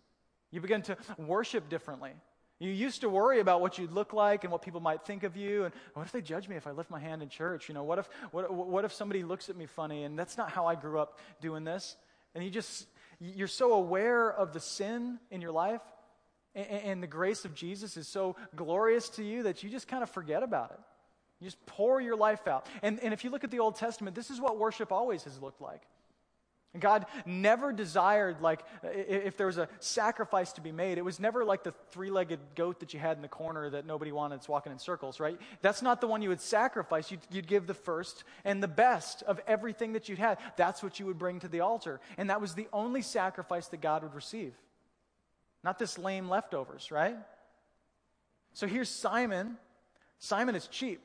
You 0.51 0.61
begin 0.61 0.81
to 0.83 0.97
worship 1.17 1.67
differently. 1.67 2.11
You 2.59 2.71
used 2.71 3.01
to 3.01 3.09
worry 3.09 3.39
about 3.39 3.61
what 3.61 3.77
you'd 3.77 3.91
look 3.91 4.13
like 4.13 4.43
and 4.43 4.51
what 4.51 4.63
people 4.63 4.79
might 4.79 5.05
think 5.05 5.23
of 5.23 5.37
you. 5.37 5.65
And 5.65 5.73
oh, 5.75 5.99
what 5.99 6.05
if 6.05 6.11
they 6.11 6.21
judge 6.21 6.47
me 6.47 6.55
if 6.55 6.65
I 6.65 6.71
lift 6.71 6.89
my 6.89 6.99
hand 6.99 7.21
in 7.21 7.29
church? 7.29 7.69
You 7.69 7.75
know, 7.75 7.83
what 7.83 7.99
if, 7.99 8.09
what, 8.31 8.51
what 8.51 8.83
if 8.83 8.93
somebody 8.93 9.23
looks 9.23 9.49
at 9.49 9.55
me 9.55 9.67
funny? 9.67 10.05
And 10.05 10.17
that's 10.17 10.37
not 10.37 10.49
how 10.49 10.65
I 10.65 10.73
grew 10.75 10.99
up 10.99 11.19
doing 11.39 11.63
this. 11.63 11.95
And 12.33 12.43
you 12.43 12.49
just, 12.49 12.87
you're 13.19 13.47
so 13.47 13.73
aware 13.73 14.31
of 14.31 14.53
the 14.53 14.59
sin 14.59 15.19
in 15.29 15.41
your 15.41 15.51
life. 15.51 15.81
And, 16.55 16.67
and 16.67 17.03
the 17.03 17.07
grace 17.07 17.45
of 17.45 17.53
Jesus 17.53 17.95
is 17.95 18.07
so 18.07 18.35
glorious 18.55 19.09
to 19.09 19.23
you 19.23 19.43
that 19.43 19.61
you 19.61 19.69
just 19.69 19.87
kind 19.87 20.01
of 20.01 20.09
forget 20.09 20.41
about 20.41 20.71
it. 20.71 20.79
You 21.39 21.45
just 21.45 21.63
pour 21.67 22.01
your 22.01 22.15
life 22.15 22.47
out. 22.47 22.65
And, 22.81 22.99
and 23.01 23.13
if 23.13 23.23
you 23.23 23.29
look 23.29 23.43
at 23.43 23.51
the 23.51 23.59
Old 23.59 23.75
Testament, 23.75 24.15
this 24.15 24.31
is 24.31 24.41
what 24.41 24.57
worship 24.57 24.91
always 24.91 25.23
has 25.25 25.39
looked 25.39 25.61
like. 25.61 25.83
God 26.79 27.05
never 27.25 27.73
desired, 27.73 28.41
like, 28.41 28.63
if 28.83 29.35
there 29.35 29.47
was 29.47 29.57
a 29.57 29.67
sacrifice 29.79 30.53
to 30.53 30.61
be 30.61 30.71
made, 30.71 30.97
it 30.97 31.05
was 31.05 31.19
never 31.19 31.43
like 31.43 31.63
the 31.63 31.73
three 31.91 32.11
legged 32.11 32.39
goat 32.55 32.81
that 32.81 32.93
you 32.93 32.99
had 32.99 33.15
in 33.15 33.23
the 33.23 33.27
corner 33.27 33.69
that 33.69 33.85
nobody 33.85 34.11
wanted, 34.11 34.35
it's 34.35 34.49
walking 34.49 34.71
in 34.71 34.77
circles, 34.77 35.19
right? 35.19 35.39
That's 35.61 35.81
not 35.81 36.01
the 36.01 36.07
one 36.07 36.21
you 36.21 36.29
would 36.29 36.41
sacrifice. 36.41 37.09
You'd, 37.09 37.21
you'd 37.31 37.47
give 37.47 37.65
the 37.65 37.73
first 37.73 38.25
and 38.45 38.61
the 38.61 38.67
best 38.67 39.23
of 39.23 39.39
everything 39.47 39.93
that 39.93 40.07
you'd 40.07 40.19
had. 40.19 40.37
That's 40.55 40.83
what 40.83 40.99
you 40.99 41.07
would 41.07 41.17
bring 41.17 41.39
to 41.39 41.47
the 41.47 41.61
altar. 41.61 41.99
And 42.17 42.29
that 42.29 42.41
was 42.41 42.53
the 42.53 42.67
only 42.71 43.01
sacrifice 43.01 43.67
that 43.69 43.81
God 43.81 44.03
would 44.03 44.13
receive. 44.13 44.53
Not 45.63 45.79
this 45.79 45.97
lame 45.97 46.29
leftovers, 46.29 46.91
right? 46.91 47.17
So 48.53 48.67
here's 48.67 48.89
Simon. 48.89 49.57
Simon 50.19 50.55
is 50.55 50.67
cheap. 50.67 51.01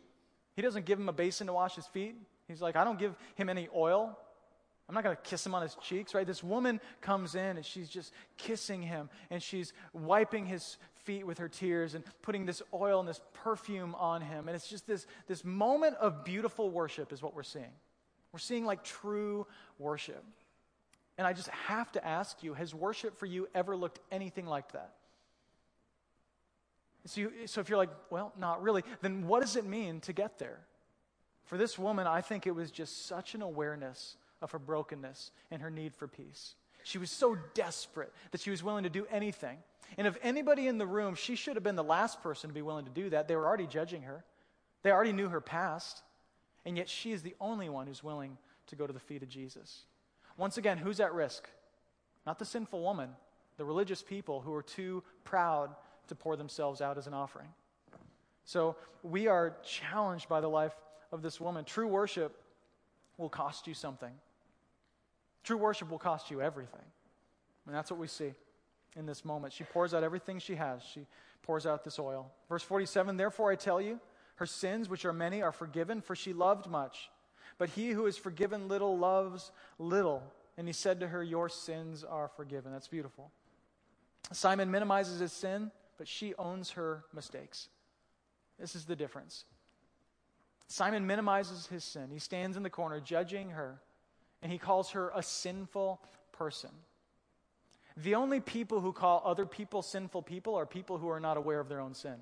He 0.54 0.62
doesn't 0.62 0.84
give 0.84 0.98
him 0.98 1.08
a 1.08 1.12
basin 1.12 1.46
to 1.46 1.52
wash 1.52 1.76
his 1.76 1.86
feet. 1.86 2.16
He's 2.48 2.60
like, 2.60 2.76
I 2.76 2.84
don't 2.84 2.98
give 2.98 3.14
him 3.36 3.48
any 3.48 3.68
oil. 3.74 4.18
I'm 4.92 4.94
not 4.96 5.04
going 5.04 5.16
to 5.16 5.22
kiss 5.22 5.46
him 5.46 5.54
on 5.54 5.62
his 5.62 5.74
cheeks, 5.76 6.14
right? 6.14 6.26
This 6.26 6.44
woman 6.44 6.78
comes 7.00 7.34
in 7.34 7.56
and 7.56 7.64
she's 7.64 7.88
just 7.88 8.12
kissing 8.36 8.82
him 8.82 9.08
and 9.30 9.42
she's 9.42 9.72
wiping 9.94 10.44
his 10.44 10.76
feet 11.04 11.26
with 11.26 11.38
her 11.38 11.48
tears 11.48 11.94
and 11.94 12.04
putting 12.20 12.44
this 12.44 12.60
oil 12.74 13.00
and 13.00 13.08
this 13.08 13.22
perfume 13.32 13.94
on 13.94 14.20
him. 14.20 14.48
And 14.48 14.54
it's 14.54 14.68
just 14.68 14.86
this, 14.86 15.06
this 15.28 15.46
moment 15.46 15.96
of 15.96 16.26
beautiful 16.26 16.68
worship, 16.68 17.10
is 17.10 17.22
what 17.22 17.34
we're 17.34 17.42
seeing. 17.42 17.72
We're 18.32 18.38
seeing 18.38 18.66
like 18.66 18.84
true 18.84 19.46
worship. 19.78 20.22
And 21.16 21.26
I 21.26 21.32
just 21.32 21.48
have 21.48 21.90
to 21.92 22.06
ask 22.06 22.42
you 22.42 22.52
has 22.52 22.74
worship 22.74 23.18
for 23.18 23.24
you 23.24 23.48
ever 23.54 23.74
looked 23.74 23.98
anything 24.10 24.44
like 24.44 24.72
that? 24.72 24.92
So, 27.06 27.22
you, 27.22 27.32
so 27.46 27.62
if 27.62 27.70
you're 27.70 27.78
like, 27.78 27.90
well, 28.10 28.34
not 28.38 28.62
really, 28.62 28.84
then 29.00 29.26
what 29.26 29.40
does 29.40 29.56
it 29.56 29.64
mean 29.64 30.00
to 30.00 30.12
get 30.12 30.38
there? 30.38 30.58
For 31.44 31.56
this 31.56 31.78
woman, 31.78 32.06
I 32.06 32.20
think 32.20 32.46
it 32.46 32.54
was 32.54 32.70
just 32.70 33.06
such 33.06 33.34
an 33.34 33.40
awareness 33.40 34.18
of 34.42 34.50
her 34.50 34.58
brokenness 34.58 35.30
and 35.50 35.62
her 35.62 35.70
need 35.70 35.94
for 35.94 36.06
peace. 36.06 36.54
She 36.84 36.98
was 36.98 37.10
so 37.10 37.36
desperate 37.54 38.12
that 38.32 38.40
she 38.40 38.50
was 38.50 38.62
willing 38.62 38.84
to 38.84 38.90
do 38.90 39.06
anything. 39.10 39.58
And 39.96 40.06
if 40.06 40.18
anybody 40.22 40.66
in 40.66 40.78
the 40.78 40.86
room, 40.86 41.14
she 41.14 41.36
should 41.36 41.56
have 41.56 41.62
been 41.62 41.76
the 41.76 41.84
last 41.84 42.22
person 42.22 42.50
to 42.50 42.54
be 42.54 42.62
willing 42.62 42.84
to 42.84 42.90
do 42.90 43.10
that. 43.10 43.28
They 43.28 43.36
were 43.36 43.46
already 43.46 43.66
judging 43.66 44.02
her, 44.02 44.24
they 44.82 44.90
already 44.90 45.12
knew 45.12 45.28
her 45.28 45.40
past. 45.40 46.02
And 46.64 46.76
yet 46.76 46.88
she 46.88 47.10
is 47.10 47.22
the 47.22 47.34
only 47.40 47.68
one 47.68 47.88
who's 47.88 48.04
willing 48.04 48.38
to 48.68 48.76
go 48.76 48.86
to 48.86 48.92
the 48.92 49.00
feet 49.00 49.24
of 49.24 49.28
Jesus. 49.28 49.84
Once 50.36 50.58
again, 50.58 50.78
who's 50.78 51.00
at 51.00 51.12
risk? 51.12 51.48
Not 52.24 52.38
the 52.38 52.44
sinful 52.44 52.80
woman, 52.80 53.10
the 53.56 53.64
religious 53.64 54.00
people 54.00 54.40
who 54.40 54.54
are 54.54 54.62
too 54.62 55.02
proud 55.24 55.74
to 56.06 56.14
pour 56.14 56.36
themselves 56.36 56.80
out 56.80 56.98
as 56.98 57.08
an 57.08 57.14
offering. 57.14 57.48
So 58.44 58.76
we 59.02 59.26
are 59.26 59.56
challenged 59.64 60.28
by 60.28 60.40
the 60.40 60.48
life 60.48 60.74
of 61.10 61.22
this 61.22 61.40
woman. 61.40 61.64
True 61.64 61.88
worship 61.88 62.32
will 63.18 63.28
cost 63.28 63.66
you 63.66 63.74
something. 63.74 64.12
True 65.44 65.56
worship 65.56 65.90
will 65.90 65.98
cost 65.98 66.30
you 66.30 66.40
everything. 66.40 66.84
And 67.66 67.74
that's 67.74 67.90
what 67.90 68.00
we 68.00 68.06
see 68.06 68.34
in 68.96 69.06
this 69.06 69.24
moment. 69.24 69.52
She 69.52 69.64
pours 69.64 69.94
out 69.94 70.02
everything 70.02 70.38
she 70.38 70.54
has. 70.56 70.82
She 70.82 71.06
pours 71.42 71.66
out 71.66 71.84
this 71.84 71.98
oil. 71.98 72.30
Verse 72.48 72.62
47 72.62 73.16
Therefore 73.16 73.50
I 73.50 73.56
tell 73.56 73.80
you, 73.80 74.00
her 74.36 74.46
sins, 74.46 74.88
which 74.88 75.04
are 75.04 75.12
many, 75.12 75.42
are 75.42 75.52
forgiven, 75.52 76.00
for 76.00 76.16
she 76.16 76.32
loved 76.32 76.68
much. 76.68 77.10
But 77.58 77.70
he 77.70 77.90
who 77.90 78.06
is 78.06 78.16
forgiven 78.16 78.68
little 78.68 78.96
loves 78.96 79.52
little. 79.78 80.22
And 80.56 80.66
he 80.66 80.72
said 80.72 81.00
to 81.00 81.08
her, 81.08 81.22
Your 81.22 81.48
sins 81.48 82.04
are 82.04 82.28
forgiven. 82.28 82.72
That's 82.72 82.88
beautiful. 82.88 83.30
Simon 84.32 84.70
minimizes 84.70 85.20
his 85.20 85.32
sin, 85.32 85.70
but 85.98 86.08
she 86.08 86.34
owns 86.36 86.70
her 86.72 87.04
mistakes. 87.14 87.68
This 88.58 88.74
is 88.74 88.84
the 88.84 88.96
difference. 88.96 89.44
Simon 90.68 91.06
minimizes 91.06 91.66
his 91.66 91.84
sin. 91.84 92.08
He 92.10 92.18
stands 92.18 92.56
in 92.56 92.62
the 92.62 92.70
corner 92.70 93.00
judging 93.00 93.50
her 93.50 93.80
and 94.42 94.50
he 94.50 94.58
calls 94.58 94.90
her 94.90 95.10
a 95.14 95.22
sinful 95.22 96.00
person. 96.32 96.70
The 97.96 98.14
only 98.14 98.40
people 98.40 98.80
who 98.80 98.92
call 98.92 99.22
other 99.24 99.46
people 99.46 99.82
sinful 99.82 100.22
people 100.22 100.54
are 100.54 100.66
people 100.66 100.98
who 100.98 101.08
are 101.08 101.20
not 101.20 101.36
aware 101.36 101.60
of 101.60 101.68
their 101.68 101.80
own 101.80 101.94
sin. 101.94 102.16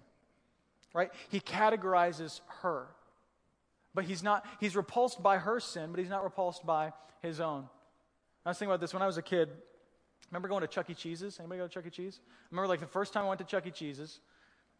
Right? 0.93 1.11
He 1.29 1.41
categorizes 1.41 2.41
her. 2.63 2.89
But 3.95 4.05
he's 4.05 4.23
not 4.23 4.45
he's 4.61 4.77
repulsed 4.77 5.23
by 5.23 5.39
her 5.39 5.61
sin, 5.61 5.91
but 5.91 6.01
he's 6.01 6.09
not 6.09 6.25
repulsed 6.25 6.65
by 6.67 6.93
his 7.23 7.41
own. 7.41 7.69
I 8.45 8.51
was 8.51 8.59
thinking 8.59 8.71
about 8.71 8.81
this 8.81 8.95
when 8.95 9.03
I 9.03 9.07
was 9.07 9.17
a 9.17 9.23
kid. 9.23 9.49
Remember 10.31 10.49
going 10.49 10.61
to 10.61 10.69
Chuck 10.69 10.89
E. 10.91 10.95
Cheese's? 10.95 11.39
Anybody 11.41 11.59
go 11.59 11.67
to 11.67 11.73
Chuck 11.73 11.87
E. 11.87 11.91
Cheese? 11.91 12.21
I 12.23 12.47
remember 12.51 12.69
like 12.69 12.81
the 12.81 12.87
first 12.87 13.13
time 13.13 13.25
I 13.25 13.29
went 13.29 13.41
to 13.41 13.47
Chuck 13.47 13.67
E. 13.67 13.71
Cheese's, 13.71 14.21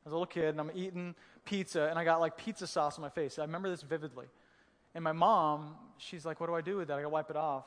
I 0.05 0.09
was 0.09 0.13
a 0.13 0.17
little 0.17 0.27
kid 0.27 0.51
and 0.51 0.61
I'm 0.61 0.71
eating 0.75 1.15
pizza 1.45 1.89
and 1.89 1.99
I 1.99 2.05
got 2.05 2.21
like 2.21 2.37
pizza 2.37 2.67
sauce 2.67 2.97
on 2.99 3.03
my 3.03 3.11
face. 3.11 3.39
I 3.39 3.43
remember 3.43 3.69
this 3.69 3.83
vividly. 3.83 4.27
And 4.95 5.05
my 5.05 5.13
mom, 5.13 5.75
she's 5.99 6.25
like, 6.25 6.41
What 6.41 6.49
do 6.49 6.55
I 6.55 6.61
do 6.61 6.79
with 6.79 6.89
that? 6.89 6.95
I 6.95 7.03
gotta 7.03 7.09
wipe 7.09 7.31
it 7.31 7.37
off. 7.37 7.65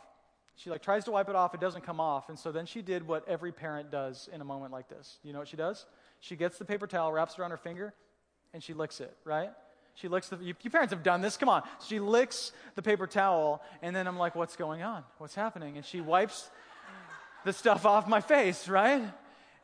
She 0.56 0.70
like 0.70 0.82
tries 0.82 1.06
to 1.06 1.12
wipe 1.12 1.30
it 1.30 1.36
off, 1.36 1.54
it 1.54 1.62
doesn't 1.62 1.84
come 1.84 2.00
off. 2.00 2.30
And 2.30 2.38
so 2.38 2.52
then 2.52 2.66
she 2.66 2.82
did 2.82 3.08
what 3.08 3.28
every 3.28 3.52
parent 3.52 3.92
does 3.92 4.30
in 4.32 4.42
a 4.42 4.46
moment 4.46 4.72
like 4.72 4.88
this. 4.88 5.18
You 5.24 5.34
know 5.34 5.40
what 5.40 5.48
she 5.48 5.58
does? 5.58 5.86
She 6.20 6.36
gets 6.36 6.58
the 6.58 6.66
paper 6.66 6.88
towel, 6.88 7.12
wraps 7.12 7.34
it 7.34 7.40
around 7.40 7.52
her 7.52 7.58
finger, 7.58 7.94
and 8.54 8.64
she 8.64 8.74
licks 8.74 9.02
it, 9.02 9.16
right? 9.26 9.50
She 9.96 10.08
licks 10.08 10.30
the, 10.30 10.38
you, 10.38 10.54
you 10.62 10.70
parents 10.70 10.94
have 10.94 11.04
done 11.04 11.22
this, 11.22 11.38
come 11.38 11.50
on. 11.50 11.64
She 11.86 12.00
licks 12.00 12.52
the 12.76 12.82
paper 12.82 13.08
towel, 13.08 13.62
and 13.82 13.96
then 13.96 14.08
I'm 14.08 14.18
like, 14.18 14.36
what's 14.36 14.56
going 14.56 14.82
on? 14.82 15.04
What's 15.18 15.36
happening? 15.36 15.78
And 15.78 15.86
she 15.86 16.02
wipes 16.02 16.50
the 17.46 17.54
stuff 17.54 17.86
off 17.86 18.08
my 18.08 18.22
face, 18.22 18.68
right? 18.68 19.04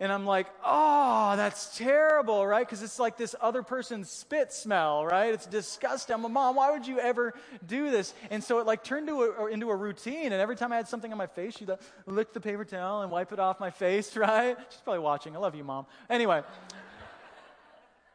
And 0.02 0.14
I'm 0.14 0.26
like, 0.26 0.48
oh, 0.66 1.36
that's 1.36 1.78
terrible, 1.78 2.48
right? 2.48 2.66
Because 2.66 2.82
it's 2.84 3.00
like 3.00 3.18
this 3.18 3.36
other 3.42 3.64
person's 3.64 4.10
spit 4.10 4.54
smell, 4.54 5.06
right? 5.06 5.34
It's 5.34 5.46
disgusting. 5.46 6.14
I'm 6.14 6.24
a 6.24 6.30
mom. 6.30 6.56
Why 6.56 6.72
would 6.72 6.88
you 6.88 7.00
ever 7.00 7.34
do 7.66 7.92
this? 7.92 8.14
And 8.30 8.42
so 8.42 8.60
it 8.60 8.66
like 8.66 8.82
turned 8.82 9.10
a, 9.10 9.48
into 9.48 9.70
a 9.70 9.76
routine. 9.76 10.32
And 10.32 10.36
every 10.36 10.56
time 10.56 10.72
I 10.72 10.78
had 10.78 10.88
something 10.88 11.12
on 11.12 11.18
my 11.18 11.28
face, 11.28 11.58
she'd 11.58 11.68
like, 11.68 11.82
lick 12.06 12.32
the 12.32 12.40
paper 12.40 12.64
towel 12.64 13.02
and 13.02 13.12
wipe 13.12 13.34
it 13.34 13.40
off 13.40 13.60
my 13.60 13.72
face, 13.72 14.16
right? 14.18 14.56
She's 14.70 14.80
probably 14.82 15.00
watching. 15.00 15.36
I 15.36 15.40
love 15.40 15.56
you, 15.56 15.66
mom. 15.66 15.86
Anyway. 16.10 16.44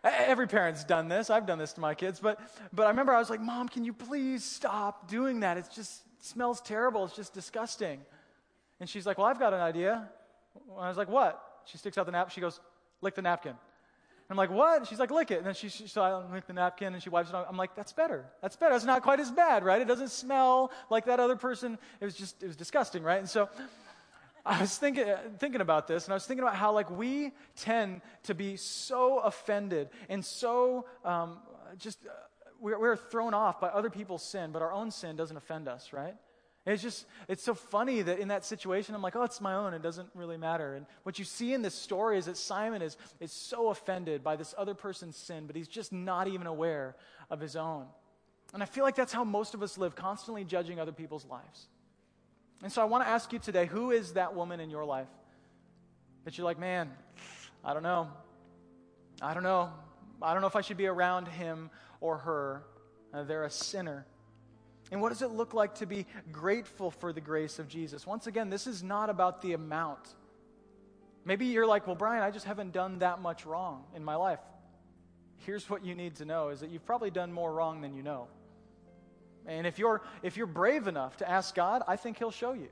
Every 0.04 0.46
parent's 0.46 0.84
done 0.84 1.08
this. 1.08 1.30
I've 1.30 1.46
done 1.46 1.58
this 1.58 1.72
to 1.74 1.80
my 1.80 1.94
kids. 1.94 2.20
But, 2.20 2.38
but 2.74 2.86
I 2.86 2.90
remember 2.90 3.14
I 3.14 3.18
was 3.18 3.30
like, 3.30 3.40
Mom, 3.40 3.70
can 3.70 3.84
you 3.84 3.94
please 3.94 4.44
stop 4.44 5.08
doing 5.08 5.40
that? 5.40 5.56
It 5.56 5.66
just 5.74 6.02
it 6.18 6.24
smells 6.24 6.60
terrible. 6.60 7.04
It's 7.06 7.16
just 7.16 7.32
disgusting. 7.32 8.00
And 8.80 8.88
she's 8.88 9.06
like, 9.06 9.16
Well, 9.16 9.26
I've 9.26 9.38
got 9.38 9.54
an 9.54 9.60
idea. 9.60 10.08
And 10.54 10.78
I 10.78 10.88
was 10.88 10.98
like, 10.98 11.08
What? 11.08 11.42
She 11.66 11.78
sticks 11.78 11.98
out 11.98 12.06
the 12.06 12.12
napkin. 12.12 12.32
She 12.34 12.40
goes, 12.40 12.60
lick 13.00 13.14
the 13.14 13.22
napkin. 13.22 13.54
I'm 14.30 14.36
like, 14.36 14.50
what? 14.50 14.86
She's 14.86 14.98
like, 14.98 15.10
lick 15.10 15.30
it. 15.30 15.38
And 15.38 15.46
then 15.46 15.54
she, 15.54 15.68
she 15.68 15.86
so 15.86 16.02
I 16.02 16.32
lick 16.32 16.46
the 16.46 16.54
napkin 16.54 16.94
and 16.94 17.02
she 17.02 17.10
wipes 17.10 17.28
it. 17.30 17.34
I'm 17.34 17.56
like, 17.56 17.74
that's 17.76 17.92
better. 17.92 18.24
That's 18.40 18.56
better. 18.56 18.74
It's 18.74 18.84
not 18.84 19.02
quite 19.02 19.20
as 19.20 19.30
bad, 19.30 19.64
right? 19.64 19.80
It 19.80 19.86
doesn't 19.86 20.10
smell 20.10 20.72
like 20.90 21.04
that 21.06 21.20
other 21.20 21.36
person. 21.36 21.78
It 22.00 22.04
was 22.04 22.14
just, 22.14 22.42
it 22.42 22.46
was 22.46 22.56
disgusting, 22.56 23.02
right? 23.02 23.18
And 23.18 23.28
so 23.28 23.50
I 24.46 24.60
was 24.60 24.76
thinking, 24.76 25.04
thinking 25.38 25.60
about 25.60 25.86
this 25.86 26.04
and 26.04 26.12
I 26.12 26.16
was 26.16 26.24
thinking 26.24 26.42
about 26.42 26.56
how 26.56 26.72
like 26.72 26.90
we 26.90 27.32
tend 27.56 28.00
to 28.24 28.34
be 28.34 28.56
so 28.56 29.18
offended 29.18 29.90
and 30.08 30.24
so 30.24 30.86
um, 31.04 31.38
just, 31.78 31.98
uh, 32.06 32.10
we're, 32.60 32.78
we're 32.78 32.96
thrown 32.96 33.34
off 33.34 33.60
by 33.60 33.68
other 33.68 33.90
people's 33.90 34.22
sin, 34.22 34.52
but 34.52 34.62
our 34.62 34.72
own 34.72 34.90
sin 34.90 35.16
doesn't 35.16 35.36
offend 35.36 35.68
us, 35.68 35.92
right? 35.92 36.14
It's 36.66 36.82
just, 36.82 37.04
it's 37.28 37.42
so 37.42 37.54
funny 37.54 38.00
that 38.00 38.18
in 38.18 38.28
that 38.28 38.44
situation, 38.44 38.94
I'm 38.94 39.02
like, 39.02 39.16
oh, 39.16 39.22
it's 39.22 39.40
my 39.40 39.54
own. 39.54 39.74
It 39.74 39.82
doesn't 39.82 40.08
really 40.14 40.38
matter. 40.38 40.76
And 40.76 40.86
what 41.02 41.18
you 41.18 41.24
see 41.24 41.52
in 41.52 41.60
this 41.60 41.74
story 41.74 42.16
is 42.16 42.24
that 42.24 42.38
Simon 42.38 42.80
is, 42.80 42.96
is 43.20 43.32
so 43.32 43.68
offended 43.68 44.24
by 44.24 44.36
this 44.36 44.54
other 44.56 44.72
person's 44.72 45.16
sin, 45.16 45.46
but 45.46 45.56
he's 45.56 45.68
just 45.68 45.92
not 45.92 46.26
even 46.26 46.46
aware 46.46 46.96
of 47.30 47.38
his 47.38 47.54
own. 47.54 47.86
And 48.54 48.62
I 48.62 48.66
feel 48.66 48.82
like 48.82 48.94
that's 48.94 49.12
how 49.12 49.24
most 49.24 49.52
of 49.52 49.62
us 49.62 49.76
live, 49.76 49.94
constantly 49.94 50.44
judging 50.44 50.80
other 50.80 50.92
people's 50.92 51.26
lives. 51.26 51.68
And 52.62 52.72
so 52.72 52.80
I 52.80 52.86
want 52.86 53.04
to 53.04 53.08
ask 53.10 53.30
you 53.32 53.38
today 53.38 53.66
who 53.66 53.90
is 53.90 54.12
that 54.12 54.34
woman 54.34 54.58
in 54.58 54.70
your 54.70 54.86
life 54.86 55.08
that 56.24 56.38
you're 56.38 56.46
like, 56.46 56.58
man, 56.58 56.90
I 57.62 57.74
don't 57.74 57.82
know. 57.82 58.08
I 59.20 59.34
don't 59.34 59.42
know. 59.42 59.70
I 60.22 60.32
don't 60.32 60.40
know 60.40 60.46
if 60.46 60.56
I 60.56 60.62
should 60.62 60.78
be 60.78 60.86
around 60.86 61.28
him 61.28 61.68
or 62.00 62.18
her. 62.18 62.62
Uh, 63.12 63.24
they're 63.24 63.44
a 63.44 63.50
sinner. 63.50 64.06
And 64.94 65.02
what 65.02 65.08
does 65.08 65.22
it 65.22 65.32
look 65.32 65.54
like 65.54 65.74
to 65.76 65.86
be 65.86 66.06
grateful 66.30 66.92
for 66.92 67.12
the 67.12 67.20
grace 67.20 67.58
of 67.58 67.66
Jesus? 67.66 68.06
Once 68.06 68.28
again, 68.28 68.48
this 68.48 68.68
is 68.68 68.80
not 68.80 69.10
about 69.10 69.42
the 69.42 69.52
amount. 69.52 70.14
Maybe 71.24 71.46
you're 71.46 71.66
like, 71.66 71.88
well, 71.88 71.96
Brian, 71.96 72.22
I 72.22 72.30
just 72.30 72.46
haven't 72.46 72.72
done 72.72 73.00
that 73.00 73.20
much 73.20 73.44
wrong 73.44 73.86
in 73.96 74.04
my 74.04 74.14
life. 74.14 74.38
Here's 75.38 75.68
what 75.68 75.84
you 75.84 75.96
need 75.96 76.14
to 76.16 76.24
know 76.24 76.50
is 76.50 76.60
that 76.60 76.70
you've 76.70 76.86
probably 76.86 77.10
done 77.10 77.32
more 77.32 77.52
wrong 77.52 77.80
than 77.80 77.92
you 77.92 78.04
know. 78.04 78.28
And 79.46 79.66
if 79.66 79.80
you're, 79.80 80.00
if 80.22 80.36
you're 80.36 80.46
brave 80.46 80.86
enough 80.86 81.16
to 81.16 81.28
ask 81.28 81.56
God, 81.56 81.82
I 81.88 81.96
think 81.96 82.18
He'll 82.18 82.30
show 82.30 82.52
you. 82.52 82.68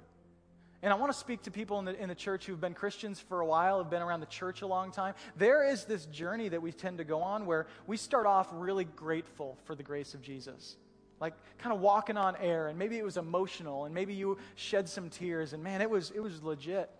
And 0.81 0.93
I 0.93 0.97
want 0.97 1.11
to 1.11 1.19
speak 1.19 1.43
to 1.43 1.51
people 1.51 1.81
in 1.81 1.87
the, 1.87 2.01
in 2.01 2.09
the 2.09 2.15
church 2.15 2.47
who've 2.47 2.61
been 2.61 2.75
Christians 2.75 3.19
for 3.19 3.41
a 3.41 3.47
while, 3.47 3.79
have 3.83 3.91
been 3.91 4.01
around 4.01 4.21
the 4.21 4.27
church 4.27 4.63
a 4.63 4.67
long 4.69 4.93
time. 4.93 5.15
There 5.35 5.69
is 5.69 5.87
this 5.87 6.07
journey 6.07 6.51
that 6.51 6.63
we 6.63 6.71
tend 6.71 6.99
to 6.99 7.05
go 7.05 7.21
on 7.21 7.47
where 7.47 7.67
we 7.89 7.97
start 7.97 8.27
off 8.27 8.49
really 8.53 8.85
grateful 8.85 9.59
for 9.65 9.75
the 9.75 9.83
grace 9.83 10.15
of 10.15 10.23
Jesus 10.23 10.77
like 11.23 11.33
kind 11.59 11.75
of 11.75 11.81
walking 11.81 12.19
on 12.19 12.37
air 12.37 12.69
and 12.69 12.79
maybe 12.79 12.99
it 12.99 13.05
was 13.05 13.17
emotional 13.17 13.87
and 13.87 13.95
maybe 13.95 14.13
you 14.13 14.37
shed 14.57 14.89
some 14.89 15.09
tears 15.09 15.55
and 15.55 15.63
man 15.63 15.81
it 15.81 15.89
was 15.89 16.11
it 16.11 16.21
was 16.21 16.43
legit 16.43 16.91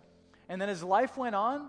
and 0.49 0.63
then 0.63 0.71
as 0.71 0.83
life 0.83 1.19
went 1.19 1.35
on 1.35 1.69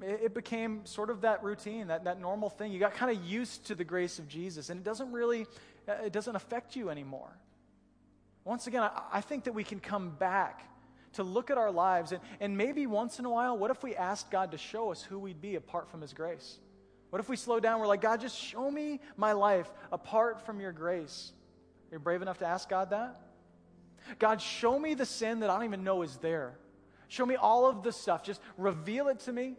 it, 0.00 0.34
became 0.34 0.84
sort 0.84 1.10
of 1.10 1.22
that 1.22 1.42
routine, 1.42 1.88
that, 1.88 2.04
that 2.04 2.20
normal 2.20 2.48
thing. 2.50 2.72
You 2.72 2.78
got 2.78 2.94
kind 2.94 3.16
of 3.16 3.22
used 3.24 3.66
to 3.66 3.74
the 3.74 3.84
grace 3.84 4.18
of 4.18 4.28
Jesus, 4.28 4.70
and 4.70 4.80
it 4.80 4.84
doesn't 4.84 5.12
really, 5.12 5.46
uh, 5.88 5.92
it 6.04 6.12
doesn't 6.12 6.34
affect 6.34 6.76
you 6.76 6.90
anymore. 6.90 7.30
Once 8.44 8.66
again, 8.66 8.82
I, 8.82 9.02
I 9.12 9.20
think 9.20 9.44
that 9.44 9.52
we 9.52 9.64
can 9.64 9.80
come 9.80 10.10
back 10.10 10.68
to 11.14 11.22
look 11.22 11.50
at 11.50 11.58
our 11.58 11.70
lives, 11.70 12.12
and, 12.12 12.20
and 12.40 12.56
maybe 12.56 12.86
once 12.86 13.18
in 13.18 13.24
a 13.24 13.30
while, 13.30 13.56
what 13.56 13.70
if 13.70 13.82
we 13.82 13.94
asked 13.94 14.30
God 14.30 14.52
to 14.52 14.58
show 14.58 14.90
us 14.90 15.02
who 15.02 15.18
we'd 15.18 15.40
be 15.40 15.56
apart 15.56 15.90
from 15.90 16.00
His 16.00 16.12
grace? 16.12 16.58
What 17.10 17.20
if 17.20 17.28
we 17.28 17.36
slow 17.36 17.60
down? 17.60 17.78
We're 17.80 17.86
like, 17.86 18.00
God, 18.00 18.20
just 18.20 18.36
show 18.36 18.70
me 18.70 19.00
my 19.16 19.32
life 19.32 19.70
apart 19.92 20.46
from 20.46 20.60
your 20.60 20.72
grace. 20.72 21.32
Are 21.92 21.96
you 21.96 21.98
brave 21.98 22.22
enough 22.22 22.38
to 22.38 22.46
ask 22.46 22.70
God 22.70 22.88
that? 22.90 23.20
God, 24.18 24.40
show 24.40 24.78
me 24.78 24.94
the 24.94 25.04
sin 25.04 25.40
that 25.40 25.50
I 25.50 25.56
don't 25.56 25.64
even 25.64 25.84
know 25.84 26.00
is 26.00 26.16
there. 26.16 26.54
Show 27.08 27.26
me 27.26 27.36
all 27.36 27.66
of 27.66 27.82
the 27.82 27.92
stuff. 27.92 28.24
Just 28.24 28.40
reveal 28.56 29.08
it 29.08 29.20
to 29.20 29.32
me 29.32 29.56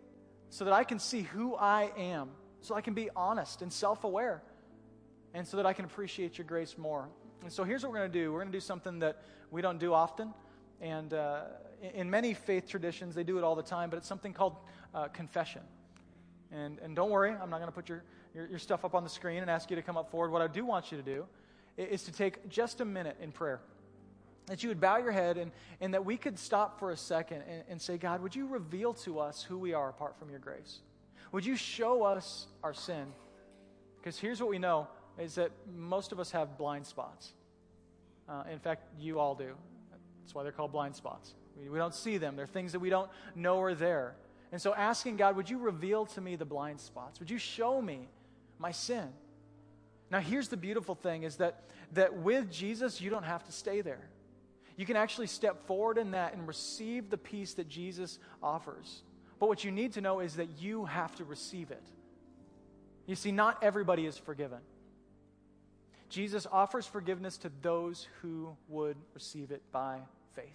so 0.50 0.66
that 0.66 0.74
I 0.74 0.84
can 0.84 0.98
see 0.98 1.22
who 1.22 1.56
I 1.56 1.92
am, 1.96 2.32
so 2.62 2.74
I 2.74 2.82
can 2.82 2.96
be 2.96 3.12
honest 3.16 3.62
and 3.62 3.72
self 3.72 4.04
aware, 4.04 4.42
and 5.36 5.48
so 5.48 5.58
that 5.58 5.68
I 5.68 5.74
can 5.74 5.86
appreciate 5.86 6.40
your 6.40 6.46
grace 6.46 6.76
more. 6.76 7.08
And 7.44 7.54
so 7.54 7.64
here's 7.64 7.84
what 7.84 7.92
we're 7.92 8.00
going 8.00 8.12
to 8.12 8.20
do 8.20 8.34
we're 8.34 8.40
going 8.40 8.52
to 8.52 8.58
do 8.58 8.62
something 8.62 8.98
that 9.00 9.22
we 9.52 9.62
don't 9.62 9.78
do 9.78 9.94
often. 9.94 10.34
And 10.82 11.14
uh, 11.14 11.44
in 11.94 12.10
many 12.10 12.34
faith 12.34 12.68
traditions, 12.68 13.14
they 13.14 13.24
do 13.24 13.38
it 13.38 13.44
all 13.44 13.56
the 13.56 13.62
time, 13.62 13.92
but 13.92 13.98
it's 13.98 14.08
something 14.08 14.34
called 14.34 14.56
uh, 14.96 15.08
confession. 15.10 15.62
And, 16.52 16.80
and 16.80 16.96
don't 16.96 17.12
worry, 17.12 17.30
I'm 17.30 17.52
not 17.52 17.60
going 17.60 17.68
to 17.68 17.76
put 17.76 17.88
your, 17.88 18.04
your, 18.34 18.48
your, 18.48 18.60
stuff 18.60 18.84
up 18.84 18.96
on 18.96 19.04
the 19.04 19.10
screen 19.10 19.42
and 19.42 19.50
ask 19.50 19.70
you 19.70 19.76
to 19.76 19.82
come 19.82 19.98
up 19.98 20.10
forward. 20.10 20.32
What 20.32 20.42
I 20.42 20.48
do 20.48 20.66
want 20.66 20.92
you 20.92 20.98
to 20.98 21.04
do 21.04 21.26
is 21.78 22.04
to 22.04 22.12
take 22.12 22.50
just 22.50 22.82
a 22.82 22.86
minute 22.86 23.18
in 23.22 23.32
prayer. 23.32 23.62
That 24.48 24.62
you 24.62 24.70
would 24.70 24.82
bow 24.82 24.98
your 24.98 25.12
head 25.12 25.38
and, 25.38 25.52
and 25.80 25.94
that 25.94 26.04
we 26.06 26.18
could 26.18 26.38
stop 26.38 26.80
for 26.80 26.92
a 26.92 26.98
second 26.98 27.44
and, 27.48 27.64
and 27.70 27.82
say, 27.82 27.98
God, 27.98 28.22
would 28.22 28.36
you 28.36 28.46
reveal 28.46 28.94
to 28.96 29.20
us 29.20 29.42
who 29.42 29.58
we 29.58 29.74
are 29.74 29.90
apart 29.90 30.18
from 30.20 30.30
your 30.30 30.40
grace? 30.40 30.80
Would 31.32 31.46
you 31.46 31.56
show 31.56 32.04
us 32.04 32.48
our 32.64 32.74
sin? 32.74 33.06
Because 33.98 34.20
here's 34.20 34.40
what 34.42 34.50
we 34.50 34.60
know 34.60 34.88
is 35.18 35.36
that 35.36 35.52
most 35.76 36.12
of 36.12 36.20
us 36.20 36.32
have 36.32 36.58
blind 36.58 36.86
spots. 36.86 37.34
Uh, 38.28 38.44
in 38.52 38.60
fact, 38.60 38.84
you 39.00 39.20
all 39.20 39.36
do. 39.36 39.54
That's 40.22 40.34
why 40.34 40.44
they're 40.44 40.52
called 40.52 40.72
blind 40.72 40.96
spots. 40.96 41.36
We, 41.60 41.70
we 41.70 41.78
don't 41.78 41.96
see 41.96 42.18
them, 42.18 42.36
they're 42.36 42.48
things 42.48 42.72
that 42.74 42.80
we 42.80 42.90
don't 42.90 43.10
know 43.36 43.62
are 43.62 43.76
there. 43.76 44.16
And 44.52 44.62
so 44.62 44.74
asking 44.74 45.18
God, 45.18 45.36
would 45.36 45.50
you 45.50 45.58
reveal 45.58 46.06
to 46.08 46.22
me 46.22 46.36
the 46.36 46.46
blind 46.46 46.80
spots? 46.80 47.20
Would 47.20 47.32
you 47.32 47.40
show 47.40 47.82
me 47.82 48.08
my 48.60 48.72
sin? 48.72 49.10
Now 50.10 50.20
here's 50.20 50.48
the 50.48 50.58
beautiful 50.58 50.96
thing 50.96 51.24
is 51.24 51.38
that 51.38 51.64
that 51.94 52.18
with 52.18 52.52
Jesus 52.52 53.02
you 53.02 53.10
don't 53.10 53.24
have 53.24 53.44
to 53.46 53.52
stay 53.52 53.82
there. 53.82 54.10
You 54.76 54.86
can 54.86 54.96
actually 54.96 55.28
step 55.28 55.68
forward 55.68 55.98
in 55.98 56.12
that 56.12 56.34
and 56.34 56.48
receive 56.48 57.10
the 57.10 57.18
peace 57.18 57.54
that 57.56 57.70
Jesus 57.70 58.18
offers. 58.42 59.04
But 59.40 59.50
what 59.50 59.64
you 59.64 59.72
need 59.72 59.94
to 59.94 60.02
know 60.02 60.20
is 60.20 60.36
that 60.36 60.60
you 60.60 60.86
have 60.86 61.16
to 61.16 61.24
receive 61.24 61.70
it. 61.70 61.84
You 63.06 63.16
see, 63.16 63.32
not 63.32 63.62
everybody 63.62 64.06
is 64.06 64.18
forgiven. 64.18 64.60
Jesus 66.10 66.48
offers 66.52 66.88
forgiveness 66.88 67.38
to 67.40 67.52
those 67.62 68.08
who 68.22 68.56
would 68.70 68.98
receive 69.14 69.52
it 69.52 69.62
by 69.72 70.00
faith. 70.36 70.46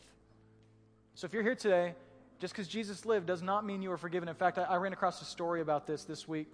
So 1.14 1.26
if 1.26 1.32
you're 1.32 1.42
here 1.42 1.54
today 1.54 1.94
just 2.38 2.54
because 2.54 2.68
Jesus 2.68 3.04
lived 3.04 3.26
does 3.26 3.42
not 3.42 3.66
mean 3.66 3.82
you 3.82 3.90
are 3.90 3.96
forgiven. 3.96 4.28
In 4.28 4.34
fact, 4.34 4.58
I, 4.58 4.62
I 4.62 4.76
ran 4.76 4.92
across 4.92 5.20
a 5.20 5.24
story 5.24 5.60
about 5.60 5.86
this 5.86 6.04
this 6.04 6.28
week. 6.28 6.48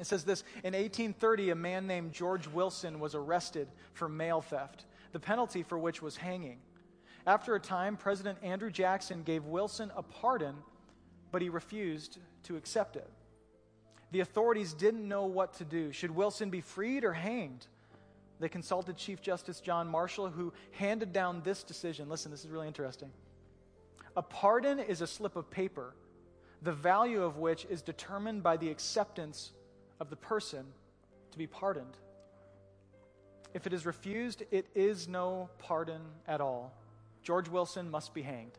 It 0.00 0.06
says 0.06 0.24
this 0.24 0.42
In 0.64 0.74
1830, 0.74 1.50
a 1.50 1.54
man 1.54 1.86
named 1.86 2.12
George 2.12 2.46
Wilson 2.48 3.00
was 3.00 3.14
arrested 3.14 3.68
for 3.92 4.08
mail 4.08 4.40
theft, 4.40 4.86
the 5.12 5.20
penalty 5.20 5.62
for 5.62 5.78
which 5.78 6.02
was 6.02 6.16
hanging. 6.16 6.58
After 7.26 7.54
a 7.54 7.60
time, 7.60 7.96
President 7.96 8.38
Andrew 8.42 8.70
Jackson 8.70 9.22
gave 9.22 9.44
Wilson 9.44 9.92
a 9.96 10.02
pardon, 10.02 10.56
but 11.30 11.42
he 11.42 11.48
refused 11.48 12.18
to 12.44 12.56
accept 12.56 12.96
it. 12.96 13.08
The 14.10 14.20
authorities 14.20 14.74
didn't 14.74 15.06
know 15.06 15.24
what 15.24 15.54
to 15.54 15.64
do. 15.64 15.92
Should 15.92 16.10
Wilson 16.10 16.50
be 16.50 16.60
freed 16.60 17.04
or 17.04 17.12
hanged? 17.12 17.66
They 18.40 18.48
consulted 18.48 18.96
Chief 18.96 19.22
Justice 19.22 19.60
John 19.60 19.88
Marshall, 19.88 20.28
who 20.28 20.52
handed 20.72 21.12
down 21.12 21.42
this 21.44 21.62
decision. 21.62 22.08
Listen, 22.08 22.30
this 22.30 22.44
is 22.44 22.50
really 22.50 22.66
interesting. 22.66 23.10
A 24.16 24.22
pardon 24.22 24.80
is 24.80 25.00
a 25.00 25.06
slip 25.06 25.36
of 25.36 25.48
paper, 25.48 25.94
the 26.60 26.72
value 26.72 27.22
of 27.22 27.38
which 27.38 27.66
is 27.70 27.82
determined 27.82 28.42
by 28.42 28.56
the 28.56 28.68
acceptance 28.68 29.52
of 30.02 30.10
the 30.10 30.16
person 30.16 30.66
to 31.30 31.38
be 31.38 31.46
pardoned. 31.46 31.96
If 33.54 33.68
it 33.68 33.72
is 33.72 33.86
refused, 33.86 34.42
it 34.50 34.66
is 34.74 35.06
no 35.06 35.48
pardon 35.60 36.00
at 36.26 36.40
all. 36.40 36.74
George 37.22 37.48
Wilson 37.48 37.88
must 37.88 38.12
be 38.12 38.20
hanged. 38.20 38.58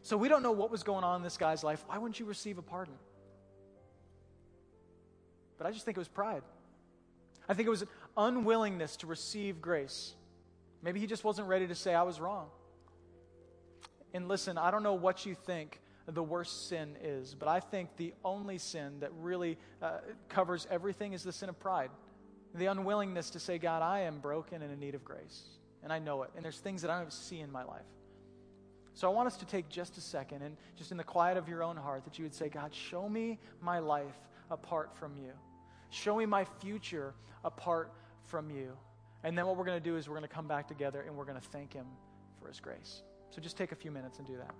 So 0.00 0.16
we 0.16 0.28
don't 0.28 0.42
know 0.42 0.52
what 0.52 0.70
was 0.70 0.82
going 0.82 1.04
on 1.04 1.16
in 1.16 1.22
this 1.22 1.36
guy's 1.36 1.62
life. 1.62 1.84
Why 1.86 1.98
wouldn't 1.98 2.18
you 2.18 2.24
receive 2.24 2.56
a 2.56 2.62
pardon? 2.62 2.94
But 5.58 5.66
I 5.66 5.70
just 5.70 5.84
think 5.84 5.98
it 5.98 6.00
was 6.00 6.08
pride. 6.08 6.42
I 7.46 7.52
think 7.52 7.66
it 7.66 7.70
was 7.70 7.82
an 7.82 7.88
unwillingness 8.16 8.96
to 8.96 9.06
receive 9.06 9.60
grace. 9.60 10.14
Maybe 10.82 10.98
he 10.98 11.06
just 11.06 11.24
wasn't 11.24 11.46
ready 11.46 11.66
to 11.66 11.74
say, 11.74 11.94
I 11.94 12.04
was 12.04 12.20
wrong. 12.20 12.46
And 14.14 14.28
listen, 14.28 14.56
I 14.56 14.70
don't 14.70 14.82
know 14.82 14.94
what 14.94 15.26
you 15.26 15.34
think 15.34 15.78
the 16.06 16.22
worst 16.22 16.68
sin 16.68 16.96
is, 17.02 17.34
but 17.34 17.48
I 17.48 17.60
think 17.60 17.96
the 17.96 18.14
only 18.24 18.58
sin 18.58 19.00
that 19.00 19.12
really 19.20 19.58
uh, 19.80 19.98
covers 20.28 20.66
everything 20.70 21.12
is 21.12 21.22
the 21.22 21.32
sin 21.32 21.48
of 21.48 21.58
pride. 21.58 21.90
The 22.54 22.66
unwillingness 22.66 23.30
to 23.30 23.40
say, 23.40 23.58
God, 23.58 23.82
I 23.82 24.00
am 24.00 24.18
broken 24.18 24.62
and 24.62 24.72
in 24.72 24.80
need 24.80 24.94
of 24.94 25.04
grace. 25.04 25.42
And 25.82 25.92
I 25.92 25.98
know 25.98 26.22
it. 26.22 26.30
And 26.36 26.44
there's 26.44 26.58
things 26.58 26.82
that 26.82 26.90
I 26.90 26.98
don't 26.98 27.12
see 27.12 27.40
in 27.40 27.50
my 27.50 27.64
life. 27.64 27.82
So 28.94 29.10
I 29.10 29.14
want 29.14 29.26
us 29.26 29.36
to 29.38 29.46
take 29.46 29.68
just 29.68 29.96
a 29.96 30.00
second 30.00 30.42
and 30.42 30.56
just 30.76 30.90
in 30.90 30.96
the 30.96 31.04
quiet 31.04 31.38
of 31.38 31.48
your 31.48 31.62
own 31.62 31.76
heart 31.76 32.04
that 32.04 32.18
you 32.18 32.24
would 32.24 32.34
say, 32.34 32.48
God, 32.48 32.74
show 32.74 33.08
me 33.08 33.38
my 33.60 33.78
life 33.78 34.14
apart 34.50 34.94
from 34.96 35.16
you. 35.16 35.32
Show 35.90 36.16
me 36.16 36.26
my 36.26 36.44
future 36.60 37.14
apart 37.44 37.92
from 38.24 38.50
you. 38.50 38.76
And 39.24 39.36
then 39.36 39.46
what 39.46 39.56
we're 39.56 39.64
going 39.64 39.80
to 39.80 39.90
do 39.90 39.96
is 39.96 40.08
we're 40.08 40.16
going 40.16 40.28
to 40.28 40.34
come 40.34 40.46
back 40.46 40.68
together 40.68 41.02
and 41.02 41.16
we're 41.16 41.24
going 41.24 41.40
to 41.40 41.48
thank 41.48 41.72
Him 41.72 41.86
for 42.40 42.48
His 42.48 42.60
grace. 42.60 43.02
So 43.30 43.40
just 43.40 43.56
take 43.56 43.72
a 43.72 43.76
few 43.76 43.90
minutes 43.90 44.18
and 44.18 44.26
do 44.26 44.36
that. 44.36 44.54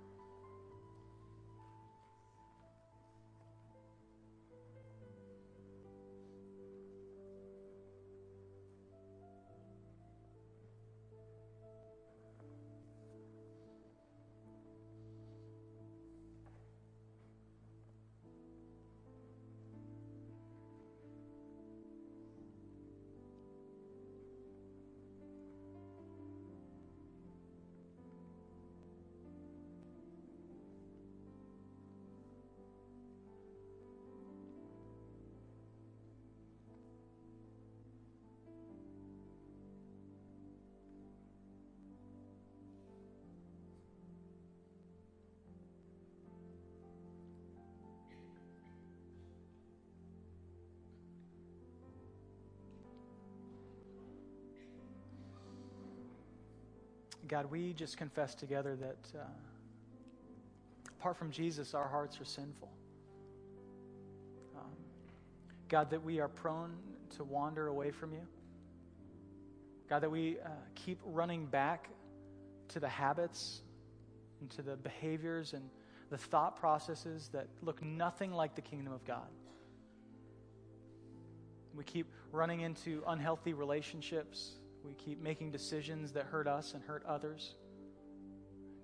God, 57.32 57.50
we 57.50 57.72
just 57.72 57.96
confess 57.96 58.34
together 58.34 58.76
that 58.76 59.18
uh, 59.18 59.24
apart 60.98 61.16
from 61.16 61.30
Jesus, 61.30 61.72
our 61.72 61.88
hearts 61.88 62.20
are 62.20 62.26
sinful. 62.26 62.70
Um, 64.54 64.76
God, 65.70 65.88
that 65.88 66.04
we 66.04 66.20
are 66.20 66.28
prone 66.28 66.74
to 67.16 67.24
wander 67.24 67.68
away 67.68 67.90
from 67.90 68.12
you. 68.12 68.20
God, 69.88 70.02
that 70.02 70.10
we 70.10 70.40
uh, 70.44 70.50
keep 70.74 71.00
running 71.06 71.46
back 71.46 71.88
to 72.68 72.78
the 72.78 72.88
habits 72.90 73.62
and 74.42 74.50
to 74.50 74.60
the 74.60 74.76
behaviors 74.76 75.54
and 75.54 75.70
the 76.10 76.18
thought 76.18 76.60
processes 76.60 77.30
that 77.32 77.46
look 77.62 77.82
nothing 77.82 78.30
like 78.32 78.54
the 78.54 78.60
kingdom 78.60 78.92
of 78.92 79.06
God. 79.06 79.30
We 81.74 81.84
keep 81.84 82.12
running 82.30 82.60
into 82.60 83.02
unhealthy 83.06 83.54
relationships 83.54 84.56
we 84.84 84.94
keep 84.94 85.22
making 85.22 85.50
decisions 85.50 86.12
that 86.12 86.26
hurt 86.26 86.46
us 86.46 86.74
and 86.74 86.82
hurt 86.82 87.04
others. 87.06 87.54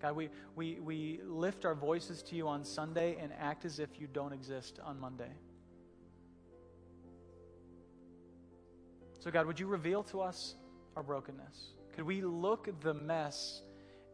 God, 0.01 0.15
we, 0.15 0.29
we, 0.55 0.79
we 0.81 1.21
lift 1.25 1.65
our 1.65 1.75
voices 1.75 2.23
to 2.25 2.37
you 2.37 2.47
on 2.47 2.65
Sunday 2.65 3.17
and 3.21 3.33
act 3.39 3.65
as 3.65 3.79
if 3.79 4.01
you 4.01 4.07
don't 4.07 4.33
exist 4.33 4.79
on 4.85 4.99
Monday. 5.01 5.31
So, 9.19 9.33
God, 9.33 9.47
would 9.47 9.59
you 9.59 9.67
reveal 9.67 10.05
to 10.05 10.21
us 10.21 10.55
our 10.95 11.03
brokenness? 11.03 11.73
Could 11.95 12.05
we 12.05 12.23
look 12.23 12.69
the 12.81 12.95
mess 12.95 13.63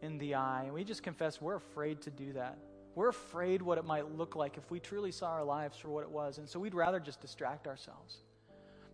in 0.00 0.16
the 0.16 0.36
eye? 0.36 0.62
And 0.64 0.72
we 0.72 0.84
just 0.84 1.02
confess 1.02 1.40
we're 1.42 1.56
afraid 1.56 2.00
to 2.02 2.10
do 2.10 2.32
that. 2.32 2.56
We're 2.94 3.10
afraid 3.10 3.60
what 3.60 3.76
it 3.76 3.84
might 3.84 4.16
look 4.16 4.36
like 4.36 4.56
if 4.56 4.70
we 4.70 4.80
truly 4.80 5.12
saw 5.12 5.26
our 5.26 5.44
lives 5.44 5.76
for 5.76 5.88
what 5.88 6.02
it 6.04 6.10
was. 6.10 6.38
And 6.38 6.48
so 6.48 6.58
we'd 6.58 6.74
rather 6.74 7.00
just 7.00 7.20
distract 7.20 7.66
ourselves. 7.66 8.18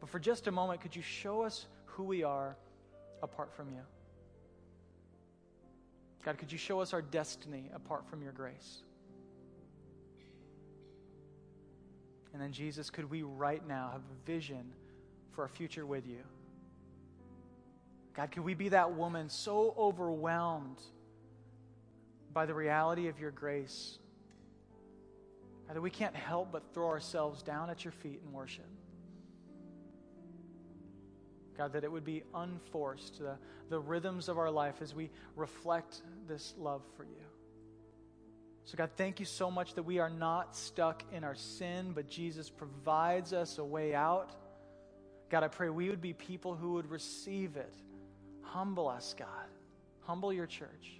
But 0.01 0.09
for 0.09 0.18
just 0.18 0.49
a 0.49 0.51
moment, 0.51 0.80
could 0.80 0.97
you 0.97 1.03
show 1.03 1.43
us 1.43 1.66
who 1.84 2.03
we 2.03 2.24
are 2.24 2.57
apart 3.23 3.53
from 3.53 3.71
you? 3.71 3.83
God, 6.25 6.39
could 6.39 6.53
you 6.53 6.59
show 6.59 6.81
us 6.81 6.93
our 6.93 7.03
destiny 7.03 7.71
apart 7.75 8.07
from 8.09 8.23
your 8.23 8.33
grace? 8.33 8.83
And 12.33 12.41
then, 12.41 12.53
Jesus, 12.53 12.91
could 12.91 13.11
we 13.11 13.23
right 13.23 13.66
now 13.66 13.91
have 13.93 14.03
a 14.03 14.27
vision 14.27 14.73
for 15.33 15.43
our 15.43 15.49
future 15.49 15.87
with 15.87 16.07
you? 16.07 16.21
God, 18.14 18.31
could 18.31 18.45
we 18.45 18.55
be 18.55 18.68
that 18.68 18.93
woman 18.93 19.29
so 19.29 19.75
overwhelmed 19.79 20.81
by 22.33 22.47
the 22.47 22.55
reality 22.55 23.09
of 23.09 23.18
your 23.18 23.31
grace 23.31 23.99
God, 25.71 25.77
that 25.77 25.83
we 25.83 25.91
can't 25.91 26.16
help 26.16 26.51
but 26.51 26.75
throw 26.75 26.89
ourselves 26.89 27.45
down 27.45 27.71
at 27.71 27.85
your 27.85 27.93
feet 27.93 28.21
and 28.25 28.35
worship? 28.35 28.66
God, 31.61 31.75
that 31.75 31.85
it 31.85 31.93
would 31.93 32.07
be 32.07 32.23
unforced, 32.35 33.19
the, 33.19 33.37
the 33.69 33.79
rhythms 33.79 34.31
of 34.31 34.39
our 34.39 34.51
life 34.51 34.77
as 34.81 34.95
we 34.95 35.11
reflect 35.37 36.01
this 36.27 36.55
love 36.57 36.81
for 36.97 37.05
you. 37.05 37.21
So, 38.65 38.79
God, 38.79 38.89
thank 38.97 39.21
you 39.21 39.27
so 39.27 39.51
much 39.51 39.75
that 39.75 39.83
we 39.83 39.99
are 39.99 40.09
not 40.09 40.57
stuck 40.57 41.03
in 41.13 41.23
our 41.23 41.35
sin, 41.35 41.93
but 41.95 42.09
Jesus 42.09 42.49
provides 42.49 43.35
us 43.35 43.59
a 43.59 43.65
way 43.65 43.95
out. 43.95 44.31
God, 45.29 45.43
I 45.45 45.49
pray 45.49 45.69
we 45.69 45.91
would 45.91 46.01
be 46.01 46.15
people 46.15 46.55
who 46.57 46.73
would 46.73 46.91
receive 46.91 47.59
it. 47.59 47.75
Humble 48.41 48.89
us, 48.89 49.15
God. 49.19 49.29
Humble 50.05 50.33
your 50.33 50.47
church. 50.47 50.99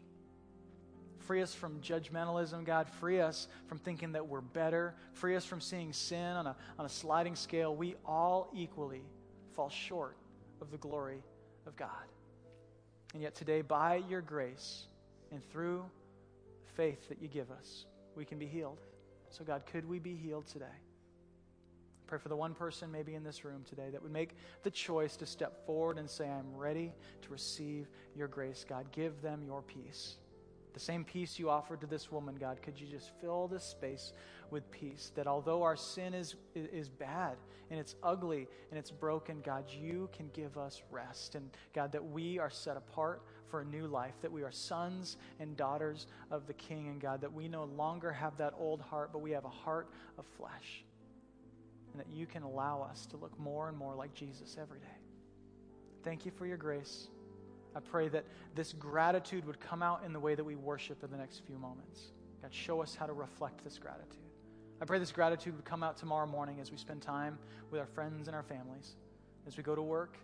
Free 1.21 1.41
us 1.41 1.55
from 1.55 1.81
judgmentalism, 1.81 2.67
God. 2.67 2.87
Free 2.87 3.23
us 3.23 3.49
from 3.67 3.79
thinking 3.79 4.13
that 4.13 4.29
we're 4.29 4.43
better. 4.43 4.95
Free 5.15 5.37
us 5.37 5.47
from 5.47 5.63
seeing 5.63 5.95
sin 5.95 6.37
on 6.37 6.47
a, 6.47 6.57
on 6.79 6.85
a 6.85 6.91
sliding 6.91 7.35
scale. 7.35 7.75
We 7.75 7.95
all 8.05 8.51
equally 8.55 9.05
fall 9.55 9.71
short 9.71 10.19
of 10.61 10.71
the 10.71 10.79
glory 10.79 11.23
of 11.67 11.77
God. 11.77 11.89
And 13.13 13.23
yet, 13.23 13.35
today, 13.35 13.61
by 13.63 14.03
your 14.09 14.21
grace 14.21 14.87
and 15.33 15.43
through 15.51 15.85
faith 16.77 17.09
that 17.09 17.21
you 17.21 17.29
give 17.29 17.51
us, 17.51 17.87
we 18.15 18.25
can 18.25 18.39
be 18.39 18.47
healed. 18.47 18.81
So, 19.31 19.45
God, 19.45 19.63
could 19.67 19.89
we 19.89 19.99
be 19.99 20.15
healed 20.15 20.47
today? 20.47 20.67
Pray 22.07 22.19
for 22.19 22.29
the 22.29 22.37
one 22.37 22.55
person 22.55 22.91
maybe 22.91 23.15
in 23.15 23.23
this 23.23 23.45
room 23.45 23.63
today 23.69 23.89
that 23.91 24.03
would 24.03 24.13
make 24.13 24.37
the 24.65 24.71
choice 24.71 25.17
to 25.17 25.27
step 25.27 25.65
forward 25.65 25.97
and 25.97 26.11
say, 26.11 26.29
I'm 26.29 26.57
ready 26.57 26.93
to 27.23 27.29
receive 27.31 27.89
your 28.17 28.27
grace. 28.27 28.65
God, 28.69 28.91
give 28.91 29.23
them 29.23 29.43
your 29.45 29.63
peace. 29.63 30.17
The 30.73 30.81
same 30.81 31.05
peace 31.05 31.39
you 31.39 31.51
offered 31.51 31.81
to 31.81 31.87
this 31.87 32.13
woman, 32.13 32.37
God, 32.37 32.63
could 32.63 32.81
you 32.81 32.87
just 32.87 33.11
fill 33.21 33.49
this 33.49 33.65
space 33.65 34.13
with 34.51 34.71
peace? 34.71 35.11
That 35.15 35.27
although 35.27 35.63
our 35.63 35.77
sin 35.77 36.15
is, 36.15 36.37
is 36.55 36.89
bad 36.89 37.37
and 37.71 37.79
it's 37.79 37.97
ugly 38.03 38.47
and 38.71 38.79
it's 38.79 38.91
broken, 38.91 39.41
God, 39.45 39.65
you 39.69 40.09
can 40.13 40.31
give 40.33 40.57
us 40.57 40.83
rest. 40.91 41.35
And 41.35 41.51
God, 41.75 41.93
that 41.93 42.05
we 42.05 42.39
are 42.39 42.51
set 42.51 42.77
apart 42.77 43.23
for 43.49 43.63
a 43.63 43.65
new 43.65 43.87
life, 43.87 44.15
that 44.23 44.31
we 44.31 44.43
are 44.43 44.53
sons 44.53 45.17
and 45.41 45.57
daughters 45.57 46.07
of 46.31 46.47
the 46.47 46.55
King, 46.55 46.89
and 46.89 47.01
God, 47.01 47.21
that 47.21 47.33
we 47.33 47.49
no 47.49 47.65
longer 47.65 48.13
have 48.13 48.37
that 48.37 48.55
old 48.57 48.81
heart, 48.81 49.11
but 49.13 49.21
we 49.21 49.33
have 49.33 49.45
a 49.45 49.49
heart 49.49 49.89
of 50.19 50.25
flesh. 50.37 50.85
And 51.93 52.01
that 52.01 52.09
you 52.09 52.27
can 52.27 52.45
allow 52.45 52.83
us 52.83 53.07
to 53.07 53.17
look 53.17 53.37
more 53.39 53.69
and 53.69 53.77
more 53.77 53.97
like 53.97 54.15
Jesus 54.15 54.57
every 54.61 54.79
day. 54.79 54.87
Thank 56.05 56.25
you 56.25 56.31
for 56.31 56.47
your 56.47 56.57
grace. 56.57 57.09
I 57.75 57.81
pray 57.81 58.09
that 58.09 58.25
this 58.55 58.73
gratitude 58.73 59.47
would 59.47 59.61
come 59.61 59.83
out 59.83 60.03
in 60.05 60.13
the 60.13 60.21
way 60.21 60.35
that 60.35 60.45
we 60.45 60.57
worship 60.57 61.05
in 61.05 61.11
the 61.11 61.17
next 61.17 61.43
few 61.47 61.59
moments. 61.59 62.13
God, 62.43 62.53
show 62.53 62.83
us 62.83 62.95
how 62.95 63.07
to 63.07 63.13
reflect 63.13 63.63
this 63.65 63.79
gratitude. 63.79 64.17
I 64.81 64.85
pray 64.85 64.99
this 64.99 65.13
gratitude 65.13 65.55
would 65.57 65.65
come 65.65 65.83
out 65.83 65.97
tomorrow 65.97 66.27
morning 66.27 66.59
as 66.61 66.71
we 66.71 66.79
spend 66.79 67.03
time 67.03 67.39
with 67.71 67.81
our 67.81 67.87
friends 67.87 68.29
and 68.29 68.35
our 68.35 68.43
families, 68.43 68.97
as 69.47 69.57
we 69.57 69.63
go 69.63 69.75
to 69.75 69.83
work, 69.83 70.17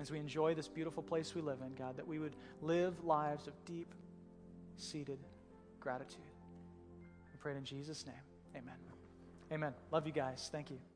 as 0.00 0.10
we 0.10 0.18
enjoy 0.18 0.54
this 0.54 0.68
beautiful 0.68 1.02
place 1.02 1.34
we 1.34 1.42
live 1.42 1.58
in, 1.66 1.74
God, 1.74 1.96
that 1.96 2.06
we 2.06 2.18
would 2.18 2.36
live 2.62 3.04
lives 3.04 3.48
of 3.48 3.54
deep 3.64 3.94
seated 4.76 5.18
gratitude. 5.80 6.18
We 7.32 7.38
pray 7.40 7.52
it 7.52 7.56
in 7.56 7.64
Jesus' 7.64 8.06
name. 8.06 8.14
Amen. 8.56 8.76
Amen. 9.52 9.74
Love 9.90 10.06
you 10.06 10.12
guys. 10.12 10.48
Thank 10.52 10.70
you. 10.70 10.89